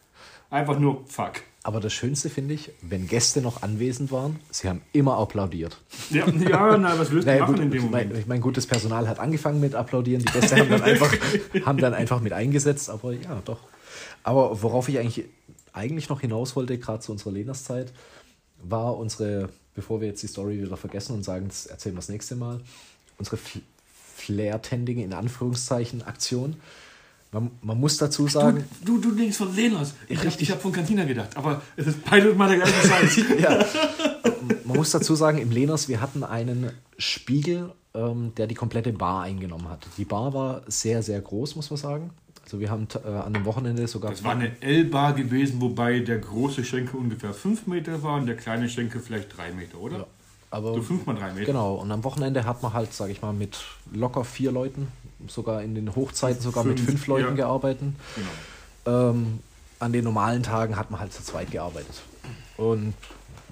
[0.50, 1.42] Einfach nur fuck.
[1.64, 5.76] Aber das Schönste finde ich, wenn Gäste noch anwesend waren, sie haben immer applaudiert.
[6.10, 8.10] Ja, ja na, was willst du Naja, machen gut, in dem Moment?
[8.12, 11.12] mein, ich mein, gutes Personal hat angefangen mit applaudieren, die Gäste haben dann einfach,
[11.66, 13.58] haben dann einfach mit eingesetzt, aber ja, doch.
[14.22, 15.24] Aber worauf ich eigentlich,
[15.72, 17.92] eigentlich noch hinaus wollte, gerade zu unserer Lenas-Zeit,
[18.68, 22.08] war unsere, bevor wir jetzt die Story wieder vergessen und sagen, das erzählen wir das
[22.08, 22.60] nächste Mal,
[23.18, 23.60] unsere Fl-
[24.16, 26.56] Flair-Tending in Anführungszeichen Aktion.
[27.32, 29.94] Man, man muss dazu sagen, Du, du denkst von Lenas.
[30.08, 33.16] Ich habe hab von Cantina gedacht, aber es ist beide mal der gleiche Scheiß.
[33.40, 33.64] ja,
[34.64, 39.22] man muss dazu sagen, im Lehners, wir hatten einen Spiegel, ähm, der die komplette Bar
[39.24, 39.86] eingenommen hat.
[39.98, 42.10] Die Bar war sehr, sehr groß, muss man sagen.
[42.46, 44.12] Also wir haben äh, an dem Wochenende sogar...
[44.12, 48.36] Das war eine L-Bar gewesen, wobei der große Schenkel ungefähr 5 Meter war und der
[48.36, 49.98] kleine Schenkel vielleicht 3 Meter, oder?
[49.98, 50.06] Ja,
[50.52, 51.46] aber So 5 mal 3 Meter.
[51.46, 54.86] Genau, und am Wochenende hat man halt, sage ich mal, mit locker vier Leuten,
[55.26, 57.34] sogar in den Hochzeiten sogar mit Fünf, fünf Leuten ja.
[57.34, 57.88] gearbeitet.
[58.14, 59.10] Genau.
[59.10, 59.40] Ähm,
[59.80, 62.00] an den normalen Tagen hat man halt zu zweit gearbeitet.
[62.56, 62.94] Und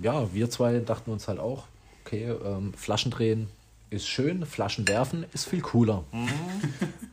[0.01, 1.64] ja, wir zwei dachten uns halt auch,
[2.07, 3.49] okay, ähm, Flaschen drehen
[3.95, 6.05] ist schön, Flaschen werfen ist viel cooler.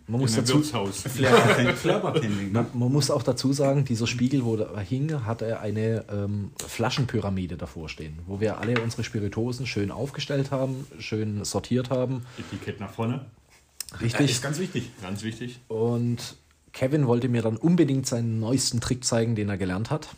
[0.08, 0.58] Man muss dazu,
[1.20, 2.66] ne?
[2.74, 7.88] man muss auch dazu sagen, dieser Spiegel, wo da hing, hatte eine ähm, Flaschenpyramide davor
[7.88, 12.26] stehen, wo wir alle unsere Spiritosen schön aufgestellt haben, schön sortiert haben.
[12.38, 13.26] Etikett nach vorne.
[14.02, 14.32] Richtig.
[14.32, 14.90] Ist ganz wichtig.
[15.02, 15.60] Ganz wichtig.
[15.68, 16.36] Und
[16.74, 20.10] Kevin wollte mir dann unbedingt seinen neuesten Trick zeigen, den er gelernt hat.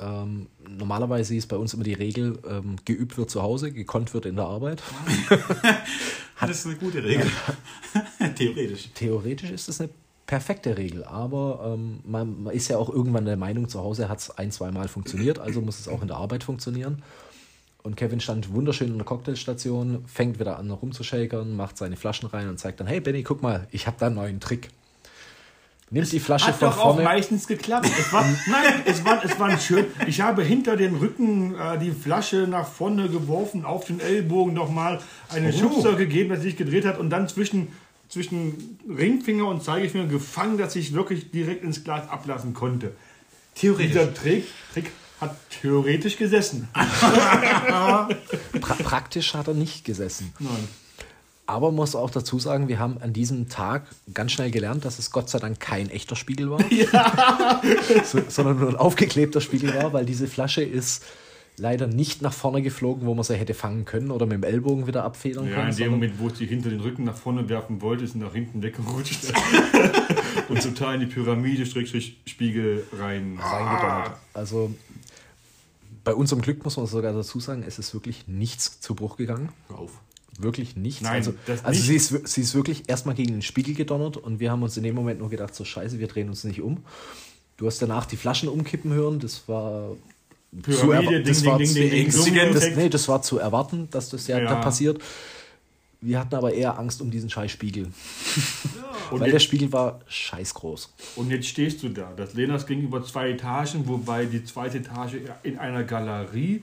[0.00, 4.26] Ähm, normalerweise ist bei uns immer die Regel, ähm, geübt wird zu Hause, gekonnt wird
[4.26, 4.82] in der Arbeit.
[6.40, 7.30] Das ist eine gute Regel.
[8.34, 8.88] Theoretisch.
[8.94, 9.90] Theoretisch ist das eine
[10.26, 14.20] perfekte Regel, aber ähm, man, man ist ja auch irgendwann der Meinung, zu Hause hat
[14.20, 17.02] es ein, zwei Mal funktioniert, also muss es auch in der Arbeit funktionieren.
[17.82, 22.48] Und Kevin stand wunderschön in der Cocktailstation, fängt wieder an rumzushakern, macht seine Flaschen rein
[22.48, 24.68] und zeigt dann, hey Benny, guck mal, ich habe da einen neuen Trick.
[25.92, 27.02] Nimmt die Flasche Hat von doch auch vorne.
[27.02, 27.90] meistens geklappt.
[27.98, 29.86] Es war, nein, es war, es war schön.
[30.06, 35.00] Ich habe hinter den Rücken äh, die Flasche nach vorne geworfen, auf den Ellbogen nochmal
[35.30, 37.68] einen Schubser gegeben, dass sich gedreht hat und dann zwischen,
[38.08, 42.92] zwischen Ringfinger und Zeigefinger gefangen, dass ich wirklich direkt ins Glas ablassen konnte.
[43.56, 43.88] Theoretisch.
[43.92, 46.68] Dieser Trick, Trick hat theoretisch gesessen.
[46.72, 48.08] Pra
[48.82, 50.32] praktisch hat er nicht gesessen.
[50.38, 50.68] Nein.
[51.50, 53.82] Aber man muss auch dazu sagen, wir haben an diesem Tag
[54.14, 56.60] ganz schnell gelernt, dass es Gott sei Dank kein echter Spiegel war,
[58.04, 61.02] so, sondern nur ein aufgeklebter Spiegel war, weil diese Flasche ist
[61.56, 64.86] leider nicht nach vorne geflogen, wo man sie hätte fangen können oder mit dem Ellbogen
[64.86, 65.70] wieder abfedern Ja, können.
[65.70, 68.32] in dem Moment, wo sie hinter den Rücken nach vorne werfen wollte, ist sie nach
[68.32, 69.32] hinten weggerutscht
[70.48, 73.40] und total in die Pyramide, Spiegel rein.
[73.42, 74.12] reingedonnert.
[74.34, 74.72] Also
[76.04, 79.48] bei unserem Glück muss man sogar dazu sagen, es ist wirklich nichts zu Bruch gegangen.
[79.68, 80.00] Hör auf.
[80.42, 81.00] Wirklich nichts.
[81.02, 81.82] Nein, also also nicht.
[81.82, 84.82] sie, ist, sie ist wirklich erstmal gegen den Spiegel gedonnert und wir haben uns in
[84.82, 86.78] dem Moment nur gedacht, so scheiße, wir drehen uns nicht um.
[87.56, 89.96] Du hast danach die Flaschen umkippen hören, das war
[90.52, 92.76] zu Pyramide, das ding, war ding, zu- ding, ding, das- ding, das, Effekt.
[92.78, 94.44] nee, das war zu erwarten, dass das ja, Ja.
[94.48, 95.00] da passiert.
[96.02, 97.88] Wir hatten aber eher Angst um diesen scheiß Spiegel,
[99.10, 100.90] Und weil der jetzt, Spiegel war scheiß groß.
[101.16, 102.12] und jetzt stehst du da.
[102.16, 106.62] Das Lenas ging über zwei Etagen, wobei die zweite Etage in einer Galerie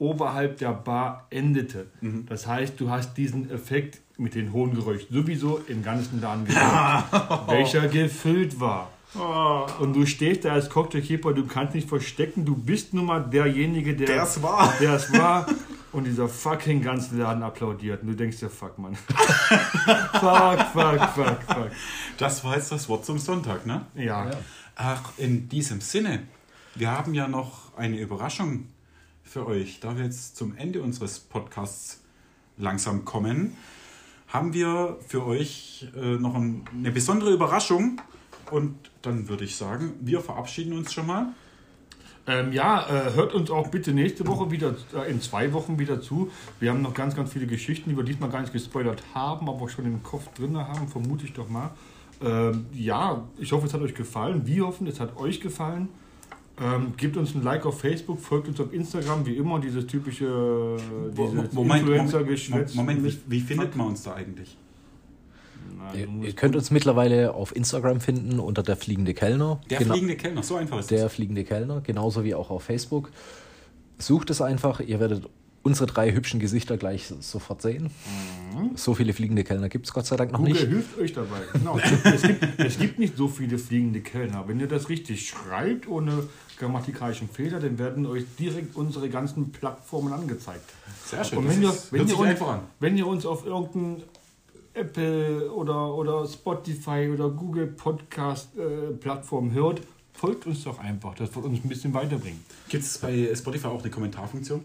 [0.00, 1.86] oberhalb der Bar endete.
[2.00, 2.26] Mhm.
[2.26, 7.48] Das heißt, du hast diesen Effekt mit den hohen Geräuschen sowieso im ganzen Laden gehört,
[7.48, 8.90] welcher gefüllt war.
[9.18, 9.66] Oh.
[9.80, 13.94] Und du stehst da als Cocktailkeeper, du kannst nicht verstecken, du bist nun mal derjenige,
[13.94, 14.72] der Der es war.
[14.80, 15.46] der es war.
[15.92, 18.02] Und dieser fucking ganze Laden applaudiert.
[18.02, 18.94] Und du denkst dir, fuck, Mann.
[19.08, 21.70] fuck, fuck, fuck, fuck.
[22.16, 23.86] Das war jetzt das Wort zum Sonntag, ne?
[23.96, 24.30] Ja.
[24.76, 26.22] Ach, in diesem Sinne,
[26.76, 28.68] wir haben ja noch eine Überraschung
[29.30, 29.78] für euch.
[29.78, 32.02] Da wir jetzt zum Ende unseres Podcasts
[32.58, 33.56] langsam kommen,
[34.26, 38.00] haben wir für euch äh, noch ein, eine besondere Überraschung.
[38.50, 41.28] Und dann würde ich sagen, wir verabschieden uns schon mal.
[42.26, 46.00] Ähm, ja, äh, hört uns auch bitte nächste Woche wieder, äh, in zwei Wochen wieder
[46.00, 46.32] zu.
[46.58, 49.68] Wir haben noch ganz, ganz viele Geschichten, die wir diesmal gar nicht gespoilert haben, aber
[49.68, 51.70] schon im Kopf drin haben, vermute ich doch mal.
[52.20, 54.44] Ähm, ja, ich hoffe, es hat euch gefallen.
[54.44, 55.88] Wir hoffen, es hat euch gefallen.
[56.62, 60.76] Ähm, gebt uns ein Like auf Facebook, folgt uns auf Instagram, wie immer, dieses typische
[61.16, 62.74] dieses Moment, Moment, Influencer-Geschwätz.
[62.74, 64.56] Moment, wie, wie findet man uns da eigentlich?
[65.78, 69.60] Nein, Ihr, ihr könnt uns mittlerweile auf Instagram finden unter der fliegende Kellner.
[69.70, 71.14] Der Genau- fliegende Kellner, so einfach ist Der das.
[71.14, 73.10] fliegende Kellner, genauso wie auch auf Facebook.
[73.98, 75.28] Sucht es einfach, ihr werdet
[75.62, 77.90] unsere drei hübschen Gesichter gleich sofort sehen.
[78.76, 80.66] So viele fliegende Kellner gibt es Gott sei Dank noch Google nicht.
[80.68, 81.40] hilft euch dabei.
[81.52, 81.78] Genau.
[81.78, 84.44] Es, gibt, es, gibt, es gibt nicht so viele fliegende Kellner.
[84.48, 86.24] Wenn ihr das richtig schreibt, ohne
[86.60, 90.70] grammatikalischen Fehler, dann werden euch direkt unsere ganzen Plattformen angezeigt.
[91.04, 91.38] Sehr schön.
[91.38, 92.60] Und das wenn ihr, wenn, ihr uns, einfach an.
[92.78, 94.02] wenn ihr uns auf irgendein
[94.74, 99.80] Apple oder, oder Spotify oder Google Podcast äh, Plattform hört,
[100.12, 101.14] folgt uns doch einfach.
[101.14, 102.44] Das wird uns ein bisschen weiterbringen.
[102.68, 104.64] Gibt es bei Spotify auch eine Kommentarfunktion?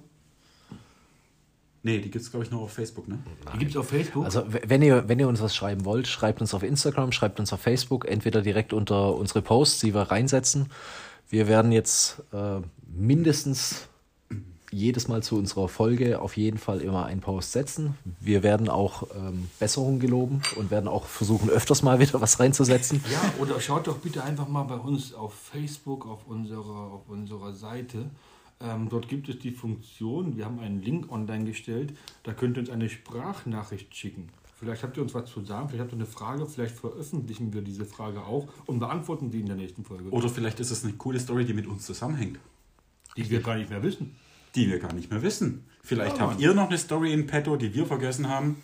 [1.81, 3.19] Nee, die gibt es, glaube ich, nur auf Facebook, ne?
[3.53, 4.25] Die gibt es auf Facebook.
[4.25, 7.53] Also wenn ihr, wenn ihr uns was schreiben wollt, schreibt uns auf Instagram, schreibt uns
[7.53, 10.71] auf Facebook, entweder direkt unter unsere Posts, die wir reinsetzen.
[11.29, 13.87] Wir werden jetzt äh, mindestens
[14.71, 17.97] jedes Mal zu unserer Folge auf jeden Fall immer einen Post setzen.
[18.19, 23.03] Wir werden auch ähm, Besserung geloben und werden auch versuchen, öfters mal wieder was reinzusetzen.
[23.11, 27.53] Ja, oder schaut doch bitte einfach mal bei uns auf Facebook, auf unserer, auf unserer
[27.53, 28.09] Seite.
[28.59, 31.93] Ähm, dort gibt es die Funktion, wir haben einen Link online gestellt,
[32.23, 34.29] da könnt ihr uns eine Sprachnachricht schicken.
[34.57, 37.61] Vielleicht habt ihr uns was zu sagen, vielleicht habt ihr eine Frage, vielleicht veröffentlichen wir
[37.61, 40.93] diese Frage auch und beantworten die in der nächsten Folge, Oder vielleicht ist es eine
[40.93, 42.39] coole Story, die mit uns zusammenhängt,
[43.17, 44.15] die wir gar nicht mehr wissen.
[44.55, 45.65] die wir gar nicht mehr wissen.
[45.83, 48.63] Vielleicht Ja, habt ihr noch eine Story in petto, die wir vergessen haben,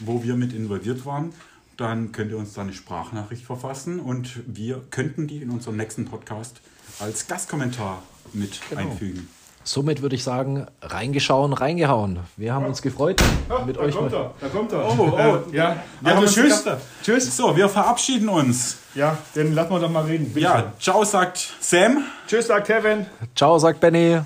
[0.00, 1.32] wo wir mit involviert waren.
[1.76, 6.06] Dann könnt ihr uns da eine Sprachnachricht verfassen und wir könnten die in unserem nächsten
[6.06, 6.62] Podcast
[6.98, 8.02] als Gastkommentar
[8.32, 9.28] mit einfügen.
[9.66, 12.20] Somit würde ich sagen, reingeschauen, reingehauen.
[12.36, 13.20] Wir haben uns gefreut,
[13.66, 14.12] mit euch mal.
[14.12, 14.86] er, da kommt er.
[14.86, 15.52] Oh, oh.
[15.52, 16.62] ja, Also also tschüss.
[16.62, 16.76] tschüss.
[17.02, 17.36] Tschüss.
[17.36, 18.76] So, wir verabschieden uns.
[18.94, 20.32] Ja, dann lassen wir doch mal reden.
[20.32, 20.56] Bitte schön.
[20.56, 22.04] Ja, ciao, sagt Sam.
[22.28, 23.06] Tschüss, sagt Kevin.
[23.34, 24.20] Ciao, sagt Benny.